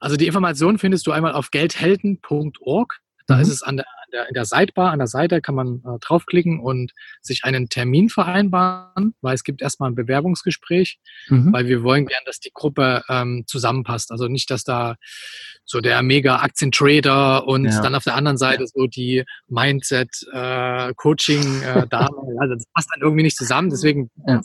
Also 0.00 0.16
die 0.16 0.26
Informationen 0.26 0.78
findest 0.78 1.06
du 1.06 1.12
einmal 1.12 1.32
auf 1.32 1.50
geldhelden.org. 1.50 3.00
Da 3.26 3.36
mhm. 3.36 3.42
ist 3.42 3.48
es 3.48 3.62
an 3.62 3.76
der, 3.76 3.86
der, 4.12 4.28
in 4.28 4.34
der 4.34 4.44
Sidebar, 4.44 4.92
an 4.92 4.98
der 4.98 5.08
Seite 5.08 5.40
kann 5.40 5.54
man 5.54 5.82
äh, 5.84 5.98
draufklicken 6.00 6.60
und 6.60 6.92
sich 7.20 7.44
einen 7.44 7.68
Termin 7.68 8.08
vereinbaren, 8.08 9.14
weil 9.20 9.34
es 9.34 9.44
gibt 9.44 9.62
erstmal 9.62 9.90
ein 9.90 9.94
Bewerbungsgespräch, 9.94 10.98
mhm. 11.28 11.52
weil 11.52 11.66
wir 11.66 11.82
wollen 11.82 12.06
gern, 12.06 12.22
dass 12.26 12.40
die 12.40 12.50
Gruppe 12.52 13.02
ähm, 13.08 13.44
zusammenpasst. 13.46 14.10
Also 14.10 14.28
nicht, 14.28 14.50
dass 14.50 14.64
da 14.64 14.96
so 15.64 15.80
der 15.80 16.02
mega 16.02 16.36
Aktientrader 16.36 17.46
und 17.46 17.66
ja. 17.66 17.82
dann 17.82 17.94
auf 17.94 18.04
der 18.04 18.14
anderen 18.14 18.38
Seite 18.38 18.66
so 18.66 18.86
die 18.86 19.24
Mindset 19.48 20.26
äh, 20.32 20.92
Coaching 20.94 21.62
äh, 21.62 21.86
also 21.90 22.54
das 22.54 22.64
passt 22.72 22.88
dann 22.94 23.02
irgendwie 23.02 23.22
nicht 23.22 23.36
zusammen. 23.36 23.70
Deswegen 23.70 24.10
ja 24.26 24.40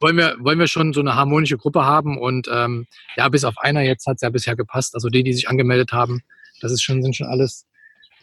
wollen 0.00 0.16
wir, 0.16 0.36
wollen 0.40 0.58
wir 0.58 0.66
schon 0.66 0.92
so 0.92 1.00
eine 1.00 1.14
harmonische 1.14 1.56
Gruppe 1.56 1.84
haben 1.84 2.18
und 2.18 2.48
ähm, 2.52 2.86
ja, 3.16 3.28
bis 3.28 3.44
auf 3.44 3.58
einer 3.58 3.80
jetzt 3.80 4.06
hat 4.06 4.16
es 4.16 4.22
ja 4.22 4.30
bisher 4.30 4.56
gepasst. 4.56 4.94
Also 4.94 5.08
die, 5.08 5.22
die 5.22 5.32
sich 5.32 5.48
angemeldet 5.48 5.92
haben, 5.92 6.22
das 6.60 6.72
ist 6.72 6.82
schon, 6.82 7.02
sind 7.02 7.16
schon 7.16 7.26
alles 7.26 7.66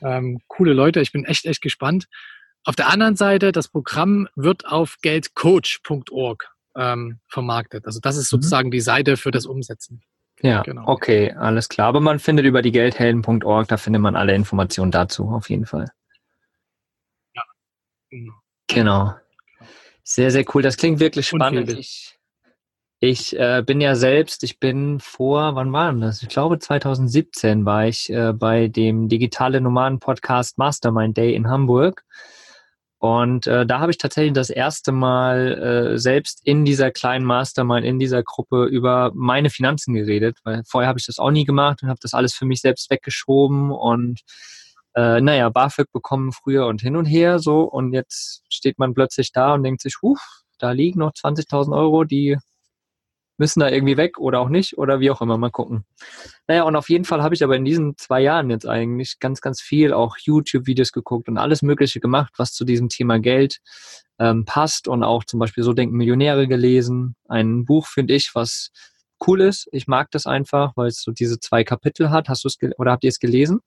ähm, 0.01 0.39
coole 0.47 0.73
Leute. 0.73 1.01
Ich 1.01 1.11
bin 1.11 1.25
echt, 1.25 1.45
echt 1.45 1.61
gespannt. 1.61 2.07
Auf 2.65 2.75
der 2.75 2.89
anderen 2.89 3.15
Seite, 3.15 3.51
das 3.51 3.67
Programm 3.67 4.27
wird 4.35 4.65
auf 4.65 4.97
geldcoach.org 5.01 6.49
ähm, 6.75 7.19
vermarktet. 7.27 7.85
Also 7.85 7.99
das 7.99 8.15
ist 8.17 8.31
mhm. 8.31 8.37
sozusagen 8.37 8.67
mhm. 8.69 8.71
die 8.71 8.81
Seite 8.81 9.17
für 9.17 9.31
das 9.31 9.45
Umsetzen. 9.45 10.01
Ja, 10.41 10.61
genau. 10.63 10.87
okay, 10.87 11.31
alles 11.31 11.69
klar. 11.69 11.87
Aber 11.87 12.01
man 12.01 12.19
findet 12.19 12.45
über 12.45 12.61
die 12.61 12.71
geldhelden.org, 12.71 13.67
da 13.67 13.77
findet 13.77 14.01
man 14.01 14.15
alle 14.15 14.35
Informationen 14.35 14.91
dazu, 14.91 15.29
auf 15.29 15.49
jeden 15.49 15.65
Fall. 15.65 15.89
Ja. 17.35 17.43
Genau. 18.09 18.33
genau. 18.67 19.15
Sehr, 20.03 20.31
sehr 20.31 20.43
cool. 20.53 20.61
Das 20.61 20.75
klingt 20.75 20.99
wirklich 20.99 21.27
spannend. 21.27 21.69
Ich, 21.71 22.17
ich 23.05 23.37
äh, 23.37 23.61
bin 23.65 23.81
ja 23.81 23.95
selbst, 23.95 24.45
ich 24.45 24.61
bin 24.61 25.01
vor, 25.01 25.55
wann 25.55 25.73
war 25.73 25.91
denn 25.91 25.99
das? 25.99 26.23
Ich 26.23 26.29
glaube 26.29 26.57
2017 26.57 27.65
war 27.65 27.85
ich 27.85 28.09
äh, 28.09 28.31
bei 28.31 28.69
dem 28.69 29.09
digitale 29.09 29.59
Nomaden 29.59 29.99
Podcast 29.99 30.57
Mastermind 30.57 31.17
Day 31.17 31.35
in 31.35 31.49
Hamburg. 31.49 32.05
Und 32.99 33.45
äh, 33.45 33.65
da 33.65 33.81
habe 33.81 33.91
ich 33.91 33.97
tatsächlich 33.97 34.31
das 34.31 34.49
erste 34.49 34.93
Mal 34.93 35.95
äh, 35.95 35.97
selbst 35.97 36.47
in 36.47 36.63
dieser 36.63 36.91
kleinen 36.91 37.25
Mastermind, 37.25 37.85
in 37.85 37.99
dieser 37.99 38.23
Gruppe 38.23 38.67
über 38.67 39.11
meine 39.13 39.49
Finanzen 39.49 39.93
geredet, 39.93 40.37
weil 40.45 40.63
vorher 40.65 40.87
habe 40.87 40.99
ich 40.99 41.05
das 41.05 41.19
auch 41.19 41.31
nie 41.31 41.43
gemacht 41.43 41.83
und 41.83 41.89
habe 41.89 41.99
das 42.01 42.13
alles 42.13 42.33
für 42.33 42.45
mich 42.45 42.61
selbst 42.61 42.89
weggeschoben 42.89 43.73
und 43.73 44.21
äh, 44.95 45.19
naja, 45.19 45.49
BAföG 45.49 45.91
bekommen 45.91 46.31
früher 46.31 46.67
und 46.67 46.81
hin 46.81 46.95
und 46.95 47.05
her 47.05 47.39
so 47.39 47.63
und 47.63 47.91
jetzt 47.91 48.43
steht 48.47 48.79
man 48.79 48.93
plötzlich 48.93 49.33
da 49.33 49.55
und 49.55 49.63
denkt 49.63 49.81
sich, 49.81 49.97
huf, 50.01 50.21
da 50.57 50.71
liegen 50.71 50.99
noch 50.99 51.11
20.000 51.11 51.77
Euro, 51.77 52.05
die 52.05 52.37
müssen 53.43 53.59
da 53.59 53.69
irgendwie 53.69 53.97
weg 53.97 54.19
oder 54.19 54.39
auch 54.39 54.47
nicht 54.47 54.77
oder 54.77 55.01
wie 55.01 55.11
auch 55.11 55.21
immer, 55.21 55.37
mal 55.37 55.51
gucken. 55.51 55.83
Naja, 56.47 56.63
und 56.63 56.77
auf 56.77 56.87
jeden 56.87 57.03
Fall 57.03 57.21
habe 57.21 57.35
ich 57.35 57.43
aber 57.43 57.57
in 57.57 57.65
diesen 57.65 57.97
zwei 57.97 58.21
Jahren 58.21 58.49
jetzt 58.49 58.65
eigentlich 58.65 59.19
ganz, 59.19 59.41
ganz 59.41 59.59
viel 59.59 59.91
auch 59.91 60.15
YouTube-Videos 60.17 60.93
geguckt 60.93 61.27
und 61.27 61.37
alles 61.37 61.61
Mögliche 61.61 61.99
gemacht, 61.99 62.31
was 62.37 62.53
zu 62.53 62.63
diesem 62.63 62.87
Thema 62.87 63.19
Geld 63.19 63.59
ähm, 64.17 64.45
passt 64.45 64.87
und 64.87 65.03
auch 65.03 65.25
zum 65.25 65.41
Beispiel 65.41 65.61
So 65.65 65.73
denken 65.73 65.97
Millionäre 65.97 66.47
gelesen. 66.47 67.17
Ein 67.27 67.65
Buch, 67.65 67.87
finde 67.87 68.13
ich, 68.13 68.31
was 68.33 68.71
cool 69.27 69.41
ist. 69.41 69.67
Ich 69.73 69.87
mag 69.87 70.09
das 70.11 70.25
einfach, 70.25 70.71
weil 70.77 70.87
es 70.87 71.01
so 71.01 71.11
diese 71.11 71.37
zwei 71.37 71.65
Kapitel 71.65 72.11
hat. 72.11 72.29
Hast 72.29 72.45
du 72.45 72.47
es 72.47 72.57
oder 72.77 72.91
habt 72.91 73.03
ihr 73.03 73.09
es 73.09 73.19
gelesen? 73.19 73.59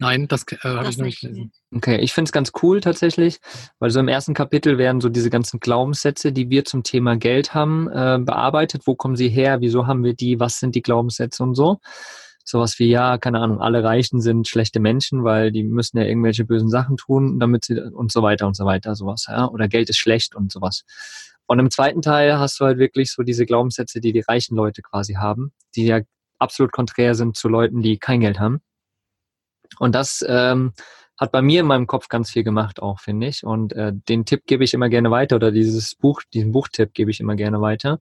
Nein, 0.00 0.28
das 0.28 0.46
äh, 0.50 0.56
habe 0.64 0.88
ich 0.88 0.96
noch 0.96 1.04
nicht 1.04 1.20
gelesen. 1.20 1.52
Okay, 1.74 1.98
ich 1.98 2.14
finde 2.14 2.30
es 2.30 2.32
ganz 2.32 2.52
cool 2.62 2.80
tatsächlich, 2.80 3.38
weil 3.78 3.90
so 3.90 4.00
im 4.00 4.08
ersten 4.08 4.32
Kapitel 4.32 4.78
werden 4.78 5.02
so 5.02 5.10
diese 5.10 5.28
ganzen 5.28 5.60
Glaubenssätze, 5.60 6.32
die 6.32 6.48
wir 6.48 6.64
zum 6.64 6.82
Thema 6.82 7.18
Geld 7.18 7.52
haben, 7.52 7.86
äh, 7.88 8.18
bearbeitet. 8.18 8.86
Wo 8.86 8.94
kommen 8.94 9.14
sie 9.14 9.28
her? 9.28 9.60
Wieso 9.60 9.86
haben 9.86 10.02
wir 10.02 10.14
die? 10.14 10.40
Was 10.40 10.58
sind 10.58 10.74
die 10.74 10.80
Glaubenssätze 10.80 11.42
und 11.42 11.54
so? 11.54 11.80
Sowas 12.44 12.78
wie, 12.78 12.88
ja, 12.88 13.18
keine 13.18 13.40
Ahnung, 13.40 13.60
alle 13.60 13.84
Reichen 13.84 14.22
sind 14.22 14.48
schlechte 14.48 14.80
Menschen, 14.80 15.22
weil 15.22 15.52
die 15.52 15.62
müssen 15.64 15.98
ja 15.98 16.04
irgendwelche 16.04 16.46
bösen 16.46 16.70
Sachen 16.70 16.96
tun, 16.96 17.38
damit 17.38 17.66
sie 17.66 17.78
und 17.78 18.10
so 18.10 18.22
weiter 18.22 18.46
und 18.46 18.56
so 18.56 18.64
weiter, 18.64 18.94
sowas, 18.94 19.26
ja. 19.28 19.46
Oder 19.48 19.68
Geld 19.68 19.90
ist 19.90 19.98
schlecht 19.98 20.34
und 20.34 20.50
sowas. 20.50 20.84
Und 21.44 21.58
im 21.58 21.70
zweiten 21.70 22.00
Teil 22.00 22.38
hast 22.38 22.58
du 22.58 22.64
halt 22.64 22.78
wirklich 22.78 23.12
so 23.12 23.22
diese 23.22 23.44
Glaubenssätze, 23.44 24.00
die 24.00 24.12
die 24.12 24.20
reichen 24.20 24.56
Leute 24.56 24.80
quasi 24.80 25.14
haben, 25.14 25.52
die 25.76 25.84
ja 25.84 26.00
absolut 26.38 26.72
konträr 26.72 27.14
sind 27.14 27.36
zu 27.36 27.48
Leuten, 27.48 27.82
die 27.82 27.98
kein 27.98 28.20
Geld 28.20 28.40
haben. 28.40 28.62
Und 29.78 29.94
das 29.94 30.24
ähm, 30.26 30.72
hat 31.16 31.32
bei 31.32 31.42
mir 31.42 31.60
in 31.60 31.66
meinem 31.66 31.86
Kopf 31.86 32.08
ganz 32.08 32.30
viel 32.30 32.44
gemacht 32.44 32.80
auch, 32.80 33.00
finde 33.00 33.28
ich. 33.28 33.44
Und 33.44 33.72
äh, 33.74 33.92
den 33.94 34.24
Tipp 34.24 34.42
gebe 34.46 34.64
ich 34.64 34.74
immer 34.74 34.88
gerne 34.88 35.10
weiter 35.10 35.36
oder 35.36 35.52
dieses 35.52 35.94
Buch, 35.94 36.22
diesen 36.32 36.52
Buchtipp 36.52 36.94
gebe 36.94 37.10
ich 37.10 37.20
immer 37.20 37.36
gerne 37.36 37.60
weiter. 37.60 38.00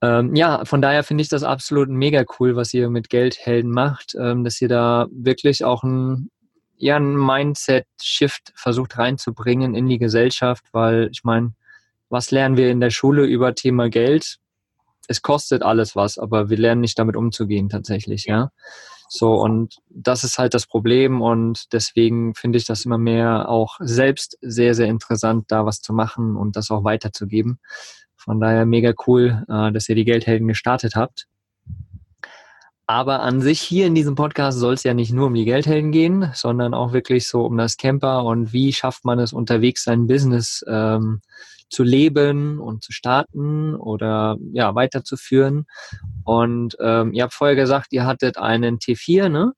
Ähm, 0.00 0.34
ja, 0.34 0.64
von 0.64 0.82
daher 0.82 1.02
finde 1.02 1.22
ich 1.22 1.28
das 1.28 1.42
absolut 1.42 1.88
mega 1.88 2.24
cool, 2.38 2.56
was 2.56 2.74
ihr 2.74 2.90
mit 2.90 3.10
Geldhelden 3.10 3.70
macht, 3.70 4.14
ähm, 4.18 4.44
dass 4.44 4.60
ihr 4.60 4.68
da 4.68 5.06
wirklich 5.10 5.64
auch 5.64 5.82
ein 5.82 6.30
ja 6.76 6.96
ein 6.96 7.16
Mindset-Shift 7.16 8.52
versucht 8.54 8.98
reinzubringen 8.98 9.74
in 9.74 9.88
die 9.88 9.98
Gesellschaft, 9.98 10.64
weil 10.72 11.08
ich 11.12 11.24
meine, 11.24 11.54
was 12.10 12.30
lernen 12.30 12.56
wir 12.56 12.70
in 12.70 12.80
der 12.80 12.90
Schule 12.90 13.24
über 13.24 13.54
Thema 13.54 13.88
Geld? 13.88 14.38
Es 15.08 15.22
kostet 15.22 15.62
alles 15.62 15.96
was, 15.96 16.18
aber 16.18 16.50
wir 16.50 16.56
lernen 16.56 16.80
nicht 16.80 16.98
damit 16.98 17.16
umzugehen 17.16 17.68
tatsächlich, 17.68 18.26
ja. 18.26 18.50
So, 19.08 19.34
und 19.34 19.76
das 19.90 20.24
ist 20.24 20.38
halt 20.38 20.54
das 20.54 20.66
Problem 20.66 21.22
und 21.22 21.72
deswegen 21.72 22.34
finde 22.34 22.58
ich 22.58 22.66
das 22.66 22.84
immer 22.84 22.98
mehr 22.98 23.48
auch 23.48 23.76
selbst 23.80 24.38
sehr, 24.40 24.74
sehr 24.74 24.86
interessant, 24.86 25.44
da 25.48 25.66
was 25.66 25.80
zu 25.80 25.92
machen 25.92 26.36
und 26.36 26.56
das 26.56 26.70
auch 26.70 26.84
weiterzugeben. 26.84 27.60
Von 28.16 28.40
daher 28.40 28.64
mega 28.66 28.92
cool, 29.06 29.44
äh, 29.48 29.70
dass 29.72 29.88
ihr 29.88 29.94
die 29.94 30.04
Geldhelden 30.04 30.48
gestartet 30.48 30.96
habt. 30.96 31.26
Aber 32.86 33.20
an 33.20 33.40
sich 33.40 33.60
hier 33.60 33.86
in 33.86 33.94
diesem 33.94 34.14
Podcast 34.14 34.58
soll 34.58 34.74
es 34.74 34.82
ja 34.82 34.92
nicht 34.92 35.12
nur 35.12 35.28
um 35.28 35.34
die 35.34 35.46
Geldhelden 35.46 35.90
gehen, 35.90 36.30
sondern 36.34 36.74
auch 36.74 36.92
wirklich 36.92 37.26
so 37.26 37.44
um 37.46 37.56
das 37.56 37.76
Camper 37.76 38.24
und 38.24 38.52
wie 38.52 38.72
schafft 38.72 39.04
man 39.04 39.18
es 39.18 39.32
unterwegs 39.32 39.84
sein 39.84 40.06
Business 40.06 40.62
ähm, 40.68 41.22
zu 41.74 41.82
leben 41.82 42.60
und 42.60 42.84
zu 42.84 42.92
starten 42.92 43.74
oder 43.74 44.38
ja 44.52 44.74
weiterzuführen. 44.74 45.66
Und 46.24 46.76
ähm, 46.80 47.12
ihr 47.12 47.24
habt 47.24 47.34
vorher 47.34 47.56
gesagt, 47.56 47.92
ihr 47.92 48.06
hattet 48.06 48.38
einen 48.38 48.78
T4, 48.78 49.28
ne? 49.28 49.52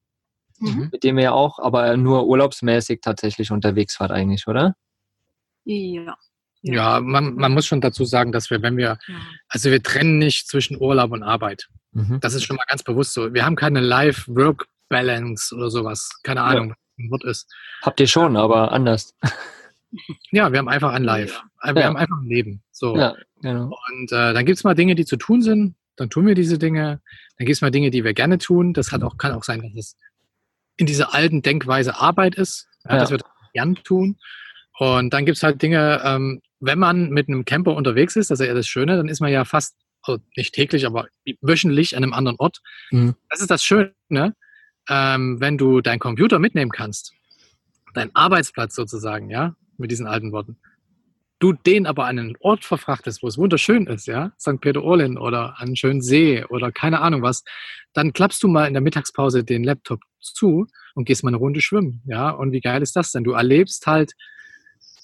Mhm. 0.58 0.88
Mit 0.90 1.04
dem 1.04 1.18
ihr 1.18 1.34
auch, 1.34 1.58
aber 1.58 1.94
nur 1.98 2.26
urlaubsmäßig 2.26 3.00
tatsächlich 3.02 3.50
unterwegs 3.50 4.00
wart 4.00 4.10
eigentlich, 4.10 4.46
oder? 4.46 4.74
Ja. 5.64 6.16
Ja, 6.62 7.00
man, 7.00 7.34
man 7.34 7.52
muss 7.52 7.66
schon 7.66 7.82
dazu 7.82 8.04
sagen, 8.04 8.32
dass 8.32 8.50
wir, 8.50 8.62
wenn 8.62 8.78
wir, 8.78 8.98
also 9.48 9.70
wir 9.70 9.82
trennen 9.82 10.18
nicht 10.18 10.48
zwischen 10.48 10.80
Urlaub 10.80 11.12
und 11.12 11.22
Arbeit. 11.22 11.68
Mhm. 11.92 12.18
Das 12.20 12.34
ist 12.34 12.44
schon 12.44 12.56
mal 12.56 12.64
ganz 12.66 12.82
bewusst 12.82 13.12
so. 13.12 13.34
Wir 13.34 13.44
haben 13.44 13.54
keine 13.54 13.80
Life-Work-Balance 13.80 15.54
oder 15.54 15.70
sowas. 15.70 16.10
Keine 16.24 16.42
Ahnung, 16.42 16.70
ja. 16.70 16.74
was 16.74 16.98
ein 16.98 17.10
Wort 17.10 17.24
ist. 17.24 17.54
Habt 17.82 18.00
ihr 18.00 18.08
schon, 18.08 18.36
aber 18.36 18.72
anders. 18.72 19.14
Ja, 20.30 20.50
wir 20.52 20.58
haben 20.58 20.68
einfach 20.68 20.92
ein 20.92 21.04
Live. 21.04 21.42
Wir 21.74 21.82
ja. 21.82 21.88
haben 21.88 21.96
einfach 21.96 22.18
ein 22.18 22.28
Leben. 22.28 22.62
So. 22.72 22.96
Ja, 22.96 23.14
genau. 23.40 23.76
Und 23.90 24.12
äh, 24.12 24.34
dann 24.34 24.44
gibt 24.44 24.58
es 24.58 24.64
mal 24.64 24.74
Dinge, 24.74 24.94
die 24.94 25.04
zu 25.04 25.16
tun 25.16 25.42
sind. 25.42 25.74
Dann 25.96 26.10
tun 26.10 26.26
wir 26.26 26.34
diese 26.34 26.58
Dinge. 26.58 27.00
Dann 27.38 27.46
gibt 27.46 27.56
es 27.56 27.62
mal 27.62 27.70
Dinge, 27.70 27.90
die 27.90 28.04
wir 28.04 28.14
gerne 28.14 28.38
tun. 28.38 28.72
Das 28.72 28.92
hat 28.92 29.02
auch, 29.02 29.16
kann 29.16 29.32
auch 29.32 29.44
sein, 29.44 29.62
dass 29.62 29.72
es 29.74 29.96
in 30.76 30.86
dieser 30.86 31.14
alten 31.14 31.42
Denkweise 31.42 31.96
Arbeit 31.96 32.34
ist, 32.34 32.68
ja, 32.84 32.98
dass 32.98 33.10
wir 33.10 33.18
das 33.18 33.28
gern 33.54 33.76
tun. 33.76 34.18
Und 34.78 35.14
dann 35.14 35.24
gibt 35.24 35.38
es 35.38 35.42
halt 35.42 35.62
Dinge, 35.62 36.02
ähm, 36.04 36.42
wenn 36.60 36.78
man 36.78 37.10
mit 37.10 37.28
einem 37.28 37.44
Camper 37.44 37.74
unterwegs 37.74 38.16
ist, 38.16 38.30
das 38.30 38.40
ist 38.40 38.46
ja 38.46 38.54
das 38.54 38.66
Schöne, 38.66 38.96
dann 38.96 39.08
ist 39.08 39.20
man 39.20 39.32
ja 39.32 39.44
fast 39.44 39.74
also 40.02 40.22
nicht 40.36 40.54
täglich, 40.54 40.86
aber 40.86 41.08
wöchentlich 41.40 41.96
an 41.96 42.02
einem 42.02 42.12
anderen 42.12 42.38
Ort. 42.38 42.60
Mhm. 42.90 43.14
Das 43.28 43.40
ist 43.40 43.50
das 43.50 43.64
Schöne, 43.64 43.92
ähm, 44.88 45.40
wenn 45.40 45.58
du 45.58 45.80
deinen 45.80 45.98
Computer 45.98 46.38
mitnehmen 46.38 46.70
kannst, 46.70 47.12
deinen 47.94 48.14
Arbeitsplatz 48.14 48.74
sozusagen, 48.74 49.30
ja, 49.30 49.56
mit 49.78 49.90
diesen 49.90 50.06
alten 50.06 50.32
Worten. 50.32 50.58
Du 51.38 51.52
den 51.52 51.86
aber 51.86 52.06
an 52.06 52.18
einen 52.18 52.36
Ort 52.40 52.64
verfrachtest, 52.64 53.22
wo 53.22 53.28
es 53.28 53.36
wunderschön 53.36 53.86
ist, 53.86 54.06
ja, 54.06 54.32
St. 54.40 54.60
Peter-Orlin 54.60 55.18
oder 55.18 55.58
an 55.58 55.68
einen 55.68 55.76
schönen 55.76 56.00
See 56.00 56.44
oder 56.46 56.72
keine 56.72 57.00
Ahnung 57.00 57.22
was, 57.22 57.44
dann 57.92 58.14
klappst 58.14 58.42
du 58.42 58.48
mal 58.48 58.66
in 58.66 58.72
der 58.72 58.80
Mittagspause 58.80 59.44
den 59.44 59.62
Laptop 59.62 60.00
zu 60.20 60.66
und 60.94 61.04
gehst 61.04 61.24
mal 61.24 61.30
eine 61.30 61.36
Runde 61.36 61.60
schwimmen, 61.60 62.02
ja. 62.06 62.30
Und 62.30 62.52
wie 62.52 62.60
geil 62.60 62.80
ist 62.80 62.96
das 62.96 63.12
denn? 63.12 63.24
Du 63.24 63.32
erlebst 63.32 63.86
halt, 63.86 64.12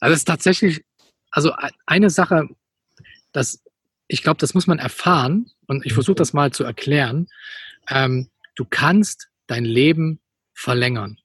also 0.01 0.15
es 0.15 0.21
ist 0.21 0.25
tatsächlich, 0.25 0.85
also 1.31 1.53
eine 1.87 2.09
Sache, 2.09 2.49
das 3.33 3.63
ich 4.13 4.23
glaube, 4.23 4.39
das 4.39 4.53
muss 4.53 4.67
man 4.67 4.79
erfahren 4.79 5.47
und 5.67 5.87
ich 5.87 5.95
versuche 5.95 6.17
das 6.17 6.35
mal 6.35 6.53
zu 6.53 6.65
erklären. 6.65 7.29
Ähm, 7.89 8.29
du 8.57 8.67
kannst 8.69 9.29
dein 9.47 9.65
Leben 9.65 10.21
verlängern. 10.53 11.19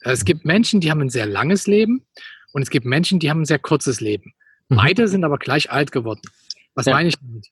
Es 0.00 0.24
gibt 0.24 0.44
Menschen, 0.44 0.80
die 0.80 0.90
haben 0.90 1.00
ein 1.00 1.10
sehr 1.10 1.26
langes 1.26 1.68
Leben 1.68 2.04
und 2.52 2.62
es 2.62 2.70
gibt 2.70 2.86
Menschen, 2.86 3.20
die 3.20 3.30
haben 3.30 3.42
ein 3.42 3.46
sehr 3.46 3.60
kurzes 3.60 4.00
Leben. 4.00 4.34
Mhm. 4.68 4.76
Beide 4.76 5.08
sind 5.08 5.24
aber 5.24 5.38
gleich 5.38 5.70
alt 5.70 5.92
geworden. 5.92 6.22
Was 6.74 6.86
ja. 6.86 6.94
meine 6.94 7.08
ich 7.08 7.16
damit? 7.18 7.46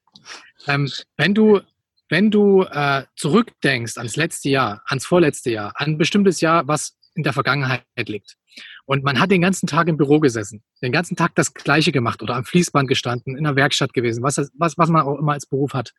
Ähm, 0.66 0.90
wenn 1.16 1.34
du, 1.34 1.60
wenn 2.08 2.30
du 2.30 2.62
äh, 2.62 3.04
zurückdenkst 3.16 3.96
ans 3.96 4.16
letzte 4.16 4.48
Jahr, 4.48 4.82
ans 4.86 5.06
vorletzte 5.06 5.50
Jahr, 5.50 5.72
an 5.76 5.90
ein 5.90 5.98
bestimmtes 5.98 6.40
Jahr, 6.40 6.66
was 6.68 6.96
in 7.14 7.22
der 7.22 7.32
Vergangenheit 7.32 7.84
liegt, 8.06 8.36
und 8.84 9.04
man 9.04 9.20
hat 9.20 9.30
den 9.30 9.40
ganzen 9.40 9.66
Tag 9.66 9.88
im 9.88 9.96
Büro 9.96 10.18
gesessen, 10.20 10.62
den 10.82 10.92
ganzen 10.92 11.16
Tag 11.16 11.34
das 11.34 11.54
Gleiche 11.54 11.92
gemacht 11.92 12.22
oder 12.22 12.34
am 12.34 12.44
Fließband 12.44 12.88
gestanden, 12.88 13.36
in 13.36 13.44
der 13.44 13.56
Werkstatt 13.56 13.92
gewesen, 13.92 14.22
was, 14.22 14.36
was, 14.36 14.76
was 14.76 14.88
man 14.88 15.02
auch 15.02 15.18
immer 15.18 15.32
als 15.32 15.46
Beruf 15.46 15.72
hat. 15.72 15.92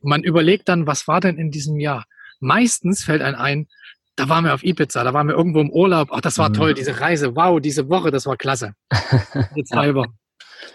Und 0.00 0.10
man 0.10 0.22
überlegt 0.22 0.68
dann, 0.68 0.86
was 0.86 1.06
war 1.06 1.20
denn 1.20 1.38
in 1.38 1.50
diesem 1.50 1.78
Jahr? 1.78 2.04
Meistens 2.40 3.04
fällt 3.04 3.22
einem 3.22 3.38
ein, 3.38 3.68
da 4.16 4.28
waren 4.28 4.44
wir 4.44 4.54
auf 4.54 4.64
Ibiza, 4.64 5.04
da 5.04 5.14
waren 5.14 5.28
wir 5.28 5.34
irgendwo 5.34 5.60
im 5.60 5.70
Urlaub, 5.70 6.08
ach, 6.12 6.20
das 6.20 6.36
war 6.38 6.48
mhm. 6.48 6.54
toll, 6.54 6.74
diese 6.74 7.00
Reise, 7.00 7.36
wow, 7.36 7.60
diese 7.60 7.88
Woche, 7.88 8.10
das 8.10 8.26
war 8.26 8.36
klasse. 8.36 8.74
Jetzt 9.54 9.70
zwei 9.70 9.94
Wochen. 9.94 10.18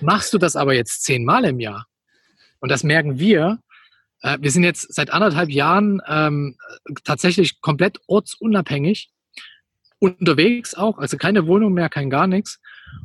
Machst 0.02 0.34
du 0.34 0.38
das 0.38 0.56
aber 0.56 0.74
jetzt 0.74 1.04
zehnmal 1.04 1.46
im 1.46 1.60
Jahr? 1.60 1.88
Und 2.60 2.70
das 2.70 2.84
merken 2.84 3.20
wir. 3.20 3.60
Äh, 4.22 4.38
wir 4.42 4.52
sind 4.52 4.64
jetzt 4.64 4.94
seit 4.94 5.12
anderthalb 5.12 5.50
Jahren 5.50 6.02
ähm, 6.08 6.56
tatsächlich 7.04 7.62
komplett 7.62 8.00
ortsunabhängig 8.08 9.10
unterwegs 10.00 10.76
auch, 10.76 10.98
also 10.98 11.18
keine 11.18 11.48
Wohnung 11.48 11.74
mehr, 11.74 11.90
kein 11.90 12.10
gar 12.10 12.28
nichts. 12.28 12.60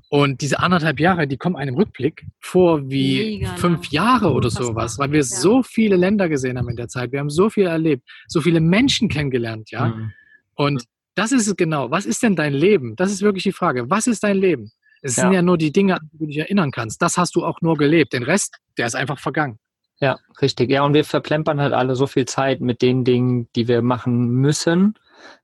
Und 0.08 0.40
diese 0.40 0.60
anderthalb 0.60 1.00
Jahre, 1.00 1.26
die 1.26 1.36
kommen 1.36 1.56
einem 1.56 1.74
Rückblick 1.74 2.26
vor 2.40 2.88
wie 2.90 3.38
Mega 3.38 3.56
fünf 3.56 3.84
lang. 3.84 3.92
Jahre 3.92 4.32
oder 4.32 4.50
sowas, 4.50 4.98
weil 4.98 5.10
wir 5.12 5.18
ja. 5.18 5.24
so 5.24 5.62
viele 5.62 5.96
Länder 5.96 6.28
gesehen 6.28 6.58
haben 6.58 6.68
in 6.68 6.76
der 6.76 6.88
Zeit. 6.88 7.12
Wir 7.12 7.20
haben 7.20 7.30
so 7.30 7.48
viel 7.48 7.66
erlebt, 7.66 8.08
so 8.26 8.40
viele 8.40 8.60
Menschen 8.60 9.08
kennengelernt, 9.08 9.70
ja. 9.70 9.88
Mhm. 9.88 10.12
Und 10.54 10.84
das 11.14 11.32
ist 11.32 11.46
es 11.46 11.56
genau. 11.56 11.90
Was 11.90 12.06
ist 12.06 12.22
denn 12.22 12.36
dein 12.36 12.52
Leben? 12.52 12.96
Das 12.96 13.10
ist 13.10 13.22
wirklich 13.22 13.44
die 13.44 13.52
Frage. 13.52 13.88
Was 13.88 14.06
ist 14.06 14.22
dein 14.22 14.36
Leben? 14.36 14.72
Es 15.02 15.16
ja. 15.16 15.22
sind 15.22 15.32
ja 15.32 15.42
nur 15.42 15.58
die 15.58 15.72
Dinge, 15.72 15.94
an 15.94 16.08
die 16.12 16.18
du 16.18 16.26
dich 16.26 16.38
erinnern 16.38 16.70
kannst. 16.70 17.00
Das 17.02 17.16
hast 17.16 17.34
du 17.36 17.44
auch 17.44 17.60
nur 17.60 17.76
gelebt. 17.76 18.12
Den 18.12 18.22
Rest, 18.22 18.56
der 18.76 18.86
ist 18.86 18.94
einfach 18.94 19.18
vergangen. 19.18 19.58
Ja, 19.98 20.18
richtig. 20.40 20.70
Ja, 20.70 20.82
und 20.84 20.94
wir 20.94 21.04
verplempern 21.04 21.60
halt 21.60 21.72
alle 21.72 21.94
so 21.94 22.06
viel 22.06 22.24
Zeit 22.24 22.60
mit 22.60 22.82
den 22.82 23.04
Dingen, 23.04 23.48
die 23.54 23.68
wir 23.68 23.82
machen 23.82 24.28
müssen. 24.28 24.94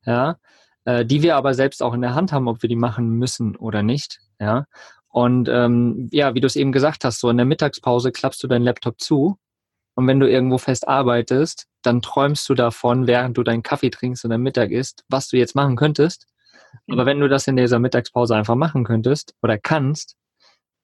Ja, 0.04 0.36
äh, 0.84 1.04
die 1.04 1.22
wir 1.22 1.36
aber 1.36 1.52
selbst 1.52 1.82
auch 1.82 1.94
in 1.94 2.00
der 2.00 2.14
Hand 2.14 2.32
haben, 2.32 2.48
ob 2.48 2.62
wir 2.62 2.68
die 2.68 2.76
machen 2.76 3.10
müssen 3.10 3.56
oder 3.56 3.82
nicht. 3.82 4.20
Ja. 4.40 4.66
Und 5.08 5.48
ähm, 5.48 6.08
ja, 6.12 6.34
wie 6.34 6.40
du 6.40 6.46
es 6.46 6.56
eben 6.56 6.72
gesagt 6.72 7.04
hast, 7.04 7.20
so 7.20 7.28
in 7.28 7.36
der 7.36 7.46
Mittagspause 7.46 8.12
klappst 8.12 8.42
du 8.42 8.48
deinen 8.48 8.62
Laptop 8.62 9.00
zu 9.00 9.38
und 9.96 10.06
wenn 10.06 10.20
du 10.20 10.28
irgendwo 10.28 10.58
fest 10.58 10.86
arbeitest, 10.86 11.66
dann 11.82 12.02
träumst 12.02 12.48
du 12.48 12.54
davon, 12.54 13.06
während 13.06 13.36
du 13.38 13.42
deinen 13.42 13.62
Kaffee 13.62 13.90
trinkst 13.90 14.24
und 14.24 14.30
dein 14.30 14.42
Mittag 14.42 14.70
isst, 14.70 15.04
was 15.08 15.28
du 15.28 15.38
jetzt 15.38 15.54
machen 15.54 15.74
könntest. 15.74 16.26
Aber 16.90 17.06
wenn 17.06 17.20
du 17.20 17.28
das 17.28 17.46
in 17.46 17.56
dieser 17.56 17.78
Mittagspause 17.78 18.36
einfach 18.36 18.54
machen 18.54 18.84
könntest 18.84 19.34
oder 19.42 19.58
kannst, 19.58 20.16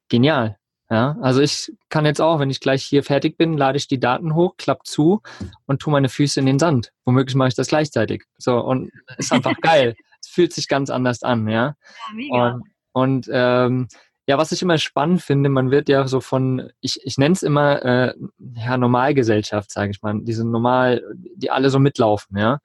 genial. 0.09 0.57
Ja, 0.91 1.17
also 1.23 1.41
ich 1.41 1.73
kann 1.89 2.05
jetzt 2.05 2.21
auch, 2.21 2.39
wenn 2.39 2.51
ich 2.51 2.61
gleich 2.61 2.85
hier 2.85 3.03
fertig 3.03 3.39
bin, 3.39 3.57
lade 3.57 3.79
ich 3.79 3.89
die 3.89 3.99
Daten 3.99 4.35
hoch, 4.35 4.59
klapp 4.59 4.85
zu 4.85 5.23
und 5.65 5.81
tue 5.81 5.91
meine 5.91 6.11
Füße 6.11 6.39
in 6.39 6.45
den 6.45 6.59
Sand. 6.59 6.93
Womöglich 7.07 7.35
mache 7.35 7.49
ich 7.49 7.55
das 7.55 7.69
gleichzeitig. 7.69 8.25
So, 8.37 8.61
und 8.61 8.91
ist 9.17 9.33
einfach 9.33 9.55
geil. 9.63 9.95
Es 10.21 10.29
fühlt 10.29 10.53
sich 10.53 10.69
ganz 10.69 10.91
anders 10.91 11.23
an, 11.23 11.49
ja. 11.49 11.53
ja 11.53 11.75
mega. 12.15 12.51
Und, 12.53 12.63
und 12.93 13.31
ähm, 13.33 13.89
ja, 14.27 14.37
was 14.37 14.53
ich 14.53 14.61
immer 14.61 14.77
spannend 14.77 15.23
finde, 15.23 15.49
man 15.49 15.71
wird 15.71 15.89
ja 15.89 16.07
so 16.07 16.21
von, 16.21 16.71
ich, 16.81 17.01
ich 17.05 17.17
nenne 17.17 17.33
es 17.33 17.43
immer 17.43 17.83
äh, 17.83 18.15
ja, 18.55 18.77
Normalgesellschaft, 18.77 19.71
sage 19.71 19.93
ich 19.93 20.03
mal, 20.03 20.21
diese 20.21 20.47
normal, 20.47 21.03
die 21.15 21.51
alle 21.51 21.71
so 21.71 21.79
mitlaufen, 21.79 22.37
ja. 22.37 22.59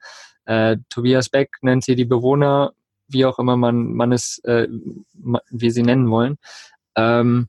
Äh, 0.44 0.76
Tobias 0.88 1.30
Beck 1.30 1.56
nennt 1.62 1.84
sie 1.84 1.94
die 1.94 2.04
Bewohner, 2.04 2.72
wie 3.08 3.24
auch 3.24 3.38
immer 3.38 3.56
man, 3.56 3.92
man 3.94 4.12
es, 4.12 4.38
äh, 4.44 4.68
wie 5.50 5.70
sie 5.70 5.82
nennen 5.82 6.10
wollen. 6.10 6.36
Ähm, 6.96 7.48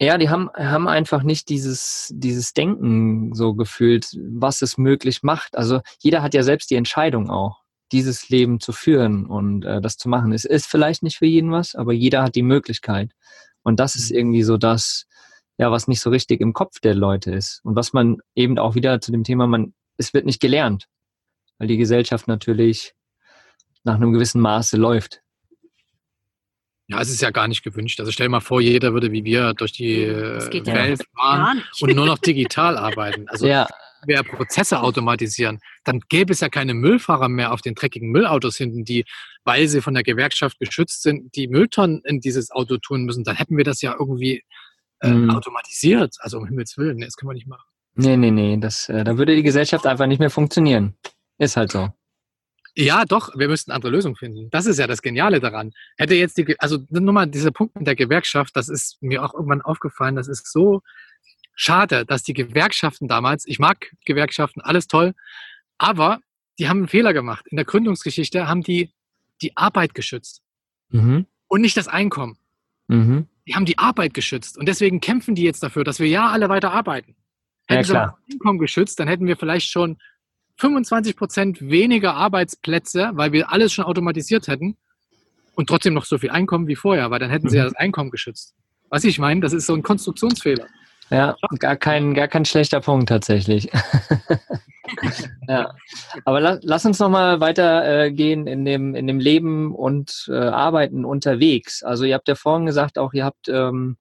ja, 0.00 0.18
die 0.18 0.28
haben, 0.28 0.50
haben 0.56 0.88
einfach 0.88 1.22
nicht 1.22 1.48
dieses, 1.48 2.12
dieses 2.14 2.52
Denken 2.52 3.34
so 3.34 3.54
gefühlt, 3.54 4.08
was 4.18 4.62
es 4.62 4.76
möglich 4.76 5.22
macht. 5.22 5.56
Also 5.56 5.80
jeder 6.00 6.22
hat 6.22 6.34
ja 6.34 6.42
selbst 6.42 6.70
die 6.70 6.74
Entscheidung 6.74 7.30
auch, 7.30 7.62
dieses 7.92 8.28
Leben 8.28 8.60
zu 8.60 8.72
führen 8.72 9.26
und 9.26 9.64
äh, 9.64 9.80
das 9.80 9.96
zu 9.96 10.08
machen. 10.08 10.32
Es 10.32 10.44
ist 10.44 10.66
vielleicht 10.66 11.02
nicht 11.02 11.18
für 11.18 11.26
jeden 11.26 11.52
was, 11.52 11.74
aber 11.74 11.92
jeder 11.92 12.22
hat 12.22 12.34
die 12.34 12.42
Möglichkeit. 12.42 13.12
Und 13.62 13.78
das 13.80 13.94
ist 13.94 14.10
mhm. 14.10 14.18
irgendwie 14.18 14.42
so 14.42 14.56
das, 14.56 15.06
ja, 15.58 15.70
was 15.70 15.86
nicht 15.86 16.00
so 16.00 16.10
richtig 16.10 16.40
im 16.40 16.52
Kopf 16.52 16.80
der 16.80 16.94
Leute 16.94 17.32
ist. 17.32 17.60
Und 17.62 17.76
was 17.76 17.92
man 17.92 18.18
eben 18.34 18.58
auch 18.58 18.74
wieder 18.74 19.00
zu 19.00 19.12
dem 19.12 19.22
Thema, 19.22 19.46
man, 19.46 19.74
es 19.96 20.12
wird 20.12 20.26
nicht 20.26 20.40
gelernt, 20.40 20.86
weil 21.58 21.68
die 21.68 21.76
Gesellschaft 21.76 22.26
natürlich 22.26 22.94
nach 23.84 23.94
einem 23.94 24.12
gewissen 24.12 24.40
Maße 24.40 24.76
läuft. 24.76 25.20
Ja, 26.86 27.00
es 27.00 27.08
ist 27.08 27.22
ja 27.22 27.30
gar 27.30 27.48
nicht 27.48 27.62
gewünscht. 27.62 27.98
Also 28.00 28.12
stell 28.12 28.26
dir 28.26 28.32
mal 28.32 28.40
vor, 28.40 28.60
jeder 28.60 28.92
würde 28.92 29.10
wie 29.10 29.24
wir 29.24 29.54
durch 29.54 29.72
die 29.72 30.02
äh, 30.02 30.66
Welt 30.66 31.00
ja 31.00 31.04
fahren 31.16 31.62
und 31.80 31.94
nur 31.94 32.04
noch 32.04 32.18
digital 32.18 32.76
arbeiten. 32.76 33.26
Also 33.28 33.46
ja. 33.46 33.66
wir 34.06 34.22
Prozesse 34.22 34.80
automatisieren, 34.80 35.60
dann 35.84 36.00
gäbe 36.10 36.32
es 36.32 36.40
ja 36.40 36.50
keine 36.50 36.74
Müllfahrer 36.74 37.30
mehr 37.30 37.52
auf 37.52 37.62
den 37.62 37.74
dreckigen 37.74 38.10
Müllautos 38.10 38.56
hinten, 38.56 38.84
die, 38.84 39.06
weil 39.44 39.66
sie 39.66 39.80
von 39.80 39.94
der 39.94 40.02
Gewerkschaft 40.02 40.58
geschützt 40.58 41.02
sind, 41.02 41.34
die 41.36 41.48
Mülltonnen 41.48 42.02
in 42.04 42.20
dieses 42.20 42.50
Auto 42.50 42.76
tun 42.76 43.04
müssen. 43.04 43.24
Dann 43.24 43.36
hätten 43.36 43.56
wir 43.56 43.64
das 43.64 43.80
ja 43.80 43.96
irgendwie 43.98 44.42
äh, 45.00 45.08
mhm. 45.08 45.30
automatisiert. 45.30 46.16
Also 46.18 46.36
um 46.36 46.46
Himmels 46.46 46.76
Willen, 46.76 47.00
das 47.00 47.16
können 47.16 47.30
wir 47.30 47.34
nicht 47.34 47.46
machen. 47.46 47.64
Nee, 47.94 48.18
nee, 48.18 48.30
nee. 48.30 48.58
Das, 48.58 48.90
äh, 48.90 49.04
da 49.04 49.16
würde 49.16 49.34
die 49.34 49.42
Gesellschaft 49.42 49.86
einfach 49.86 50.06
nicht 50.06 50.18
mehr 50.18 50.30
funktionieren. 50.30 50.96
Ist 51.38 51.56
halt 51.56 51.72
so. 51.72 51.90
Ja, 52.76 53.04
doch, 53.04 53.30
wir 53.36 53.48
müssten 53.48 53.70
andere 53.70 53.92
Lösungen 53.92 54.16
finden. 54.16 54.50
Das 54.50 54.66
ist 54.66 54.78
ja 54.78 54.86
das 54.86 55.00
Geniale 55.00 55.38
daran. 55.38 55.72
Hätte 55.96 56.14
jetzt 56.14 56.36
die, 56.36 56.58
also 56.58 56.78
nur 56.90 57.12
mal 57.12 57.26
dieser 57.26 57.52
Punkt 57.52 57.76
mit 57.76 57.86
der 57.86 57.94
Gewerkschaft, 57.94 58.56
das 58.56 58.68
ist 58.68 59.00
mir 59.00 59.24
auch 59.24 59.32
irgendwann 59.32 59.62
aufgefallen, 59.62 60.16
das 60.16 60.26
ist 60.26 60.50
so 60.50 60.82
schade, 61.54 62.04
dass 62.04 62.24
die 62.24 62.34
Gewerkschaften 62.34 63.06
damals, 63.06 63.46
ich 63.46 63.60
mag 63.60 63.92
Gewerkschaften, 64.04 64.60
alles 64.60 64.88
toll, 64.88 65.14
aber 65.78 66.20
die 66.58 66.68
haben 66.68 66.78
einen 66.78 66.88
Fehler 66.88 67.12
gemacht. 67.12 67.46
In 67.48 67.56
der 67.56 67.64
Gründungsgeschichte 67.64 68.48
haben 68.48 68.62
die 68.62 68.92
die 69.40 69.56
Arbeit 69.56 69.94
geschützt 69.94 70.42
mhm. 70.90 71.26
und 71.46 71.60
nicht 71.60 71.76
das 71.76 71.88
Einkommen. 71.88 72.38
Mhm. 72.88 73.28
Die 73.46 73.54
haben 73.54 73.66
die 73.66 73.78
Arbeit 73.78 74.14
geschützt 74.14 74.58
und 74.58 74.66
deswegen 74.66 75.00
kämpfen 75.00 75.34
die 75.34 75.42
jetzt 75.42 75.62
dafür, 75.62 75.84
dass 75.84 76.00
wir 76.00 76.08
ja 76.08 76.30
alle 76.30 76.48
weiter 76.48 76.72
arbeiten. 76.72 77.14
Hätten 77.66 77.80
ja, 77.80 77.84
sie 77.84 77.92
das 77.92 78.12
Einkommen 78.32 78.58
geschützt, 78.58 78.98
dann 78.98 79.08
hätten 79.08 79.26
wir 79.26 79.36
vielleicht 79.36 79.70
schon 79.70 79.98
25 80.56 81.16
Prozent 81.16 81.60
weniger 81.60 82.14
Arbeitsplätze, 82.14 83.10
weil 83.14 83.32
wir 83.32 83.50
alles 83.52 83.72
schon 83.72 83.84
automatisiert 83.84 84.48
hätten 84.48 84.76
und 85.54 85.68
trotzdem 85.68 85.94
noch 85.94 86.04
so 86.04 86.18
viel 86.18 86.30
Einkommen 86.30 86.66
wie 86.66 86.76
vorher, 86.76 87.10
weil 87.10 87.18
dann 87.18 87.30
hätten 87.30 87.48
sie 87.48 87.56
ja 87.56 87.64
mhm. 87.64 87.68
das 87.68 87.76
Einkommen 87.76 88.10
geschützt. 88.10 88.54
Was 88.90 89.04
ich 89.04 89.18
meine, 89.18 89.40
das 89.40 89.52
ist 89.52 89.66
so 89.66 89.74
ein 89.74 89.82
Konstruktionsfehler. 89.82 90.66
Ja, 91.10 91.36
gar 91.58 91.76
kein, 91.76 92.14
gar 92.14 92.28
kein 92.28 92.44
schlechter 92.44 92.80
Punkt 92.80 93.08
tatsächlich. 93.08 93.70
ja. 95.48 95.74
Aber 96.24 96.40
la, 96.40 96.58
lass 96.62 96.86
uns 96.86 96.98
nochmal 96.98 97.40
weitergehen 97.40 98.46
äh, 98.46 98.52
in, 98.52 98.64
dem, 98.64 98.94
in 98.94 99.06
dem 99.06 99.20
Leben 99.20 99.74
und 99.74 100.26
äh, 100.28 100.34
Arbeiten 100.34 101.04
unterwegs. 101.04 101.82
Also 101.82 102.04
ihr 102.04 102.14
habt 102.14 102.28
ja 102.28 102.34
vorhin 102.34 102.66
gesagt, 102.66 102.98
auch 102.98 103.12
ihr 103.12 103.24
habt 103.24 103.48
ähm, 103.48 103.96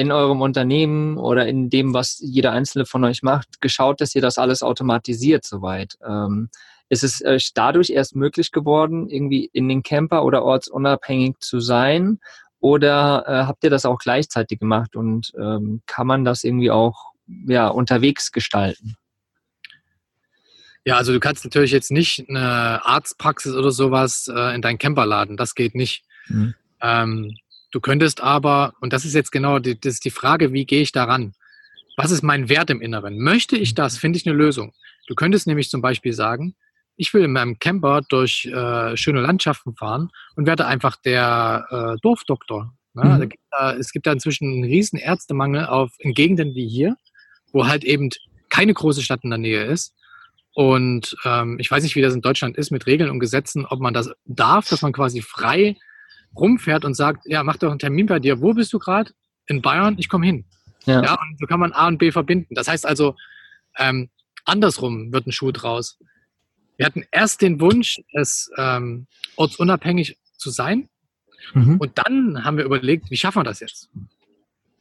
in 0.00 0.12
eurem 0.12 0.40
Unternehmen 0.40 1.18
oder 1.18 1.46
in 1.46 1.68
dem, 1.68 1.92
was 1.92 2.18
jeder 2.20 2.52
einzelne 2.52 2.86
von 2.86 3.04
euch 3.04 3.22
macht, 3.22 3.60
geschaut, 3.60 4.00
dass 4.00 4.14
ihr 4.14 4.22
das 4.22 4.38
alles 4.38 4.62
automatisiert 4.62 5.44
soweit. 5.44 5.98
Ähm, 6.02 6.48
ist 6.88 7.04
es 7.04 7.22
euch 7.22 7.48
äh, 7.48 7.50
dadurch 7.54 7.90
erst 7.90 8.16
möglich 8.16 8.50
geworden, 8.50 9.10
irgendwie 9.10 9.50
in 9.52 9.68
den 9.68 9.82
Camper 9.82 10.24
oder 10.24 10.42
ortsunabhängig 10.42 11.36
zu 11.40 11.60
sein? 11.60 12.18
Oder 12.60 13.24
äh, 13.26 13.46
habt 13.46 13.62
ihr 13.62 13.68
das 13.68 13.84
auch 13.84 13.98
gleichzeitig 13.98 14.58
gemacht 14.58 14.96
und 14.96 15.32
ähm, 15.38 15.82
kann 15.84 16.06
man 16.06 16.24
das 16.24 16.44
irgendwie 16.44 16.70
auch 16.70 17.12
ja, 17.46 17.68
unterwegs 17.68 18.32
gestalten? 18.32 18.96
Ja, 20.86 20.96
also 20.96 21.12
du 21.12 21.20
kannst 21.20 21.44
natürlich 21.44 21.72
jetzt 21.72 21.90
nicht 21.90 22.24
eine 22.26 22.86
Arztpraxis 22.86 23.54
oder 23.54 23.70
sowas 23.70 24.32
äh, 24.34 24.54
in 24.54 24.62
deinen 24.62 24.78
Camper 24.78 25.04
laden. 25.04 25.36
Das 25.36 25.54
geht 25.54 25.74
nicht. 25.74 26.04
Mhm. 26.28 26.54
Ähm, 26.80 27.36
Du 27.70 27.80
könntest 27.80 28.20
aber, 28.20 28.74
und 28.80 28.92
das 28.92 29.04
ist 29.04 29.14
jetzt 29.14 29.32
genau 29.32 29.58
die, 29.58 29.78
das 29.78 29.94
ist 29.94 30.04
die 30.04 30.10
Frage, 30.10 30.52
wie 30.52 30.66
gehe 30.66 30.82
ich 30.82 30.92
daran? 30.92 31.34
Was 31.96 32.10
ist 32.10 32.22
mein 32.22 32.48
Wert 32.48 32.70
im 32.70 32.80
Inneren? 32.80 33.18
Möchte 33.18 33.56
ich 33.56 33.74
das? 33.74 33.98
Finde 33.98 34.18
ich 34.18 34.26
eine 34.26 34.36
Lösung. 34.36 34.72
Du 35.06 35.14
könntest 35.14 35.46
nämlich 35.46 35.70
zum 35.70 35.82
Beispiel 35.82 36.12
sagen, 36.12 36.54
ich 36.96 37.14
will 37.14 37.24
in 37.24 37.32
meinem 37.32 37.58
Camper 37.58 38.02
durch 38.08 38.46
äh, 38.46 38.96
schöne 38.96 39.20
Landschaften 39.20 39.74
fahren 39.74 40.10
und 40.36 40.46
werde 40.46 40.66
einfach 40.66 40.96
der 40.96 41.66
äh, 41.70 42.00
Dorfdoktor. 42.02 42.74
Ne? 42.94 43.04
Mhm. 43.04 43.28
Gibt 43.28 43.44
da, 43.50 43.74
es 43.74 43.92
gibt 43.92 44.06
da 44.06 44.12
inzwischen 44.12 44.50
einen 44.50 44.64
riesen 44.64 44.98
Ärztemangel 44.98 45.66
auf, 45.66 45.92
in 45.98 46.12
Gegenden 46.12 46.54
wie 46.54 46.68
hier, 46.68 46.96
wo 47.52 47.66
halt 47.66 47.84
eben 47.84 48.10
keine 48.48 48.74
große 48.74 49.02
Stadt 49.02 49.24
in 49.24 49.30
der 49.30 49.38
Nähe 49.38 49.64
ist. 49.64 49.94
Und 50.54 51.16
ähm, 51.24 51.58
ich 51.60 51.70
weiß 51.70 51.82
nicht, 51.82 51.96
wie 51.96 52.02
das 52.02 52.14
in 52.14 52.22
Deutschland 52.22 52.56
ist 52.56 52.70
mit 52.70 52.86
Regeln 52.86 53.10
und 53.10 53.20
Gesetzen, 53.20 53.64
ob 53.64 53.80
man 53.80 53.94
das 53.94 54.10
darf, 54.26 54.68
dass 54.68 54.82
man 54.82 54.92
quasi 54.92 55.22
frei 55.22 55.76
rumfährt 56.36 56.84
und 56.84 56.94
sagt, 56.94 57.26
ja, 57.26 57.42
mach 57.42 57.56
doch 57.56 57.70
einen 57.70 57.78
Termin 57.78 58.06
bei 58.06 58.18
dir. 58.18 58.40
Wo 58.40 58.54
bist 58.54 58.72
du 58.72 58.78
gerade? 58.78 59.12
In 59.46 59.62
Bayern? 59.62 59.96
Ich 59.98 60.08
komme 60.08 60.26
hin. 60.26 60.44
Ja. 60.84 61.02
ja. 61.02 61.12
Und 61.14 61.38
so 61.38 61.46
kann 61.46 61.60
man 61.60 61.72
A 61.72 61.88
und 61.88 61.98
B 61.98 62.12
verbinden. 62.12 62.54
Das 62.54 62.68
heißt 62.68 62.86
also, 62.86 63.16
ähm, 63.78 64.10
andersrum 64.44 65.12
wird 65.12 65.26
ein 65.26 65.32
Schuh 65.32 65.52
draus. 65.52 65.98
Wir 66.76 66.86
hatten 66.86 67.04
erst 67.10 67.42
den 67.42 67.60
Wunsch, 67.60 68.00
es 68.12 68.50
ähm, 68.56 69.06
ortsunabhängig 69.36 70.18
zu 70.36 70.50
sein. 70.50 70.88
Mhm. 71.54 71.76
Und 71.78 71.98
dann 71.98 72.44
haben 72.44 72.56
wir 72.56 72.64
überlegt, 72.64 73.10
wie 73.10 73.16
schaffen 73.16 73.40
wir 73.40 73.44
das 73.44 73.60
jetzt? 73.60 73.90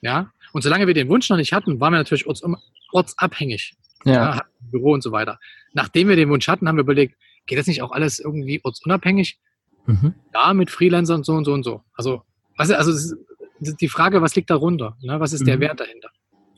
Ja. 0.01 0.31
Und 0.53 0.61
solange 0.61 0.87
wir 0.87 0.93
den 0.93 1.09
Wunsch 1.09 1.29
noch 1.29 1.37
nicht 1.37 1.53
hatten, 1.53 1.79
waren 1.79 1.93
wir 1.93 1.97
natürlich 1.97 2.25
orts, 2.25 2.43
ortsabhängig. 2.91 3.75
Ja. 4.05 4.13
ja. 4.13 4.45
Büro 4.59 4.93
und 4.93 5.01
so 5.01 5.11
weiter. 5.11 5.39
Nachdem 5.73 6.07
wir 6.07 6.15
den 6.15 6.29
Wunsch 6.29 6.47
hatten, 6.47 6.67
haben 6.67 6.77
wir 6.77 6.83
überlegt, 6.83 7.17
geht 7.45 7.57
das 7.57 7.67
nicht 7.67 7.81
auch 7.81 7.91
alles 7.91 8.19
irgendwie 8.19 8.61
ortsunabhängig? 8.63 9.39
Mhm. 9.85 10.13
Ja, 10.33 10.53
mit 10.53 10.69
Freelancern 10.69 11.23
so 11.23 11.33
und 11.33 11.45
so 11.45 11.53
und 11.53 11.63
so. 11.63 11.83
Also, 11.93 12.23
was, 12.57 12.71
also 12.71 13.15
die 13.59 13.89
Frage, 13.89 14.21
was 14.21 14.35
liegt 14.35 14.49
darunter? 14.49 14.97
Ne? 15.01 15.19
Was 15.19 15.33
ist 15.33 15.41
mhm. 15.41 15.45
der 15.45 15.59
Wert 15.59 15.79
dahinter? 15.79 16.09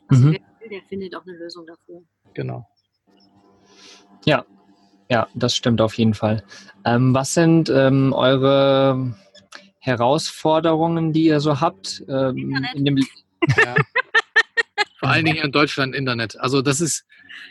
Also 0.08 0.26
mhm. 0.26 0.32
der, 0.32 0.68
der 0.70 0.82
findet 0.88 1.14
auch 1.14 1.22
eine 1.26 1.36
Lösung 1.36 1.66
dafür. 1.66 2.02
Genau. 2.34 2.68
Ja, 4.24 4.44
ja, 5.10 5.28
das 5.34 5.54
stimmt 5.54 5.80
auf 5.80 5.94
jeden 5.98 6.14
Fall. 6.14 6.42
Ähm, 6.84 7.14
was 7.14 7.34
sind 7.34 7.68
ähm, 7.68 8.12
eure 8.12 9.14
Herausforderungen, 9.78 11.12
die 11.12 11.24
ihr 11.24 11.40
so 11.40 11.60
habt? 11.60 12.02
Ähm, 12.08 12.64
in 12.74 12.84
dem, 12.84 12.96
ja. 13.56 13.74
Vor 14.98 15.10
allen 15.10 15.24
Dingen 15.24 15.44
in 15.44 15.52
Deutschland 15.52 15.94
Internet. 15.94 16.38
Also 16.40 16.62
das 16.62 16.80
ist, 16.80 17.04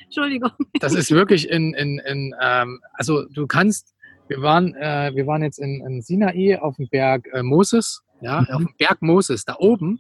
Entschuldigung. 0.06 0.52
Das 0.80 0.96
ist 0.96 1.12
wirklich 1.12 1.50
in, 1.50 1.74
in, 1.74 2.00
in 2.00 2.34
ähm, 2.42 2.80
also 2.94 3.26
du 3.26 3.46
kannst 3.46 3.94
wir 4.32 4.42
waren, 4.42 4.74
äh, 4.76 5.12
wir 5.14 5.28
waren 5.28 5.44
jetzt 5.44 5.60
in, 5.60 5.86
in 5.86 6.02
Sinai 6.02 6.58
auf 6.58 6.78
dem 6.78 6.88
Berg 6.88 7.28
äh, 7.34 7.44
Moses, 7.44 8.02
ja, 8.22 8.42
mhm. 8.42 8.48
auf 8.48 8.62
dem 8.62 8.74
Berg 8.78 9.02
Moses, 9.02 9.44
da 9.44 9.58
oben. 9.60 10.00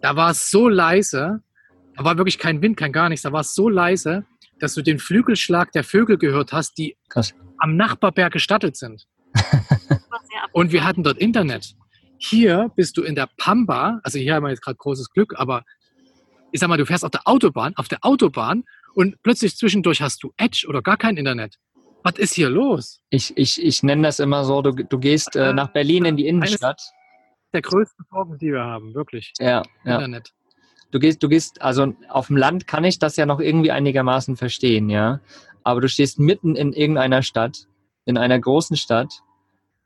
Da 0.00 0.14
war 0.14 0.30
es 0.30 0.48
so 0.48 0.68
leise, 0.68 1.42
da 1.96 2.04
war 2.04 2.16
wirklich 2.18 2.38
kein 2.38 2.62
Wind, 2.62 2.76
kein 2.76 2.92
gar 2.92 3.08
nichts, 3.08 3.22
da 3.22 3.32
war 3.32 3.40
es 3.40 3.56
so 3.56 3.68
leise, 3.68 4.24
dass 4.60 4.74
du 4.74 4.82
den 4.82 5.00
Flügelschlag 5.00 5.72
der 5.72 5.82
Vögel 5.82 6.18
gehört 6.18 6.52
hast, 6.52 6.78
die 6.78 6.96
Krass. 7.08 7.34
am 7.58 7.76
Nachbarberg 7.76 8.32
gestattet 8.32 8.76
sind. 8.76 9.08
Und 10.52 10.70
wir 10.70 10.84
hatten 10.84 11.02
dort 11.02 11.18
Internet. 11.18 11.74
Hier 12.18 12.70
bist 12.76 12.96
du 12.96 13.02
in 13.02 13.16
der 13.16 13.28
Pampa, 13.38 13.98
also 14.04 14.20
hier 14.20 14.34
haben 14.34 14.44
wir 14.44 14.50
jetzt 14.50 14.62
gerade 14.62 14.76
großes 14.76 15.10
Glück, 15.10 15.34
aber 15.36 15.64
ich 16.52 16.60
sag 16.60 16.68
mal, 16.68 16.78
du 16.78 16.86
fährst 16.86 17.04
auf 17.04 17.10
der 17.10 17.26
Autobahn, 17.26 17.74
auf 17.76 17.88
der 17.88 17.98
Autobahn 18.02 18.62
und 18.94 19.20
plötzlich 19.24 19.56
zwischendurch 19.56 20.00
hast 20.00 20.22
du 20.22 20.32
Edge 20.36 20.66
oder 20.68 20.80
gar 20.80 20.96
kein 20.96 21.16
Internet. 21.16 21.56
Was 22.02 22.14
ist 22.16 22.34
hier 22.34 22.48
los? 22.48 23.00
Ich, 23.10 23.36
ich, 23.36 23.62
ich 23.62 23.82
nenne 23.82 24.02
das 24.02 24.18
immer 24.18 24.44
so, 24.44 24.62
du, 24.62 24.72
du 24.72 24.98
gehst 24.98 25.36
äh, 25.36 25.52
nach 25.52 25.68
Berlin 25.72 26.04
in 26.04 26.16
die 26.16 26.26
Innenstadt. 26.26 26.80
der 27.52 27.62
größten 27.62 28.06
Sorgen, 28.10 28.38
die 28.38 28.52
wir 28.52 28.64
haben, 28.64 28.94
wirklich. 28.94 29.32
Ja, 29.38 29.62
Internet. 29.84 30.28
Ja. 30.28 30.34
Du 30.90 30.98
gehst, 30.98 31.22
du 31.22 31.28
gehst, 31.28 31.60
also 31.60 31.92
auf 32.08 32.28
dem 32.28 32.36
Land 32.36 32.66
kann 32.66 32.84
ich 32.84 32.98
das 32.98 33.16
ja 33.16 33.26
noch 33.26 33.40
irgendwie 33.40 33.70
einigermaßen 33.70 34.36
verstehen, 34.36 34.88
ja. 34.88 35.20
Aber 35.64 35.80
du 35.80 35.88
stehst 35.88 36.18
mitten 36.18 36.56
in 36.56 36.72
irgendeiner 36.72 37.22
Stadt, 37.22 37.66
in 38.06 38.16
einer 38.16 38.38
großen 38.38 38.76
Stadt 38.76 39.20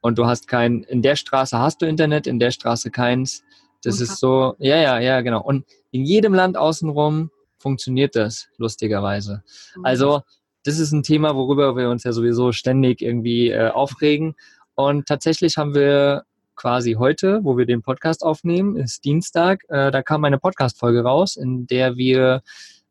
und 0.00 0.18
du 0.18 0.26
hast 0.26 0.46
kein, 0.46 0.84
in 0.84 1.02
der 1.02 1.16
Straße 1.16 1.58
hast 1.58 1.82
du 1.82 1.86
Internet, 1.86 2.26
in 2.26 2.38
der 2.38 2.52
Straße 2.52 2.90
keins. 2.90 3.42
Das 3.82 4.00
ist 4.00 4.18
so, 4.18 4.54
ja, 4.58 4.76
ja, 4.76 5.00
ja, 5.00 5.22
genau. 5.22 5.42
Und 5.42 5.64
in 5.90 6.04
jedem 6.04 6.34
Land 6.34 6.56
außenrum 6.56 7.30
funktioniert 7.58 8.14
das, 8.14 8.48
lustigerweise. 8.58 9.42
Mhm. 9.76 9.84
Also 9.84 10.22
das 10.64 10.78
ist 10.78 10.92
ein 10.92 11.02
Thema, 11.02 11.34
worüber 11.34 11.76
wir 11.76 11.90
uns 11.90 12.04
ja 12.04 12.12
sowieso 12.12 12.52
ständig 12.52 13.02
irgendwie 13.02 13.50
äh, 13.50 13.68
aufregen. 13.68 14.34
Und 14.74 15.06
tatsächlich 15.06 15.56
haben 15.56 15.74
wir 15.74 16.24
quasi 16.54 16.94
heute, 16.94 17.40
wo 17.42 17.56
wir 17.58 17.66
den 17.66 17.82
Podcast 17.82 18.22
aufnehmen, 18.22 18.76
ist 18.76 19.04
Dienstag, 19.04 19.64
äh, 19.68 19.90
da 19.90 20.02
kam 20.02 20.24
eine 20.24 20.38
Podcast-Folge 20.38 21.02
raus, 21.02 21.36
in 21.36 21.66
der 21.66 21.96
wir 21.96 22.42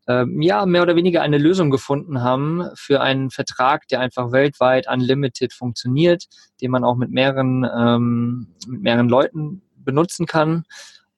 äh, 0.08 0.26
ja 0.40 0.66
mehr 0.66 0.82
oder 0.82 0.96
weniger 0.96 1.22
eine 1.22 1.38
Lösung 1.38 1.70
gefunden 1.72 2.22
haben 2.22 2.66
für 2.76 3.02
einen 3.02 3.30
Vertrag, 3.30 3.88
der 3.88 4.00
einfach 4.00 4.32
weltweit 4.32 4.88
unlimited 4.92 5.54
funktioniert, 5.54 6.26
den 6.60 6.72
man 6.72 6.84
auch 6.84 6.96
mit 6.96 7.12
mehreren, 7.12 7.66
ähm, 7.76 8.48
mit 8.68 8.82
mehreren 8.82 9.10
Leuten 9.10 9.62
benutzen 9.78 10.26
kann 10.26 10.66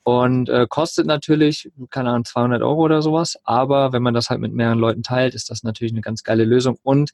und 0.03 0.49
äh, 0.49 0.67
kostet 0.67 1.07
natürlich, 1.07 1.71
keine 1.89 2.09
Ahnung, 2.09 2.25
200 2.25 2.61
Euro 2.61 2.81
oder 2.81 3.01
sowas. 3.01 3.37
Aber 3.43 3.93
wenn 3.93 4.03
man 4.03 4.13
das 4.13 4.29
halt 4.29 4.41
mit 4.41 4.53
mehreren 4.53 4.79
Leuten 4.79 5.01
teilt, 5.01 5.33
ist 5.33 5.49
das 5.49 5.63
natürlich 5.63 5.93
eine 5.93 6.01
ganz 6.01 6.23
geile 6.23 6.43
Lösung. 6.43 6.77
Und 6.83 7.11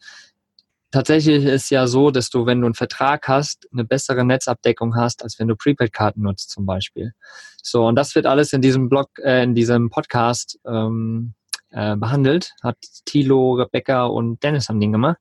tatsächlich 0.92 1.46
ist 1.46 1.70
ja 1.70 1.86
so, 1.86 2.10
dass 2.10 2.30
du, 2.30 2.48
wenn 2.48 2.62
du 2.62 2.66
einen 2.66 2.74
Vertrag 2.74 3.28
hast, 3.28 3.68
eine 3.72 3.84
bessere 3.84 4.26
Netzabdeckung 4.26 4.96
hast, 4.96 5.24
als 5.24 5.38
wenn 5.40 5.48
du 5.48 5.56
Prepaid-Karten 5.56 6.22
nutzt 6.22 6.50
zum 6.50 6.66
Beispiel. 6.66 7.14
So, 7.62 7.86
und 7.86 7.96
das 7.96 8.16
wird 8.16 8.26
alles 8.26 8.54
in 8.54 8.62
diesem 8.62 8.90
Blog, 8.90 9.10
äh, 9.24 9.44
in 9.44 9.54
diesem 9.54 9.92
Podcast 9.92 10.60
ähm, 10.66 11.34
äh, 11.70 11.96
behandelt. 11.96 12.54
Hat 12.64 12.78
Thilo, 13.06 13.54
Rebecca 13.54 14.06
und 14.06 14.42
Dennis 14.42 14.68
haben 14.68 14.80
den 14.80 14.94
gemacht. 14.94 15.18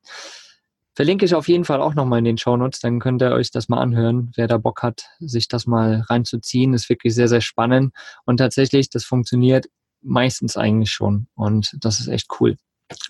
Verlinke 0.99 1.25
ich 1.25 1.37
auf 1.37 1.47
jeden 1.47 1.65
Fall 1.65 1.81
auch 1.81 1.95
nochmal 1.95 2.19
in 2.19 2.25
den 2.25 2.39
Shownotes, 2.39 2.81
dann 2.81 2.99
könnt 2.99 3.23
ihr 3.23 3.31
euch 3.31 3.53
das 3.53 3.69
mal 3.69 3.79
anhören, 3.79 4.33
wer 4.35 4.49
da 4.49 4.59
Bock 4.59 4.83
hat, 4.83 5.05
sich 5.21 5.47
das 5.47 5.65
mal 5.65 6.01
reinzuziehen. 6.01 6.75
Ist 6.75 6.89
wirklich 6.89 7.15
sehr, 7.15 7.29
sehr 7.29 7.41
spannend. 7.41 7.95
Und 8.25 8.39
tatsächlich, 8.39 8.91
das 8.91 9.05
funktioniert 9.05 9.67
meistens 10.03 10.57
eigentlich 10.57 10.91
schon. 10.91 11.29
Und 11.37 11.71
das 11.79 12.01
ist 12.01 12.09
echt 12.09 12.27
cool. 12.41 12.57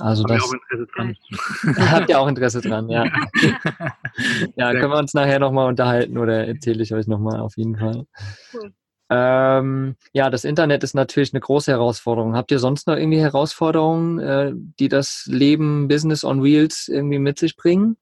Also 0.01 0.25
Hab 0.25 0.29
das. 0.29 0.43
Auch 0.43 0.53
Interesse 0.53 0.87
dran. 0.95 1.17
Habt 1.91 2.11
ihr 2.11 2.21
auch 2.21 2.29
Interesse 2.29 2.61
dran, 2.61 2.91
ja. 2.91 3.05
ja, 4.57 4.73
können 4.73 4.93
wir 4.93 4.99
uns 4.99 5.15
nachher 5.15 5.39
nochmal 5.39 5.67
unterhalten 5.69 6.19
oder 6.19 6.47
erzähle 6.47 6.83
ich 6.83 6.93
euch 6.93 7.07
nochmal 7.07 7.41
auf 7.41 7.57
jeden 7.57 7.79
Fall. 7.79 8.05
Cool. 8.53 8.75
Ähm, 9.11 9.97
ja, 10.13 10.29
das 10.29 10.45
Internet 10.45 10.85
ist 10.85 10.95
natürlich 10.95 11.33
eine 11.33 11.41
große 11.41 11.71
Herausforderung. 11.73 12.37
Habt 12.37 12.51
ihr 12.51 12.59
sonst 12.59 12.87
noch 12.87 12.97
irgendwie 12.97 13.21
Herausforderungen, 13.21 14.19
äh, 14.19 14.53
die 14.55 14.89
das 14.89 15.25
Leben 15.27 15.89
Business 15.89 16.25
on 16.25 16.43
Wheels 16.43 16.89
irgendwie 16.89 17.19
mit 17.19 17.39
sich 17.39 17.57
bringen? 17.57 17.97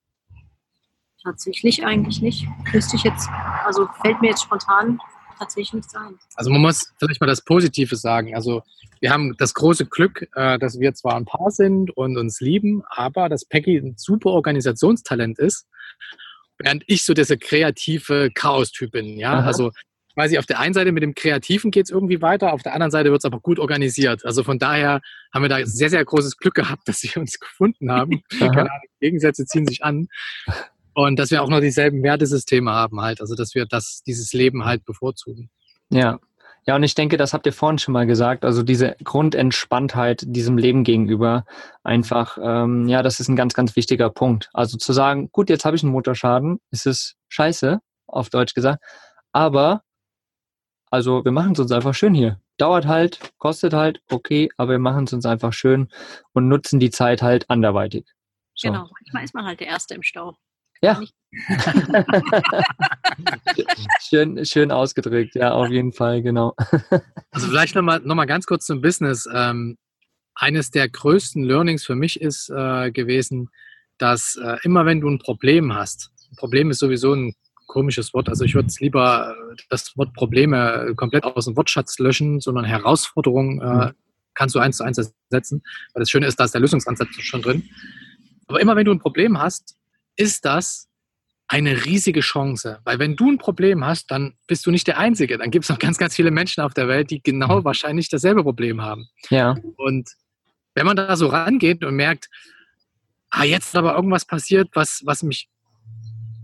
Tatsächlich 1.22 1.84
eigentlich 1.84 2.22
nicht. 2.22 2.46
Wüsste 2.72 2.96
ich 2.96 3.04
jetzt, 3.04 3.28
also 3.64 3.88
fällt 4.02 4.20
mir 4.20 4.30
jetzt 4.30 4.42
spontan 4.42 4.98
tatsächlich 5.38 5.74
nicht 5.74 5.90
sein. 5.90 6.18
Also 6.34 6.50
man 6.50 6.60
muss 6.60 6.92
vielleicht 6.98 7.20
mal 7.20 7.26
das 7.26 7.44
Positive 7.44 7.94
sagen. 7.96 8.34
Also 8.34 8.62
wir 9.00 9.10
haben 9.10 9.36
das 9.38 9.54
große 9.54 9.86
Glück, 9.86 10.28
äh, 10.34 10.58
dass 10.58 10.80
wir 10.80 10.94
zwar 10.94 11.16
ein 11.16 11.24
Paar 11.24 11.50
sind 11.50 11.96
und 11.96 12.16
uns 12.16 12.40
lieben, 12.40 12.82
aber 12.88 13.28
dass 13.28 13.44
Peggy 13.44 13.76
ein 13.76 13.94
super 13.96 14.30
Organisationstalent 14.30 15.38
ist, 15.38 15.66
während 16.58 16.84
ich 16.86 17.04
so 17.04 17.14
dieser 17.14 17.36
kreative 17.36 18.30
Chaos-Typ 18.32 18.92
bin. 18.92 19.18
Ja, 19.18 19.34
Aha. 19.34 19.46
also 19.46 19.72
weiß 20.16 20.32
ich, 20.32 20.38
auf 20.38 20.46
der 20.46 20.58
einen 20.58 20.74
Seite 20.74 20.92
mit 20.92 21.02
dem 21.02 21.14
Kreativen 21.14 21.70
geht 21.70 21.84
es 21.84 21.90
irgendwie 21.90 22.22
weiter, 22.22 22.52
auf 22.52 22.62
der 22.62 22.72
anderen 22.72 22.90
Seite 22.90 23.10
wird 23.10 23.20
es 23.20 23.24
aber 23.24 23.38
gut 23.38 23.58
organisiert. 23.58 24.24
Also 24.24 24.42
von 24.42 24.58
daher 24.58 25.00
haben 25.32 25.42
wir 25.42 25.48
da 25.48 25.64
sehr, 25.64 25.90
sehr 25.90 26.04
großes 26.04 26.38
Glück 26.38 26.54
gehabt, 26.54 26.88
dass 26.88 27.02
wir 27.02 27.20
uns 27.20 27.38
gefunden 27.40 27.92
haben. 27.92 28.22
Ahnung, 28.62 28.88
Gegensätze 29.00 29.44
ziehen 29.44 29.66
sich 29.66 29.84
an. 29.84 30.08
Und 30.94 31.18
dass 31.18 31.30
wir 31.30 31.42
auch 31.42 31.50
noch 31.50 31.60
dieselben 31.60 32.02
Wertesysteme 32.02 32.72
haben 32.72 33.02
halt. 33.02 33.20
Also 33.20 33.34
dass 33.34 33.54
wir 33.54 33.66
das, 33.66 34.02
dieses 34.06 34.32
Leben 34.32 34.64
halt 34.64 34.84
bevorzugen. 34.86 35.50
Ja. 35.90 36.18
Ja, 36.68 36.74
und 36.74 36.82
ich 36.82 36.96
denke, 36.96 37.16
das 37.16 37.32
habt 37.32 37.46
ihr 37.46 37.52
vorhin 37.52 37.78
schon 37.78 37.92
mal 37.92 38.08
gesagt, 38.08 38.44
also 38.44 38.64
diese 38.64 38.96
Grundentspanntheit 39.04 40.24
diesem 40.26 40.58
Leben 40.58 40.82
gegenüber, 40.82 41.44
einfach, 41.84 42.38
ähm, 42.42 42.88
ja, 42.88 43.04
das 43.04 43.20
ist 43.20 43.28
ein 43.28 43.36
ganz, 43.36 43.54
ganz 43.54 43.76
wichtiger 43.76 44.10
Punkt. 44.10 44.50
Also 44.52 44.76
zu 44.76 44.92
sagen, 44.92 45.30
gut, 45.30 45.48
jetzt 45.48 45.64
habe 45.64 45.76
ich 45.76 45.84
einen 45.84 45.92
Motorschaden, 45.92 46.58
ist 46.72 46.86
es 46.86 47.14
scheiße, 47.28 47.78
auf 48.08 48.30
Deutsch 48.30 48.54
gesagt, 48.54 48.82
aber 49.30 49.82
also 50.96 51.22
wir 51.26 51.32
machen 51.32 51.52
es 51.52 51.58
uns 51.58 51.72
einfach 51.72 51.94
schön 51.94 52.14
hier. 52.14 52.40
Dauert 52.56 52.86
halt, 52.86 53.20
kostet 53.36 53.74
halt, 53.74 54.00
okay, 54.10 54.48
aber 54.56 54.72
wir 54.72 54.78
machen 54.78 55.04
es 55.04 55.12
uns 55.12 55.26
einfach 55.26 55.52
schön 55.52 55.88
und 56.32 56.48
nutzen 56.48 56.80
die 56.80 56.88
Zeit 56.88 57.20
halt 57.20 57.50
anderweitig. 57.50 58.06
So. 58.54 58.68
Genau, 58.68 58.88
manchmal 58.90 59.24
ist 59.24 59.34
man 59.34 59.44
halt 59.44 59.60
der 59.60 59.66
Erste 59.66 59.94
im 59.94 60.02
Stau. 60.02 60.38
Ja. 60.80 61.02
schön, 64.00 64.42
schön 64.46 64.70
ausgedrückt, 64.70 65.34
ja, 65.34 65.52
auf 65.52 65.68
jeden 65.68 65.92
Fall, 65.92 66.22
genau. 66.22 66.54
also 67.30 67.48
vielleicht 67.48 67.74
nochmal 67.74 68.00
noch 68.00 68.14
mal 68.14 68.24
ganz 68.24 68.46
kurz 68.46 68.64
zum 68.64 68.80
Business. 68.80 69.28
Ähm, 69.30 69.76
eines 70.34 70.70
der 70.70 70.88
größten 70.88 71.44
Learnings 71.44 71.84
für 71.84 71.94
mich 71.94 72.22
ist 72.22 72.48
äh, 72.48 72.90
gewesen, 72.90 73.50
dass 73.98 74.40
äh, 74.42 74.56
immer 74.62 74.86
wenn 74.86 75.02
du 75.02 75.10
ein 75.10 75.18
Problem 75.18 75.74
hast, 75.74 76.10
ein 76.32 76.36
Problem 76.36 76.70
ist 76.70 76.78
sowieso 76.78 77.12
ein 77.12 77.34
komisches 77.66 78.14
Wort. 78.14 78.28
Also 78.28 78.44
ich 78.44 78.54
würde 78.54 78.68
es 78.68 78.80
lieber 78.80 79.34
äh, 79.52 79.56
das 79.68 79.96
Wort 79.96 80.12
Probleme 80.14 80.92
komplett 80.96 81.24
aus 81.24 81.46
dem 81.46 81.56
Wortschatz 81.56 81.98
löschen, 81.98 82.40
sondern 82.40 82.64
Herausforderungen 82.64 83.60
äh, 83.60 83.86
mhm. 83.86 83.92
kannst 84.34 84.54
du 84.54 84.58
eins 84.58 84.76
zu 84.78 84.84
eins 84.84 84.98
ersetzen. 84.98 85.62
Weil 85.92 86.00
das 86.00 86.10
Schöne 86.10 86.26
ist, 86.26 86.38
da 86.40 86.44
ist 86.44 86.54
der 86.54 86.60
Lösungsansatz 86.60 87.08
schon 87.20 87.42
drin. 87.42 87.68
Aber 88.46 88.60
immer 88.60 88.76
wenn 88.76 88.84
du 88.84 88.92
ein 88.92 89.00
Problem 89.00 89.38
hast, 89.38 89.76
ist 90.16 90.44
das 90.44 90.88
eine 91.48 91.84
riesige 91.84 92.20
Chance. 92.20 92.80
Weil 92.84 92.98
wenn 92.98 93.16
du 93.16 93.30
ein 93.30 93.38
Problem 93.38 93.84
hast, 93.84 94.10
dann 94.10 94.34
bist 94.46 94.66
du 94.66 94.70
nicht 94.70 94.86
der 94.86 94.98
Einzige. 94.98 95.38
Dann 95.38 95.50
gibt 95.50 95.64
es 95.64 95.68
noch 95.68 95.78
ganz, 95.78 95.98
ganz 95.98 96.14
viele 96.14 96.30
Menschen 96.30 96.62
auf 96.62 96.74
der 96.74 96.88
Welt, 96.88 97.10
die 97.10 97.22
genau 97.22 97.60
mhm. 97.60 97.64
wahrscheinlich 97.64 98.08
dasselbe 98.08 98.42
Problem 98.42 98.82
haben. 98.82 99.08
Ja. 99.30 99.56
Und 99.76 100.10
wenn 100.74 100.86
man 100.86 100.96
da 100.96 101.16
so 101.16 101.28
rangeht 101.28 101.84
und 101.84 101.94
merkt, 101.94 102.28
ah, 103.30 103.44
jetzt 103.44 103.66
ist 103.66 103.76
aber 103.76 103.94
irgendwas 103.94 104.24
passiert, 104.24 104.68
was, 104.74 105.02
was 105.04 105.22
mich 105.22 105.48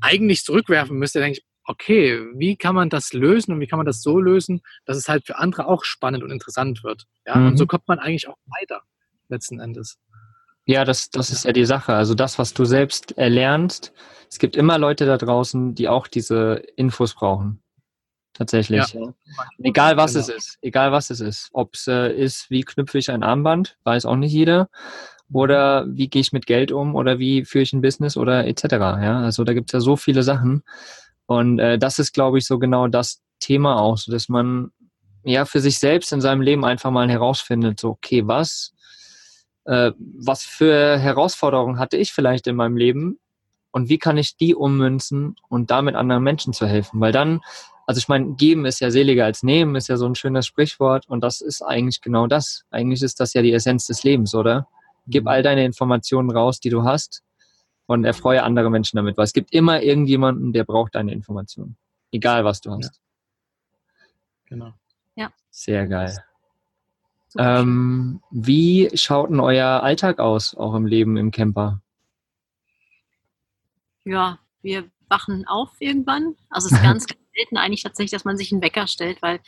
eigentlich 0.03 0.44
zurückwerfen 0.44 0.98
müsste, 0.98 1.20
denke 1.20 1.38
ich, 1.38 1.44
okay, 1.64 2.26
wie 2.34 2.57
kann 2.57 2.74
man 2.74 2.90
das 2.90 3.12
lösen 3.12 3.53
und 3.53 3.61
wie 3.61 3.66
kann 3.66 3.78
man 3.78 3.86
das 3.86 4.03
so 4.03 4.18
lösen, 4.18 4.62
dass 4.84 4.96
es 4.96 5.09
halt 5.09 5.26
für 5.26 5.38
andere 5.38 5.66
auch 5.66 5.84
spannend 5.84 6.22
und 6.22 6.30
interessant 6.30 6.82
wird. 6.82 7.05
Ja, 7.26 7.36
mhm. 7.36 7.48
und 7.48 7.57
so 7.57 7.66
kommt 7.66 7.86
man 7.88 7.98
eigentlich 7.98 8.28
auch 8.28 8.36
weiter, 8.46 8.82
letzten 9.28 9.61
Endes. 9.61 9.98
Ja, 10.64 10.84
das, 10.84 11.11
das 11.11 11.30
ist 11.30 11.44
ja 11.44 11.53
die 11.53 11.64
Sache. 11.64 11.94
Also 11.94 12.14
das, 12.14 12.38
was 12.38 12.55
du 12.55 12.64
selbst 12.64 13.18
erlernst, 13.18 13.92
es 14.30 14.38
gibt 14.38 14.57
immer 14.57 14.78
Leute 14.78 15.07
da 15.07 15.16
draußen, 15.16 15.74
die 15.74 15.88
auch 15.88 16.07
diese 16.07 16.62
Infos 16.76 17.14
brauchen. 17.14 17.62
Tatsächlich. 18.32 18.94
Ja. 18.94 19.12
Egal 19.62 19.96
was 19.96 20.14
genau. 20.14 20.26
es 20.26 20.28
ist, 20.30 20.59
egal 20.62 20.90
was 20.90 21.11
es 21.11 21.20
ist. 21.20 21.50
Ob 21.53 21.74
es 21.74 21.86
äh, 21.86 22.12
ist, 22.12 22.48
wie 22.48 22.62
knüpfe 22.62 22.96
ich 22.96 23.11
ein 23.11 23.22
Armband, 23.22 23.76
weiß 23.84 24.07
auch 24.07 24.16
nicht 24.16 24.32
jeder 24.32 24.70
oder 25.33 25.87
wie 25.89 26.09
gehe 26.09 26.20
ich 26.20 26.33
mit 26.33 26.47
Geld 26.47 26.72
um 26.72 26.95
oder 26.95 27.18
wie 27.18 27.45
führe 27.45 27.62
ich 27.62 27.72
ein 27.72 27.83
Business 27.83 28.16
oder 28.16 28.47
etc. 28.47 28.64
Ja, 28.72 29.20
also 29.20 29.45
da 29.45 29.53
gibt 29.53 29.70
es 29.70 29.72
ja 29.72 29.80
so 29.80 29.97
viele 29.97 30.22
Sachen 30.22 30.62
und 31.26 31.59
äh, 31.59 31.78
das 31.78 31.99
ist, 31.99 32.12
glaube 32.12 32.39
ich, 32.39 32.47
so 32.47 32.59
genau 32.59 32.89
das 32.89 33.20
Thema 33.41 33.80
auch, 33.80 33.99
so 33.99 34.12
dass 34.12 34.28
man 34.28 34.70
ja 35.24 35.45
für 35.45 35.61
sich 35.61 35.78
selbst 35.78 36.12
in 36.12 36.20
seinem 36.20 36.41
Leben 36.41 36.64
einfach 36.64 36.91
mal 36.91 37.11
herausfindet, 37.11 37.80
so 37.80 37.91
okay, 37.91 38.26
was 38.26 38.72
äh, 39.64 39.93
was 39.99 40.43
für 40.43 40.99
Herausforderungen 40.99 41.78
hatte 41.78 41.97
ich 41.97 42.12
vielleicht 42.12 42.47
in 42.47 42.57
meinem 42.57 42.76
Leben 42.76 43.18
und 43.70 43.89
wie 43.89 43.99
kann 43.99 44.18
ich 44.18 44.37
die 44.37 44.55
ummünzen 44.55 45.37
und 45.49 45.70
damit 45.70 45.95
anderen 45.95 46.22
Menschen 46.22 46.53
zu 46.53 46.66
helfen, 46.66 47.01
weil 47.01 47.12
dann 47.12 47.41
also 47.87 47.99
ich 47.99 48.09
meine, 48.09 48.35
geben 48.35 48.64
ist 48.64 48.80
ja 48.80 48.91
seliger 48.91 49.24
als 49.24 49.43
nehmen, 49.43 49.74
ist 49.74 49.89
ja 49.89 49.97
so 49.97 50.07
ein 50.07 50.14
schönes 50.14 50.47
Sprichwort 50.47 51.09
und 51.09 51.20
das 51.22 51.41
ist 51.41 51.62
eigentlich 51.62 52.01
genau 52.01 52.26
das. 52.26 52.64
Eigentlich 52.70 53.03
ist 53.03 53.18
das 53.20 53.35
ja 53.35 53.43
die 53.43 53.53
Essenz 53.53 53.87
des 53.87 54.05
Lebens, 54.05 54.35
oder? 54.35 54.68
Gib 55.07 55.26
all 55.26 55.42
deine 55.42 55.64
Informationen 55.64 56.30
raus, 56.30 56.61
die 56.61 56.70
du 56.70 56.84
hast 56.84 57.22
und 57.86 58.05
erfreue 58.05 58.42
andere 58.42 58.70
Menschen 58.70 58.96
damit, 58.96 59.16
weil 59.16 59.24
es 59.24 59.32
gibt 59.32 59.53
immer 59.53 59.82
irgendjemanden, 59.82 60.53
der 60.53 60.64
braucht 60.64 60.94
deine 60.94 61.12
Informationen. 61.12 61.76
Egal, 62.12 62.44
was 62.44 62.61
du 62.61 62.72
hast. 62.72 62.94
Ja. 62.94 64.07
Genau. 64.46 64.72
Ja. 65.16 65.32
Sehr 65.50 65.86
geil. 65.86 66.16
Ähm, 67.38 68.20
wie 68.30 68.90
schaut 68.94 69.30
denn 69.30 69.40
euer 69.40 69.82
Alltag 69.82 70.18
aus, 70.18 70.55
auch 70.55 70.74
im 70.74 70.86
Leben 70.86 71.16
im 71.16 71.30
Camper? 71.30 71.80
Ja, 74.05 74.38
wir 74.61 74.90
wachen 75.09 75.46
auf 75.46 75.70
irgendwann. 75.78 76.34
Also 76.50 76.66
es 76.66 76.72
ist 76.72 76.82
ganz 76.82 77.07
selten 77.34 77.57
eigentlich 77.57 77.82
tatsächlich, 77.82 78.11
dass 78.11 78.24
man 78.24 78.36
sich 78.36 78.53
einen 78.53 78.62
Wecker 78.62 78.86
stellt, 78.86 79.22
weil 79.22 79.40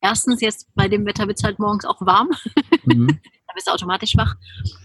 erstens 0.00 0.40
jetzt 0.40 0.68
bei 0.74 0.88
dem 0.88 1.06
Wetter 1.06 1.26
wird 1.26 1.38
es 1.38 1.44
halt 1.44 1.58
morgens 1.58 1.84
auch 1.84 2.00
warm. 2.00 2.30
Mhm. 2.84 3.20
bist 3.54 3.66
du 3.66 3.72
automatisch 3.72 4.16
wach. 4.16 4.34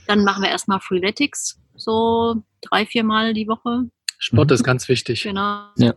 Dann 0.07 0.23
machen 0.23 0.43
wir 0.43 0.49
erstmal 0.49 0.79
Freeletics, 0.79 1.59
so 1.75 2.43
drei, 2.61 2.85
vier 2.85 3.03
Mal 3.03 3.33
die 3.33 3.47
Woche. 3.47 3.89
Sport 4.17 4.51
ist 4.51 4.63
ganz 4.63 4.87
wichtig. 4.87 5.23
Genau. 5.23 5.67
Ja. 5.77 5.93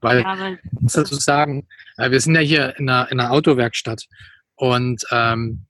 Weil, 0.00 0.22
ja, 0.22 0.56
muss 0.80 0.92
dazu 0.94 1.14
sagen, 1.16 1.66
äh, 1.96 2.10
wir 2.10 2.20
sind 2.20 2.34
ja 2.34 2.40
hier 2.40 2.78
in 2.78 2.88
einer, 2.88 3.10
in 3.10 3.20
einer 3.20 3.32
Autowerkstatt 3.32 4.06
und 4.54 5.04
ähm, 5.10 5.66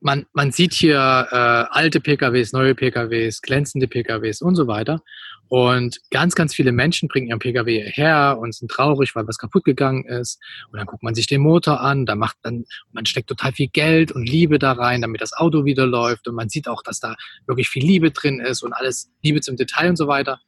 man, 0.00 0.26
man 0.32 0.52
sieht 0.52 0.72
hier 0.72 0.96
äh, 1.30 1.34
alte 1.34 2.00
PKWs, 2.00 2.52
neue 2.52 2.74
PKWs, 2.74 3.42
glänzende 3.42 3.88
PKWs 3.88 4.40
und 4.40 4.54
so 4.54 4.66
weiter. 4.66 5.02
Und 5.48 5.98
ganz, 6.10 6.34
ganz 6.34 6.54
viele 6.54 6.72
Menschen 6.72 7.08
bringen 7.08 7.28
ihren 7.28 7.38
Pkw 7.38 7.90
her 7.90 8.38
und 8.40 8.54
sind 8.54 8.70
traurig, 8.70 9.14
weil 9.14 9.26
was 9.26 9.38
kaputt 9.38 9.64
gegangen 9.64 10.04
ist. 10.04 10.38
Und 10.70 10.78
dann 10.78 10.86
guckt 10.86 11.02
man 11.02 11.14
sich 11.14 11.26
den 11.26 11.40
Motor 11.40 11.80
an, 11.80 12.06
da 12.06 12.16
macht 12.16 12.36
dann, 12.42 12.64
man 12.92 13.06
steckt 13.06 13.28
total 13.28 13.52
viel 13.52 13.68
Geld 13.68 14.12
und 14.12 14.28
Liebe 14.28 14.58
da 14.58 14.72
rein, 14.72 15.02
damit 15.02 15.20
das 15.20 15.32
Auto 15.32 15.64
wieder 15.64 15.86
läuft. 15.86 16.28
Und 16.28 16.34
man 16.34 16.48
sieht 16.48 16.68
auch, 16.68 16.82
dass 16.82 17.00
da 17.00 17.16
wirklich 17.46 17.68
viel 17.68 17.84
Liebe 17.84 18.10
drin 18.10 18.40
ist 18.40 18.62
und 18.62 18.72
alles 18.72 19.10
Liebe 19.22 19.40
zum 19.40 19.56
Detail 19.56 19.90
und 19.90 19.96
so 19.96 20.06
weiter. 20.06 20.40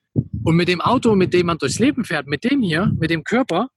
Und 0.44 0.56
mit 0.56 0.68
dem 0.68 0.80
Auto, 0.80 1.14
mit 1.14 1.32
dem 1.32 1.46
man 1.46 1.58
durchs 1.58 1.78
Leben 1.78 2.04
fährt, 2.04 2.26
mit 2.26 2.44
dem 2.44 2.62
hier, 2.62 2.92
mit 2.98 3.10
dem 3.10 3.24
Körper, 3.24 3.68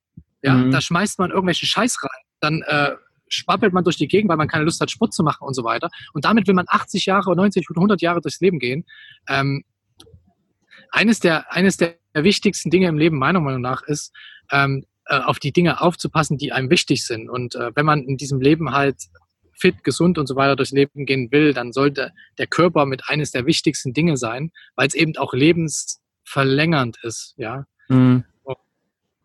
ja, 0.42 0.56
mhm. 0.56 0.72
da 0.72 0.82
schmeißt 0.82 1.20
man 1.20 1.32
irgendwelche 1.32 1.66
Scheiß 1.66 2.04
rein. 2.04 2.24
Dann 2.42 2.62
äh, 2.64 2.92
schwappelt 3.30 3.74
man 3.74 3.84
durch 3.84 3.98
die 3.98 4.08
Gegend, 4.08 4.30
weil 4.30 4.38
man 4.38 4.48
keine 4.48 4.66
Lust 4.66 4.82
hat, 4.82 4.92
Sport 4.92 5.14
zu 5.14 5.24
machen 5.24 5.48
und 5.48 5.54
so 5.54 5.64
weiter. 5.64 5.90
Und 6.14 6.26
damit 6.26 6.48
will 6.48 6.54
man 6.54 6.66
80 6.68 7.06
Jahre, 7.06 7.36
90 7.36 7.70
oder 7.70 7.80
100 7.80 8.02
Jahre 8.02 8.22
durchs 8.22 8.40
Leben 8.42 8.60
gehen. 8.60 8.86
Ähm, 9.28 9.64
eines 10.94 11.20
der, 11.20 11.52
eines 11.52 11.78
der 11.78 11.96
wichtigsten 12.14 12.70
Dinge 12.70 12.88
im 12.88 12.98
Leben 12.98 13.18
meiner 13.18 13.40
Meinung 13.40 13.62
nach 13.62 13.82
ist, 13.84 14.14
ähm, 14.52 14.86
äh, 15.06 15.20
auf 15.20 15.40
die 15.40 15.52
Dinge 15.52 15.82
aufzupassen, 15.82 16.38
die 16.38 16.54
einem 16.54 16.70
wichtig 16.70 17.06
sind. 17.06 17.30
Und 17.30 17.56
äh, 17.56 17.72
wenn 17.76 17.86
man 17.86 18.04
in 18.04 18.16
diesem 18.16 18.40
Leben 18.40 18.72
halt 18.72 18.98
fit, 19.54 19.84
gesund 19.84 20.18
und 20.18 20.28
so 20.28 20.36
weiter 20.36 20.56
durchs 20.56 20.72
Leben 20.72 21.06
gehen 21.06 21.32
will, 21.32 21.54
dann 21.54 21.74
sollte 21.74 22.12
der 22.38 22.48
Körper 22.48 22.86
mit 22.86 23.10
eines 23.10 23.32
der 23.32 23.46
wichtigsten 23.46 23.94
Dinge 23.94 24.18
sein, 24.18 24.52
weil 24.76 24.88
es 24.88 24.94
eben 24.94 25.18
auch 25.18 25.34
lebensverlängernd 25.34 26.98
ist, 27.04 27.34
ja. 27.38 27.66
Mhm. 27.90 28.24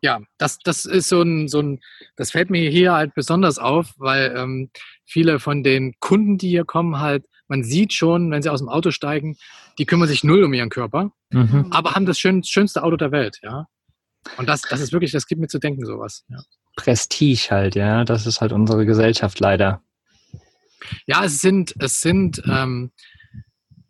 Ja, 0.01 0.21
das, 0.37 0.59
das 0.59 0.85
ist 0.85 1.09
so 1.09 1.21
ein, 1.21 1.49
so 1.49 1.61
ein, 1.61 1.81
das 2.15 2.31
fällt 2.31 2.49
mir 2.49 2.69
hier 2.69 2.93
halt 2.93 3.13
besonders 3.15 3.59
auf, 3.59 3.95
weil 3.97 4.33
ähm, 4.33 4.69
viele 5.05 5.39
von 5.39 5.61
den 5.61 5.93
Kunden, 5.99 6.37
die 6.37 6.47
hier 6.47 6.63
kommen, 6.63 6.99
halt 7.01 7.25
man 7.49 7.63
sieht 7.63 7.93
schon, 7.93 8.31
wenn 8.31 8.41
sie 8.41 8.49
aus 8.49 8.59
dem 8.59 8.69
Auto 8.69 8.91
steigen, 8.91 9.37
die 9.77 9.85
kümmern 9.85 10.07
sich 10.07 10.23
null 10.23 10.43
um 10.43 10.53
ihren 10.53 10.69
Körper, 10.69 11.11
mhm. 11.31 11.67
aber 11.71 11.95
haben 11.95 12.05
das 12.05 12.19
schön, 12.19 12.43
schönste 12.43 12.83
Auto 12.83 12.95
der 12.95 13.11
Welt, 13.11 13.39
ja. 13.43 13.67
Und 14.37 14.47
das, 14.47 14.61
das 14.61 14.81
ist 14.81 14.91
wirklich, 14.91 15.11
das 15.11 15.27
gibt 15.27 15.41
mir 15.41 15.47
zu 15.47 15.59
denken, 15.59 15.85
sowas. 15.85 16.25
Ja. 16.29 16.41
Prestige 16.75 17.47
halt, 17.51 17.75
ja. 17.75 18.03
Das 18.03 18.25
ist 18.27 18.41
halt 18.41 18.51
unsere 18.51 18.85
Gesellschaft 18.85 19.39
leider. 19.39 19.81
Ja, 21.05 21.25
es 21.25 21.41
sind, 21.41 21.73
es 21.79 22.01
sind 22.01 22.41
ähm, 22.49 22.91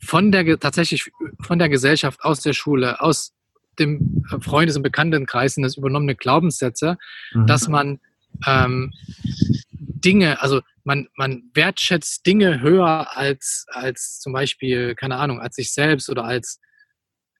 von 0.01 0.31
der 0.31 0.59
tatsächlich 0.59 1.11
von 1.41 1.59
der 1.59 1.69
Gesellschaft, 1.69 2.23
aus 2.23 2.41
der 2.41 2.53
Schule, 2.53 3.01
aus 3.01 3.33
dem 3.79 4.23
Freundes- 4.41 4.75
und 4.75 4.83
Bekanntenkreis 4.83 5.55
sind 5.55 5.63
das 5.63 5.77
übernommene 5.77 6.15
Glaubenssätze, 6.15 6.97
mhm. 7.33 7.47
dass 7.47 7.67
man 7.67 7.99
ähm, 8.45 8.91
Dinge, 9.71 10.41
also 10.41 10.61
man, 10.89 11.07
man 11.15 11.43
wertschätzt 11.53 12.25
Dinge 12.25 12.61
höher 12.61 13.15
als, 13.15 13.67
als 13.67 14.19
zum 14.19 14.33
Beispiel, 14.33 14.95
keine 14.95 15.17
Ahnung, 15.17 15.39
als 15.39 15.55
sich 15.55 15.71
selbst 15.71 16.09
oder 16.09 16.23
als, 16.23 16.59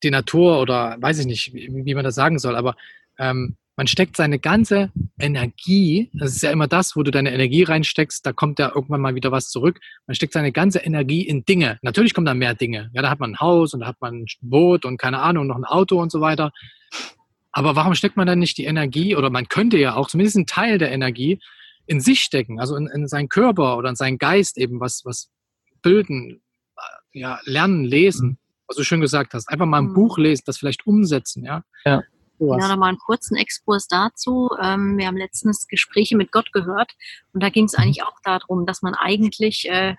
die 0.04 0.12
Natur 0.12 0.62
oder 0.62 0.98
weiß 1.00 1.18
ich 1.20 1.26
nicht, 1.26 1.54
wie, 1.54 1.68
wie 1.84 1.96
man 1.96 2.04
das 2.04 2.14
sagen 2.14 2.38
soll, 2.38 2.56
aber 2.56 2.76
ähm, 3.18 3.58
man 3.76 3.88
steckt 3.88 4.18
seine 4.18 4.38
ganze 4.38 4.92
Energie, 5.20 6.12
das 6.14 6.36
ist 6.36 6.44
ja 6.44 6.52
immer 6.52 6.68
das, 6.68 6.96
wo 6.96 7.02
du 7.02 7.10
deine 7.10 7.34
Energie 7.34 7.64
reinsteckst, 7.64 8.24
da 8.24 8.34
kommt 8.34 8.60
ja 8.60 8.72
irgendwann 8.76 9.02
mal 9.02 9.16
wieder 9.16 9.32
was 9.32 9.50
zurück. 9.50 9.80
Man 10.06 10.16
steckt 10.16 10.34
seine 10.34 10.52
ganze 10.52 10.80
Energie 10.80 11.22
in 11.22 11.44
Dinge. 11.44 11.80
Natürlich 11.82 12.14
kommen 12.14 12.26
da 12.26 12.34
mehr 12.34 12.54
Dinge. 12.54 12.92
Ja, 12.94 13.02
da 13.02 13.10
hat 13.10 13.20
man 13.20 13.32
ein 13.32 13.40
Haus 13.40 13.74
und 13.74 13.80
da 13.80 13.88
hat 13.88 14.00
man 14.00 14.22
ein 14.22 14.26
Boot 14.42 14.86
und 14.86 14.98
keine 14.98 15.20
Ahnung, 15.20 15.48
noch 15.48 15.56
ein 15.56 15.66
Auto 15.66 16.00
und 16.00 16.12
so 16.12 16.22
weiter. 16.22 16.52
Aber 17.52 17.76
warum 17.76 17.96
steckt 17.96 18.16
man 18.16 18.28
dann 18.28 18.40
nicht 18.40 18.58
die 18.58 18.66
Energie 18.66 19.16
oder 19.16 19.30
man 19.30 19.48
könnte 19.48 19.78
ja 19.78 19.96
auch 19.96 20.08
zumindest 20.08 20.38
einen 20.38 20.46
Teil 20.46 20.78
der 20.78 20.92
Energie 20.92 21.40
in 21.90 22.00
sich 22.00 22.22
stecken, 22.22 22.60
also 22.60 22.76
in, 22.76 22.88
in 22.88 23.08
seinen 23.08 23.30
Körper 23.30 23.76
oder 23.76 23.90
in 23.90 23.96
seinen 23.96 24.20
Geist 24.20 24.60
eben 24.60 24.80
was, 24.80 25.02
was 25.06 25.32
bilden, 25.82 26.42
ja, 27.12 27.40
lernen, 27.46 27.84
lesen, 27.84 28.28
mhm. 28.30 28.38
was 28.68 28.78
du 28.78 28.84
schön 28.84 29.02
gesagt 29.02 29.34
hast. 29.34 29.50
Einfach 29.50 29.66
mal 29.66 29.80
ein 29.80 29.90
mhm. 29.90 29.96
Buch 29.96 30.20
lesen, 30.20 30.44
das 30.46 30.60
vielleicht 30.60 30.86
umsetzen, 30.86 31.44
ja. 31.44 31.64
Ja. 31.86 32.04
Sowas. 32.38 32.60
Ja, 32.62 32.70
nochmal 32.70 32.90
einen 32.90 33.00
kurzen 33.00 33.36
Exkurs 33.36 33.88
dazu. 33.88 34.50
Ähm, 34.62 34.98
wir 34.98 35.08
haben 35.08 35.18
letztens 35.18 35.68
Gespräche 35.68 36.16
mit 36.16 36.32
Gott 36.32 36.54
gehört 36.54 36.94
und 37.34 37.42
da 37.44 37.50
ging 37.50 37.66
es 37.66 37.74
mhm. 37.74 37.84
eigentlich 37.84 38.04
auch 38.04 38.18
darum, 38.24 38.68
dass 38.68 38.84
man 38.84 38.94
eigentlich, 38.94 39.68
äh, 39.68 39.96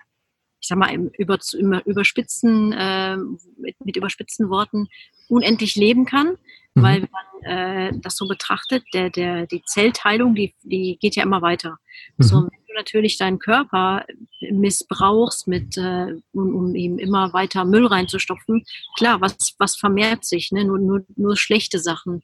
ich 0.61 0.67
sag 0.69 0.77
mal, 0.77 0.93
im, 0.93 1.11
über, 1.17 1.37
im 1.59 1.73
überspitzen, 1.85 2.71
äh, 2.71 3.17
mit, 3.57 3.75
mit 3.83 3.97
überspitzten 3.97 4.49
Worten 4.49 4.87
unendlich 5.27 5.75
leben 5.75 6.05
kann, 6.05 6.37
mhm. 6.75 6.83
weil 6.83 7.07
man 7.11 7.43
äh, 7.43 7.91
das 7.99 8.15
so 8.15 8.27
betrachtet, 8.27 8.83
der, 8.93 9.09
der, 9.09 9.47
die 9.47 9.63
Zellteilung, 9.63 10.35
die, 10.35 10.53
die 10.63 10.97
geht 10.99 11.15
ja 11.15 11.23
immer 11.23 11.41
weiter. 11.41 11.77
Mhm. 12.17 12.23
So, 12.23 12.35
wenn 12.41 12.67
du 12.67 12.73
natürlich 12.75 13.17
deinen 13.17 13.39
Körper 13.39 14.05
missbrauchst, 14.51 15.47
mit, 15.47 15.77
äh, 15.77 16.15
um, 16.33 16.55
um 16.55 16.75
ihm 16.75 16.99
immer 16.99 17.33
weiter 17.33 17.65
Müll 17.65 17.85
reinzustopfen, 17.87 18.65
klar, 18.97 19.21
was, 19.21 19.55
was 19.57 19.75
vermehrt 19.75 20.25
sich? 20.25 20.51
Ne? 20.51 20.65
Nur, 20.65 20.79
nur, 20.79 21.05
nur 21.15 21.35
schlechte 21.35 21.79
Sachen. 21.79 22.23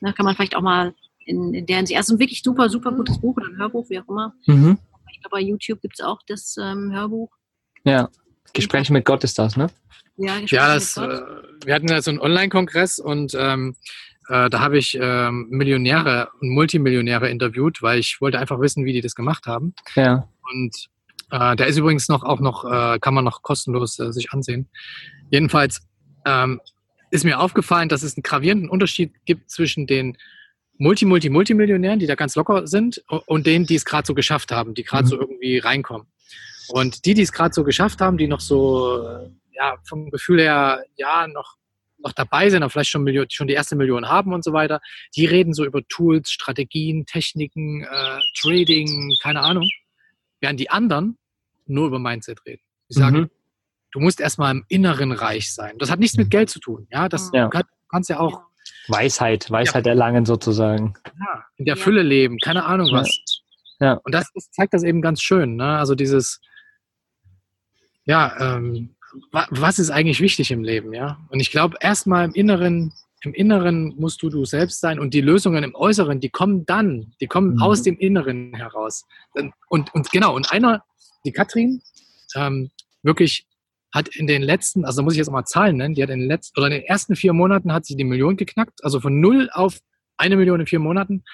Ne, 0.00 0.12
kann 0.12 0.26
man 0.26 0.36
vielleicht 0.36 0.56
auch 0.56 0.62
mal 0.62 0.94
in, 1.24 1.54
in 1.54 1.66
der 1.66 1.78
Hinsicht. 1.78 1.96
Also 1.96 2.14
ein 2.14 2.18
wirklich 2.18 2.42
super, 2.42 2.68
super 2.68 2.92
gutes 2.92 3.18
Buch 3.18 3.36
oder 3.36 3.46
ein 3.46 3.56
Hörbuch, 3.56 3.88
wie 3.88 3.98
auch 3.98 4.08
immer. 4.08 4.34
Mhm. 4.46 4.78
Ich 5.10 5.20
glaube, 5.20 5.36
bei 5.36 5.40
YouTube 5.40 5.80
gibt 5.80 5.98
es 5.98 6.04
auch 6.04 6.20
das 6.26 6.56
ähm, 6.58 6.92
Hörbuch. 6.92 7.30
Ja, 7.84 8.10
Gespräche 8.52 8.92
mit 8.92 9.04
Gott 9.04 9.24
ist 9.24 9.38
das, 9.38 9.56
ne? 9.56 9.68
Ja, 10.16 10.40
Gespräche 10.40 10.56
ja 10.56 10.74
das, 10.74 10.96
mit 10.96 11.10
Gott. 11.10 11.20
Äh, 11.20 11.66
wir 11.66 11.74
hatten 11.74 11.88
ja 11.88 12.02
so 12.02 12.10
einen 12.10 12.20
Online-Kongress 12.20 12.98
und 12.98 13.34
ähm, 13.38 13.76
äh, 14.28 14.50
da 14.50 14.60
habe 14.60 14.78
ich 14.78 14.98
ähm, 15.00 15.46
Millionäre 15.50 16.30
und 16.40 16.50
Multimillionäre 16.50 17.28
interviewt, 17.28 17.82
weil 17.82 17.98
ich 17.98 18.20
wollte 18.20 18.38
einfach 18.38 18.60
wissen, 18.60 18.84
wie 18.84 18.92
die 18.92 19.00
das 19.00 19.14
gemacht 19.14 19.46
haben. 19.46 19.74
Ja. 19.94 20.28
Und 20.52 20.88
äh, 21.30 21.56
der 21.56 21.66
ist 21.66 21.76
übrigens 21.76 22.08
noch 22.08 22.24
auch 22.24 22.40
noch, 22.40 22.64
äh, 22.64 22.98
kann 22.98 23.14
man 23.14 23.24
noch 23.24 23.42
kostenlos 23.42 23.98
äh, 23.98 24.12
sich 24.12 24.32
ansehen. 24.32 24.68
Jedenfalls 25.30 25.82
ähm, 26.24 26.60
ist 27.10 27.24
mir 27.24 27.40
aufgefallen, 27.40 27.88
dass 27.88 28.02
es 28.02 28.16
einen 28.16 28.22
gravierenden 28.22 28.68
Unterschied 28.68 29.12
gibt 29.26 29.50
zwischen 29.50 29.86
den 29.86 30.16
Multi, 30.78 31.04
Multi, 31.04 31.30
Multimillionären, 31.30 31.98
die 31.98 32.06
da 32.06 32.16
ganz 32.16 32.34
locker 32.36 32.66
sind, 32.66 33.02
und 33.08 33.46
denen, 33.46 33.64
die 33.64 33.76
es 33.76 33.84
gerade 33.84 34.06
so 34.06 34.12
geschafft 34.12 34.52
haben, 34.52 34.74
die 34.74 34.84
gerade 34.84 35.04
mhm. 35.04 35.08
so 35.08 35.20
irgendwie 35.20 35.58
reinkommen. 35.58 36.06
Und 36.68 37.04
die, 37.04 37.14
die 37.14 37.22
es 37.22 37.32
gerade 37.32 37.54
so 37.54 37.64
geschafft 37.64 38.00
haben, 38.00 38.18
die 38.18 38.28
noch 38.28 38.40
so, 38.40 39.30
ja, 39.52 39.76
vom 39.88 40.10
Gefühl 40.10 40.40
her, 40.40 40.84
ja, 40.96 41.26
noch, 41.28 41.56
noch 41.98 42.12
dabei 42.12 42.50
sind, 42.50 42.62
aber 42.62 42.70
vielleicht 42.70 42.90
schon, 42.90 43.02
Million, 43.02 43.26
schon 43.30 43.46
die 43.46 43.54
erste 43.54 43.76
Million 43.76 44.08
haben 44.08 44.32
und 44.32 44.44
so 44.44 44.52
weiter, 44.52 44.80
die 45.14 45.26
reden 45.26 45.54
so 45.54 45.64
über 45.64 45.82
Tools, 45.88 46.30
Strategien, 46.30 47.06
Techniken, 47.06 47.84
äh, 47.84 48.18
Trading, 48.40 49.14
keine 49.22 49.40
Ahnung. 49.40 49.68
Während 50.40 50.60
die 50.60 50.70
anderen 50.70 51.18
nur 51.66 51.86
über 51.88 51.98
Mindset 51.98 52.44
reden. 52.46 52.62
Die 52.88 52.94
sagen, 52.94 53.16
mhm 53.16 53.30
du 53.96 54.00
musst 54.00 54.20
erstmal 54.20 54.52
im 54.52 54.64
Inneren 54.68 55.10
reich 55.10 55.54
sein. 55.54 55.76
Das 55.78 55.90
hat 55.90 55.98
nichts 55.98 56.18
mit 56.18 56.30
Geld 56.30 56.50
zu 56.50 56.60
tun. 56.60 56.86
Ja, 56.90 57.08
das 57.08 57.30
ja. 57.32 57.48
Kann, 57.48 57.62
kannst 57.90 58.10
ja 58.10 58.20
auch. 58.20 58.42
Weisheit, 58.88 59.50
Weisheit 59.50 59.86
ja. 59.86 59.92
erlangen 59.92 60.26
sozusagen. 60.26 60.94
Ja, 61.06 61.44
in 61.56 61.64
der 61.64 61.76
Fülle 61.76 62.02
leben, 62.02 62.36
keine 62.38 62.64
Ahnung 62.66 62.90
was. 62.92 63.42
Ja. 63.80 63.94
Und 64.04 64.14
das, 64.14 64.30
das, 64.34 64.50
zeigt 64.50 64.74
das 64.74 64.82
eben 64.82 65.00
ganz 65.00 65.22
schön. 65.22 65.56
Ne? 65.56 65.78
Also 65.78 65.94
dieses, 65.94 66.40
ja, 68.06 68.56
ähm, 68.56 68.90
was 69.30 69.78
ist 69.78 69.90
eigentlich 69.90 70.20
wichtig 70.20 70.50
im 70.50 70.62
Leben, 70.62 70.92
ja? 70.92 71.18
Und 71.30 71.40
ich 71.40 71.50
glaube, 71.50 71.76
erstmal 71.80 72.24
im 72.24 72.32
Inneren, 72.32 72.92
im 73.22 73.34
Inneren 73.34 73.94
musst 73.96 74.22
du 74.22 74.30
du 74.30 74.44
selbst 74.44 74.80
sein 74.80 74.98
und 74.98 75.14
die 75.14 75.20
Lösungen 75.20 75.64
im 75.64 75.74
Äußeren, 75.74 76.20
die 76.20 76.28
kommen 76.28 76.66
dann, 76.66 77.12
die 77.20 77.26
kommen 77.26 77.54
mhm. 77.54 77.62
aus 77.62 77.82
dem 77.82 77.98
Inneren 77.98 78.54
heraus. 78.54 79.04
Und, 79.68 79.92
und 79.94 80.10
genau, 80.10 80.34
und 80.34 80.52
einer, 80.52 80.84
die 81.24 81.32
Katrin, 81.32 81.82
ähm, 82.34 82.70
wirklich 83.02 83.46
hat 83.92 84.08
in 84.08 84.26
den 84.26 84.42
letzten, 84.42 84.84
also 84.84 85.02
muss 85.02 85.14
ich 85.14 85.18
jetzt 85.18 85.30
mal 85.30 85.44
Zahlen 85.44 85.78
nennen, 85.78 85.94
die 85.94 86.02
hat 86.02 86.10
in 86.10 86.20
den 86.20 86.28
letzten, 86.28 86.58
oder 86.60 86.66
in 86.68 86.74
den 86.74 86.82
ersten 86.82 87.16
vier 87.16 87.32
Monaten 87.32 87.72
hat 87.72 87.86
sie 87.86 87.96
die 87.96 88.04
Million 88.04 88.36
geknackt, 88.36 88.84
also 88.84 89.00
von 89.00 89.20
null 89.20 89.48
auf 89.52 89.78
eine 90.18 90.36
Million 90.36 90.60
in 90.60 90.66
vier 90.66 90.80
Monaten. 90.80 91.24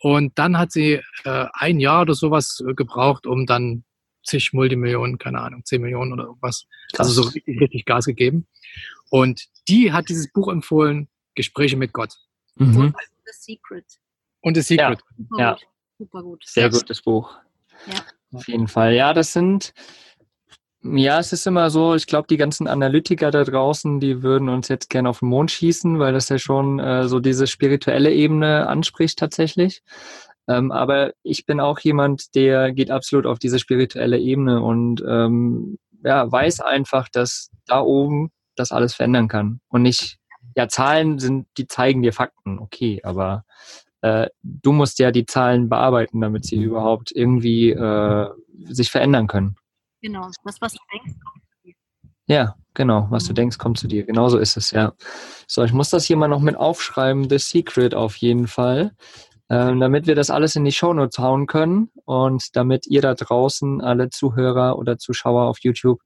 Und 0.00 0.38
dann 0.38 0.58
hat 0.58 0.72
sie 0.72 1.00
äh, 1.24 1.46
ein 1.52 1.80
Jahr 1.80 2.02
oder 2.02 2.14
sowas 2.14 2.62
äh, 2.66 2.74
gebraucht, 2.74 3.26
um 3.26 3.46
dann 3.46 3.84
zig 4.26 4.52
Multimillionen, 4.52 5.18
keine 5.18 5.40
Ahnung, 5.40 5.64
zehn 5.64 5.80
Millionen 5.80 6.12
oder 6.12 6.24
irgendwas. 6.24 6.66
Also 6.98 7.22
so 7.22 7.28
richtig, 7.28 7.60
richtig 7.60 7.84
Gas 7.84 8.06
gegeben. 8.06 8.46
Und 9.10 9.46
die 9.68 9.92
hat 9.92 10.08
dieses 10.08 10.32
Buch 10.32 10.48
empfohlen, 10.48 11.08
Gespräche 11.34 11.76
mit 11.76 11.92
Gott. 11.92 12.14
Mhm. 12.56 12.76
Und 12.76 12.94
The 13.24 13.32
Secret. 13.32 13.84
Und 14.40 14.56
The 14.56 14.62
Secret. 14.62 15.00
Ja, 15.38 15.38
ja. 15.38 15.58
super 15.98 16.22
gut. 16.22 16.42
Sehr 16.46 16.70
gutes 16.70 17.02
Buch. 17.02 17.36
Ja. 17.86 18.04
Auf 18.32 18.48
jeden 18.48 18.68
Fall. 18.68 18.94
Ja, 18.94 19.14
das 19.14 19.32
sind 19.32 19.72
ja, 20.94 21.18
es 21.18 21.32
ist 21.32 21.46
immer 21.46 21.70
so, 21.70 21.94
ich 21.94 22.06
glaube, 22.06 22.28
die 22.28 22.36
ganzen 22.36 22.68
Analytiker 22.68 23.30
da 23.30 23.44
draußen, 23.44 23.98
die 23.98 24.22
würden 24.22 24.48
uns 24.48 24.68
jetzt 24.68 24.88
gerne 24.88 25.08
auf 25.08 25.20
den 25.20 25.28
Mond 25.28 25.50
schießen, 25.50 25.98
weil 25.98 26.12
das 26.12 26.28
ja 26.28 26.38
schon 26.38 26.78
äh, 26.78 27.08
so 27.08 27.18
diese 27.18 27.46
spirituelle 27.46 28.12
Ebene 28.12 28.68
anspricht 28.68 29.18
tatsächlich. 29.18 29.82
Ähm, 30.48 30.70
aber 30.72 31.12
ich 31.22 31.46
bin 31.46 31.60
auch 31.60 31.78
jemand, 31.80 32.34
der 32.34 32.72
geht 32.72 32.90
absolut 32.90 33.26
auf 33.26 33.38
diese 33.38 33.58
spirituelle 33.58 34.18
Ebene 34.18 34.62
und 34.62 35.02
ähm, 35.06 35.78
ja, 36.04 36.30
weiß 36.30 36.60
einfach, 36.60 37.08
dass 37.08 37.50
da 37.66 37.80
oben 37.80 38.30
das 38.54 38.72
alles 38.72 38.94
verändern 38.94 39.28
kann. 39.28 39.60
Und 39.68 39.82
nicht, 39.82 40.18
ja, 40.56 40.68
Zahlen 40.68 41.18
sind, 41.18 41.48
die 41.58 41.66
zeigen 41.66 42.02
dir 42.02 42.12
Fakten, 42.12 42.58
okay, 42.58 43.00
aber 43.02 43.44
äh, 44.02 44.28
du 44.42 44.72
musst 44.72 44.98
ja 44.98 45.10
die 45.10 45.26
Zahlen 45.26 45.68
bearbeiten, 45.68 46.20
damit 46.20 46.44
sie 46.44 46.62
überhaupt 46.62 47.12
irgendwie 47.12 47.70
äh, 47.70 48.30
sich 48.64 48.90
verändern 48.90 49.26
können. 49.26 49.56
Genau, 50.00 50.28
das, 50.44 50.60
was 50.60 50.72
du 50.72 50.78
denkst, 50.92 51.18
kommt 51.24 51.42
zu 51.44 51.56
dir. 51.64 51.74
Ja, 52.28 52.56
genau, 52.74 53.06
was 53.10 53.24
du 53.24 53.32
mhm. 53.32 53.36
denkst, 53.36 53.58
kommt 53.58 53.78
zu 53.78 53.88
dir. 53.88 54.04
Genauso 54.04 54.38
ist 54.38 54.56
es, 54.56 54.70
ja. 54.70 54.92
So, 55.48 55.64
ich 55.64 55.72
muss 55.72 55.90
das 55.90 56.04
hier 56.04 56.16
mal 56.16 56.28
noch 56.28 56.40
mit 56.40 56.56
aufschreiben, 56.56 57.28
The 57.28 57.38
Secret 57.38 57.94
auf 57.94 58.16
jeden 58.16 58.46
Fall, 58.46 58.92
ähm, 59.48 59.80
damit 59.80 60.06
wir 60.06 60.14
das 60.14 60.30
alles 60.30 60.56
in 60.56 60.64
die 60.64 60.72
Shownotes 60.72 61.18
hauen 61.18 61.46
können 61.46 61.90
und 62.04 62.56
damit 62.56 62.86
ihr 62.86 63.02
da 63.02 63.14
draußen, 63.14 63.80
alle 63.80 64.10
Zuhörer 64.10 64.78
oder 64.78 64.98
Zuschauer 64.98 65.44
auf 65.44 65.58
YouTube, 65.60 66.00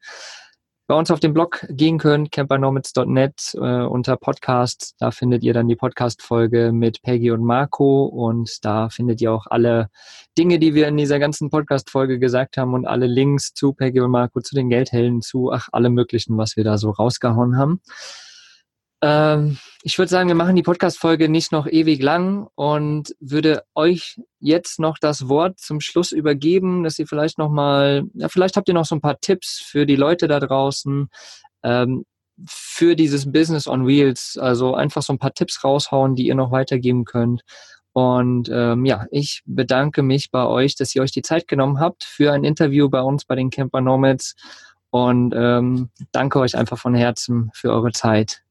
bei 0.90 0.96
uns 0.96 1.12
auf 1.12 1.20
den 1.20 1.32
Blog 1.32 1.64
gehen 1.70 1.98
könnt, 1.98 2.32
campernomads.net 2.32 3.54
äh, 3.54 3.58
unter 3.58 4.16
Podcast. 4.16 4.96
Da 4.98 5.12
findet 5.12 5.44
ihr 5.44 5.54
dann 5.54 5.68
die 5.68 5.76
Podcast-Folge 5.76 6.72
mit 6.72 7.00
Peggy 7.02 7.30
und 7.30 7.44
Marco 7.44 8.06
und 8.06 8.64
da 8.64 8.88
findet 8.88 9.20
ihr 9.20 9.32
auch 9.32 9.46
alle 9.46 9.88
Dinge, 10.36 10.58
die 10.58 10.74
wir 10.74 10.88
in 10.88 10.96
dieser 10.96 11.20
ganzen 11.20 11.48
Podcast-Folge 11.48 12.18
gesagt 12.18 12.56
haben 12.56 12.74
und 12.74 12.86
alle 12.86 13.06
Links 13.06 13.54
zu 13.54 13.72
Peggy 13.72 14.00
und 14.00 14.10
Marco, 14.10 14.40
zu 14.40 14.56
den 14.56 14.68
Geldhelden, 14.68 15.22
zu 15.22 15.52
ach, 15.52 15.68
allem 15.70 15.94
möglichen, 15.94 16.36
was 16.36 16.56
wir 16.56 16.64
da 16.64 16.76
so 16.76 16.90
rausgehauen 16.90 17.56
haben. 17.56 17.80
Ähm, 19.02 19.58
ich 19.82 19.98
würde 19.98 20.10
sagen, 20.10 20.28
wir 20.28 20.34
machen 20.34 20.56
die 20.56 20.62
Podcast-Folge 20.62 21.28
nicht 21.28 21.52
noch 21.52 21.66
ewig 21.66 22.02
lang 22.02 22.48
und 22.54 23.14
würde 23.18 23.62
euch 23.74 24.20
jetzt 24.40 24.78
noch 24.78 24.98
das 24.98 25.28
Wort 25.28 25.58
zum 25.58 25.80
Schluss 25.80 26.12
übergeben, 26.12 26.84
dass 26.84 26.98
ihr 26.98 27.06
vielleicht 27.06 27.38
noch 27.38 27.50
mal, 27.50 28.04
ja, 28.14 28.28
vielleicht 28.28 28.56
habt 28.56 28.68
ihr 28.68 28.74
noch 28.74 28.84
so 28.84 28.94
ein 28.94 29.00
paar 29.00 29.18
Tipps 29.20 29.60
für 29.64 29.86
die 29.86 29.96
Leute 29.96 30.28
da 30.28 30.38
draußen, 30.38 31.08
ähm, 31.62 32.04
für 32.46 32.96
dieses 32.96 33.30
Business 33.32 33.66
on 33.66 33.86
Wheels. 33.86 34.38
Also 34.38 34.74
einfach 34.74 35.02
so 35.02 35.12
ein 35.12 35.18
paar 35.18 35.34
Tipps 35.34 35.64
raushauen, 35.64 36.14
die 36.14 36.26
ihr 36.26 36.34
noch 36.34 36.52
weitergeben 36.52 37.04
könnt. 37.04 37.42
Und 37.92 38.48
ähm, 38.52 38.84
ja, 38.84 39.06
ich 39.10 39.42
bedanke 39.46 40.02
mich 40.02 40.30
bei 40.30 40.46
euch, 40.46 40.76
dass 40.76 40.94
ihr 40.94 41.02
euch 41.02 41.10
die 41.10 41.22
Zeit 41.22 41.48
genommen 41.48 41.80
habt 41.80 42.04
für 42.04 42.32
ein 42.32 42.44
Interview 42.44 42.88
bei 42.88 43.02
uns 43.02 43.24
bei 43.24 43.34
den 43.34 43.50
Camper 43.50 43.80
Nomads. 43.80 44.36
Und 44.90 45.34
ähm, 45.36 45.90
danke 46.12 46.40
euch 46.40 46.56
einfach 46.56 46.78
von 46.78 46.94
Herzen 46.94 47.50
für 47.54 47.70
eure 47.70 47.92
Zeit. 47.92 48.42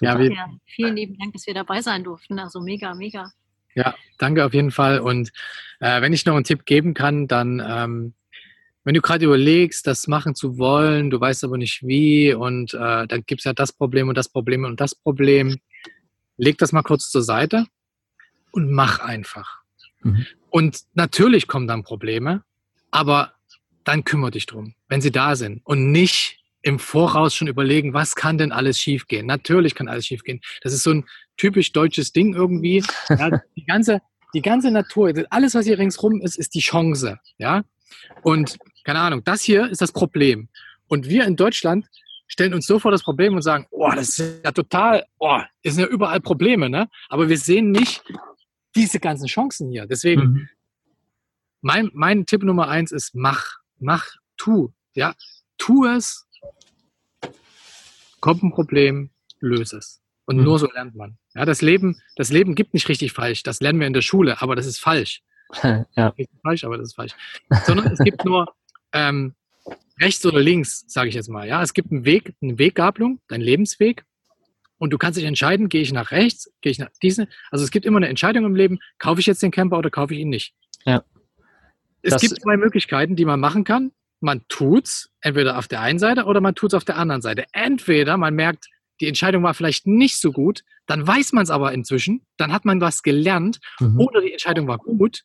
Ja, 0.00 0.20
ja, 0.20 0.50
vielen 0.64 0.96
lieben 0.96 1.18
Dank, 1.18 1.32
dass 1.32 1.46
wir 1.46 1.54
dabei 1.54 1.80
sein 1.82 2.04
durften. 2.04 2.38
Also 2.38 2.60
mega, 2.60 2.94
mega. 2.94 3.30
Ja, 3.74 3.94
danke 4.18 4.44
auf 4.44 4.54
jeden 4.54 4.70
Fall. 4.70 5.00
Und 5.00 5.30
äh, 5.80 6.00
wenn 6.00 6.12
ich 6.12 6.24
noch 6.26 6.34
einen 6.34 6.44
Tipp 6.44 6.64
geben 6.64 6.94
kann, 6.94 7.26
dann, 7.26 7.62
ähm, 7.66 8.14
wenn 8.84 8.94
du 8.94 9.00
gerade 9.00 9.24
überlegst, 9.24 9.86
das 9.86 10.06
machen 10.06 10.34
zu 10.34 10.58
wollen, 10.58 11.10
du 11.10 11.20
weißt 11.20 11.44
aber 11.44 11.56
nicht 11.56 11.82
wie 11.82 12.34
und 12.34 12.74
äh, 12.74 13.06
dann 13.06 13.24
gibt 13.26 13.40
es 13.40 13.44
ja 13.44 13.52
das 13.52 13.72
Problem 13.72 14.08
und 14.08 14.16
das 14.16 14.28
Problem 14.28 14.64
und 14.64 14.80
das 14.80 14.94
Problem, 14.94 15.58
leg 16.36 16.58
das 16.58 16.72
mal 16.72 16.82
kurz 16.82 17.10
zur 17.10 17.22
Seite 17.22 17.66
und 18.52 18.70
mach 18.70 19.00
einfach. 19.00 19.62
Mhm. 20.02 20.26
Und 20.50 20.82
natürlich 20.92 21.48
kommen 21.48 21.66
dann 21.66 21.82
Probleme, 21.82 22.44
aber 22.90 23.34
dann 23.84 24.04
kümmere 24.04 24.32
dich 24.32 24.46
drum, 24.46 24.74
wenn 24.88 25.00
sie 25.00 25.10
da 25.10 25.34
sind 25.34 25.62
und 25.64 25.90
nicht 25.90 26.43
im 26.64 26.78
Voraus 26.78 27.34
schon 27.34 27.46
überlegen, 27.46 27.92
was 27.92 28.16
kann 28.16 28.38
denn 28.38 28.50
alles 28.50 28.78
schiefgehen? 28.78 29.26
Natürlich 29.26 29.74
kann 29.74 29.86
alles 29.86 30.06
schiefgehen. 30.06 30.40
Das 30.62 30.72
ist 30.72 30.82
so 30.82 30.92
ein 30.92 31.04
typisch 31.36 31.72
deutsches 31.72 32.12
Ding 32.12 32.34
irgendwie. 32.34 32.82
Ja, 33.10 33.30
die, 33.56 33.64
ganze, 33.66 34.00
die 34.32 34.40
ganze 34.40 34.70
Natur, 34.70 35.12
alles, 35.28 35.54
was 35.54 35.66
hier 35.66 35.78
ringsrum 35.78 36.22
ist, 36.22 36.38
ist 36.38 36.54
die 36.54 36.60
Chance. 36.60 37.18
Ja? 37.36 37.64
Und 38.22 38.56
keine 38.84 39.00
Ahnung, 39.00 39.22
das 39.24 39.42
hier 39.42 39.70
ist 39.70 39.82
das 39.82 39.92
Problem. 39.92 40.48
Und 40.88 41.08
wir 41.08 41.26
in 41.26 41.36
Deutschland 41.36 41.86
stellen 42.26 42.54
uns 42.54 42.66
sofort 42.66 42.94
das 42.94 43.02
Problem 43.02 43.34
und 43.34 43.42
sagen, 43.42 43.66
oh, 43.70 43.90
das 43.94 44.18
ist 44.18 44.42
ja 44.42 44.50
total, 44.50 45.04
oh, 45.18 45.40
es 45.62 45.74
sind 45.74 45.84
ja 45.84 45.90
überall 45.90 46.20
Probleme, 46.20 46.70
ne? 46.70 46.88
Aber 47.10 47.28
wir 47.28 47.36
sehen 47.36 47.72
nicht 47.72 48.02
diese 48.74 49.00
ganzen 49.00 49.26
Chancen 49.26 49.70
hier. 49.70 49.86
Deswegen, 49.86 50.22
mhm. 50.22 50.48
mein, 51.60 51.90
mein 51.92 52.24
Tipp 52.24 52.42
Nummer 52.42 52.68
eins 52.68 52.90
ist, 52.90 53.14
mach, 53.14 53.58
mach, 53.78 54.06
tu, 54.38 54.72
ja, 54.94 55.14
tu 55.58 55.84
es, 55.84 56.23
kommt 58.24 58.42
ein 58.42 58.52
Problem, 58.52 59.10
löse 59.40 59.76
es. 59.76 60.00
Und 60.24 60.38
mhm. 60.38 60.44
nur 60.44 60.58
so 60.58 60.66
lernt 60.72 60.94
man. 60.94 61.18
Ja, 61.34 61.44
das 61.44 61.60
Leben, 61.60 62.00
das 62.16 62.32
Leben 62.32 62.54
gibt 62.54 62.72
nicht 62.72 62.88
richtig 62.88 63.12
falsch. 63.12 63.42
Das 63.42 63.60
lernen 63.60 63.80
wir 63.80 63.86
in 63.86 63.92
der 63.92 64.00
Schule, 64.00 64.40
aber 64.40 64.56
das 64.56 64.64
ist 64.64 64.78
falsch. 64.78 65.22
ja. 65.62 66.08
Richtig 66.08 66.40
falsch, 66.40 66.64
aber 66.64 66.78
das 66.78 66.88
ist 66.88 66.94
falsch. 66.94 67.12
Sondern 67.66 67.92
es 67.92 67.98
gibt 67.98 68.24
nur 68.24 68.50
ähm, 68.94 69.34
rechts 70.00 70.24
oder 70.24 70.40
links, 70.40 70.86
sage 70.88 71.10
ich 71.10 71.14
jetzt 71.14 71.28
mal. 71.28 71.46
Ja, 71.46 71.62
es 71.62 71.74
gibt 71.74 71.92
einen 71.92 72.06
Weg, 72.06 72.32
eine 72.40 72.58
Weggabelung, 72.58 73.20
dein 73.28 73.42
Lebensweg. 73.42 74.06
Und 74.78 74.94
du 74.94 74.96
kannst 74.96 75.18
dich 75.18 75.26
entscheiden, 75.26 75.68
gehe 75.68 75.82
ich 75.82 75.92
nach 75.92 76.10
rechts, 76.10 76.50
gehe 76.62 76.72
ich 76.72 76.78
nach 76.78 76.88
diesen. 77.02 77.26
Also 77.50 77.62
es 77.62 77.70
gibt 77.70 77.84
immer 77.84 77.98
eine 77.98 78.08
Entscheidung 78.08 78.46
im 78.46 78.54
Leben, 78.54 78.78
kaufe 78.98 79.20
ich 79.20 79.26
jetzt 79.26 79.42
den 79.42 79.50
Camper 79.50 79.76
oder 79.76 79.90
kaufe 79.90 80.14
ich 80.14 80.20
ihn 80.20 80.30
nicht. 80.30 80.54
Ja. 80.86 81.04
Es 82.00 82.12
das 82.12 82.22
gibt 82.22 82.40
zwei 82.40 82.56
Möglichkeiten, 82.56 83.16
die 83.16 83.26
man 83.26 83.38
machen 83.38 83.64
kann. 83.64 83.92
Man 84.20 84.42
tut's 84.48 85.10
entweder 85.20 85.58
auf 85.58 85.68
der 85.68 85.80
einen 85.80 85.98
Seite 85.98 86.24
oder 86.24 86.40
man 86.40 86.54
tut's 86.54 86.74
auf 86.74 86.84
der 86.84 86.96
anderen 86.96 87.22
Seite. 87.22 87.44
Entweder 87.52 88.16
man 88.16 88.34
merkt, 88.34 88.68
die 89.00 89.08
Entscheidung 89.08 89.42
war 89.42 89.54
vielleicht 89.54 89.86
nicht 89.86 90.18
so 90.18 90.32
gut, 90.32 90.62
dann 90.86 91.06
weiß 91.06 91.32
man 91.32 91.42
es 91.42 91.50
aber 91.50 91.72
inzwischen, 91.72 92.22
dann 92.36 92.52
hat 92.52 92.64
man 92.64 92.80
was 92.80 93.02
gelernt 93.02 93.60
mhm. 93.80 94.00
oder 94.00 94.20
die 94.20 94.32
Entscheidung 94.32 94.68
war 94.68 94.78
gut, 94.78 95.22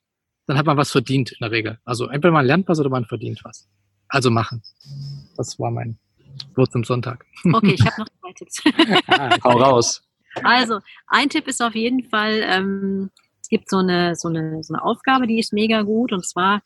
dann 0.48 0.58
hat 0.58 0.66
man 0.66 0.78
was 0.78 0.92
verdient 0.92 1.32
in 1.32 1.38
der 1.42 1.52
Regel. 1.52 1.80
Also 1.86 2.08
entweder 2.08 2.32
man 2.32 2.46
lernt 2.46 2.68
was 2.68 2.80
oder 2.80 2.90
man 2.90 3.06
verdient 3.06 3.42
was. 3.44 3.70
Also 4.08 4.32
machen. 4.32 4.64
Das 5.38 5.60
war 5.60 5.70
mein 5.70 6.00
Wort 6.56 6.72
zum 6.72 6.84
Sonntag. 6.84 7.26
Okay, 7.54 7.74
ich 7.74 7.86
habe 7.86 8.02
noch 8.02 8.08
zwei 8.22 8.34
Tipps. 8.34 8.64
ah, 9.08 9.38
hau 9.44 9.58
raus. 9.58 10.02
Also, 10.44 10.80
ein 11.08 11.30
Tipp 11.30 11.48
ist 11.48 11.62
auf 11.62 11.76
jeden 11.76 12.04
Fall, 12.04 12.42
ähm, 12.44 13.10
es 13.42 13.50
gibt 13.50 13.70
so 13.70 13.78
eine, 13.78 14.16
so, 14.16 14.28
eine, 14.28 14.64
so 14.64 14.74
eine 14.74 14.84
Aufgabe, 14.84 15.28
die 15.28 15.40
ist 15.40 15.54
mega 15.54 15.82
gut. 15.82 16.12
Und 16.12 16.26
zwar 16.26 16.62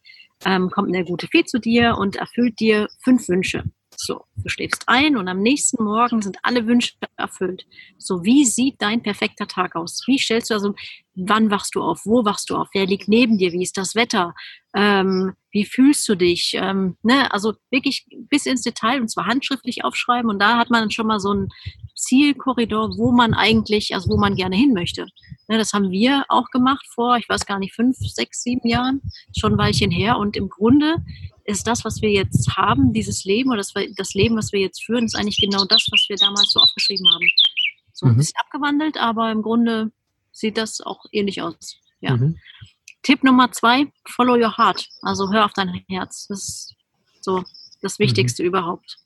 ähm, 0.46 0.70
kommt 0.70 0.90
eine 0.90 1.06
gute 1.06 1.28
Fee 1.28 1.46
zu 1.46 1.60
dir 1.60 1.98
und 1.98 2.16
erfüllt 2.16 2.60
dir 2.60 2.88
fünf 3.04 3.28
Wünsche. 3.30 3.64
So, 3.98 4.26
du 4.36 4.50
schläfst 4.50 4.84
ein 4.88 5.18
und 5.18 5.28
am 5.28 5.42
nächsten 5.42 5.84
Morgen 5.84 6.22
sind 6.22 6.38
alle 6.44 6.66
Wünsche 6.66 6.94
erfüllt. 7.16 7.66
So, 7.98 8.24
wie 8.24 8.46
sieht 8.46 8.82
dein 8.82 9.04
perfekter 9.04 9.48
Tag 9.48 9.76
aus? 9.76 10.04
Wie 10.08 10.18
stellst 10.18 10.50
du 10.50 10.56
also, 10.56 10.76
wann 11.16 11.52
wachst 11.52 11.76
du 11.76 11.82
auf? 11.82 12.02
Wo 12.06 12.26
wachst 12.26 12.50
du 12.50 12.56
auf? 12.56 12.68
Wer 12.74 12.86
liegt 12.86 13.08
neben 13.08 13.38
dir? 13.38 13.52
Wie 13.52 13.64
ist 13.64 13.78
das 13.78 13.96
Wetter? 13.96 14.34
Ähm, 14.76 15.34
wie 15.52 15.66
fühlst 15.66 16.08
du 16.10 16.16
dich? 16.16 16.54
Ähm, 16.56 16.98
ne? 17.04 17.32
Also 17.32 17.54
wirklich 17.70 18.06
bis 18.30 18.46
ins 18.46 18.64
Detail 18.64 19.02
und 19.02 19.10
zwar 19.10 19.28
handschriftlich 19.28 19.84
aufschreiben 19.84 20.30
und 20.30 20.40
da 20.40 20.58
hat 20.58 20.70
man 20.70 20.90
schon 20.92 21.08
mal 21.08 21.20
so 21.20 21.32
einen 21.32 21.50
Zielkorridor, 21.96 22.98
wo 22.98 23.12
man 23.12 23.34
eigentlich, 23.34 23.94
also 23.94 24.10
wo 24.10 24.18
man 24.18 24.36
gerne 24.36 24.56
hin 24.56 24.74
möchte. 24.74 25.08
Ne, 25.48 25.58
das 25.58 25.74
haben 25.74 25.92
wir 25.92 26.26
auch 26.30 26.48
gemacht 26.52 26.86
vor, 26.94 27.18
ich 27.18 27.28
weiß 27.30 27.46
gar 27.46 27.60
nicht, 27.60 27.74
fünf, 27.74 27.98
sechs, 27.98 28.44
sieben 28.44 28.68
Jahren, 28.68 29.02
schon 29.38 29.54
ein 29.54 29.58
Weilchen 29.58 29.92
her 29.92 30.18
und 30.18 30.36
im 30.36 30.50
Grunde 30.50 30.98
ist 31.46 31.68
das, 31.68 31.84
was 31.84 32.02
wir 32.02 32.10
jetzt 32.10 32.56
haben, 32.56 32.94
dieses 32.94 33.26
Leben 33.26 33.50
oder 33.50 33.58
das, 33.58 33.74
das 33.96 34.14
Leben, 34.14 34.38
was 34.38 34.52
wir 34.54 34.62
jetzt 34.62 34.84
führen, 34.84 35.06
ist 35.06 35.16
eigentlich 35.16 35.38
genau 35.38 35.66
das, 35.66 35.88
was 35.92 36.06
wir 36.08 36.16
damals 36.16 36.52
so 36.52 36.60
aufgeschrieben 36.60 37.08
haben. 37.12 37.30
So 37.92 38.06
ein 38.06 38.14
mhm. 38.14 38.18
bisschen 38.18 38.40
abgewandelt, 38.40 38.98
aber 38.98 39.32
im 39.32 39.42
Grunde 39.42 39.92
sieht 40.32 40.58
das 40.58 40.82
auch 40.82 41.06
ähnlich 41.12 41.42
aus. 41.42 41.78
Ja. 42.00 42.18
Mhm. 42.18 42.38
Tipp 43.04 43.24
Nummer 43.24 43.52
zwei, 43.52 43.92
follow 44.08 44.36
your 44.36 44.58
heart. 44.58 44.88
Also 45.02 45.32
hör 45.32 45.46
auf 45.46 45.54
dein 45.54 45.84
Herz. 45.90 46.28
Das 46.28 46.40
ist 46.40 46.76
so 47.20 47.44
das 47.84 48.00
Wichtigste 48.00 48.44
mhm. 48.44 48.48
überhaupt. 48.48 48.98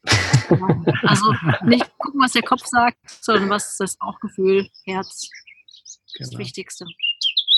also 1.03 1.33
nicht 1.65 1.85
gucken, 1.97 2.21
was 2.21 2.33
der 2.33 2.43
Kopf 2.43 2.65
sagt, 2.65 2.97
sondern 3.21 3.49
was 3.49 3.75
das 3.77 3.97
Bauchgefühl, 3.97 4.67
Herz, 4.85 5.29
genau. 6.15 6.29
das 6.29 6.37
Wichtigste. 6.37 6.85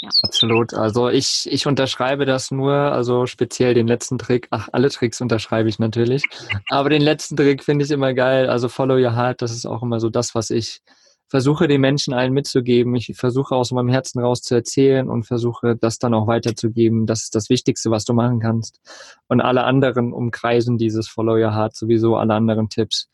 Ja. 0.02 0.10
Absolut. 0.24 0.74
Also 0.74 1.10
ich, 1.10 1.46
ich 1.52 1.68
unterschreibe 1.68 2.26
das 2.26 2.52
nur, 2.52 2.74
also 2.74 3.26
speziell 3.26 3.74
den 3.74 3.88
letzten 3.88 4.18
Trick. 4.18 4.48
Ach, 4.50 4.70
alle 4.72 4.90
Tricks 4.90 5.20
unterschreibe 5.20 5.68
ich 5.68 5.78
natürlich. 5.78 6.24
Aber 6.70 6.90
den 6.90 7.02
letzten 7.02 7.36
Trick 7.36 7.66
finde 7.66 7.84
ich 7.84 7.92
immer 7.92 8.14
geil. 8.14 8.50
Also 8.50 8.70
follow 8.70 8.96
your 8.96 9.16
heart, 9.16 9.42
das 9.42 9.52
ist 9.52 9.66
auch 9.66 9.84
immer 9.84 10.00
so 10.00 10.10
das, 10.10 10.36
was 10.36 10.52
ich 10.52 10.82
versuche 11.30 11.68
den 11.68 11.82
Menschen 11.82 12.14
allen 12.14 12.34
mitzugeben. 12.34 12.96
Ich 12.96 13.16
versuche 13.16 13.56
aus 13.56 13.72
meinem 13.72 13.90
Herzen 13.90 14.20
raus 14.20 14.42
zu 14.42 14.56
erzählen 14.56 15.10
und 15.10 15.24
versuche 15.24 15.76
das 15.76 16.00
dann 16.00 16.14
auch 16.14 16.28
weiterzugeben. 16.28 17.06
Das 17.06 17.24
ist 17.24 17.36
das 17.36 17.50
Wichtigste, 17.50 17.92
was 17.92 18.04
du 18.04 18.14
machen 18.14 18.40
kannst. 18.40 18.82
Und 19.28 19.40
alle 19.40 19.64
anderen 19.64 20.12
umkreisen 20.12 20.78
dieses 20.78 21.08
Follow 21.08 21.36
Your 21.36 21.54
Heart 21.54 21.76
sowieso, 21.76 22.18
alle 22.18 22.34
anderen 22.34 22.70
Tipps. 22.70 23.10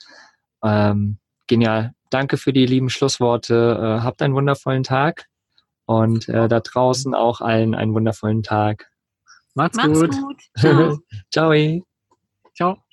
Ähm, 0.63 1.17
genial. 1.47 1.91
Danke 2.09 2.37
für 2.37 2.53
die 2.53 2.65
lieben 2.65 2.89
Schlussworte. 2.89 3.77
Äh, 3.79 4.03
habt 4.03 4.21
einen 4.21 4.33
wundervollen 4.33 4.83
Tag 4.83 5.27
und 5.85 6.29
äh, 6.29 6.47
da 6.47 6.61
draußen 6.61 7.13
auch 7.13 7.41
allen 7.41 7.75
einen 7.75 7.93
wundervollen 7.93 8.43
Tag. 8.43 8.89
Macht's, 9.53 9.77
Macht's 9.77 9.99
gut. 9.99 10.11
gut. 10.11 10.41
Ciao. 10.57 10.99
Ciao. 11.31 11.83
Ciao. 12.55 12.84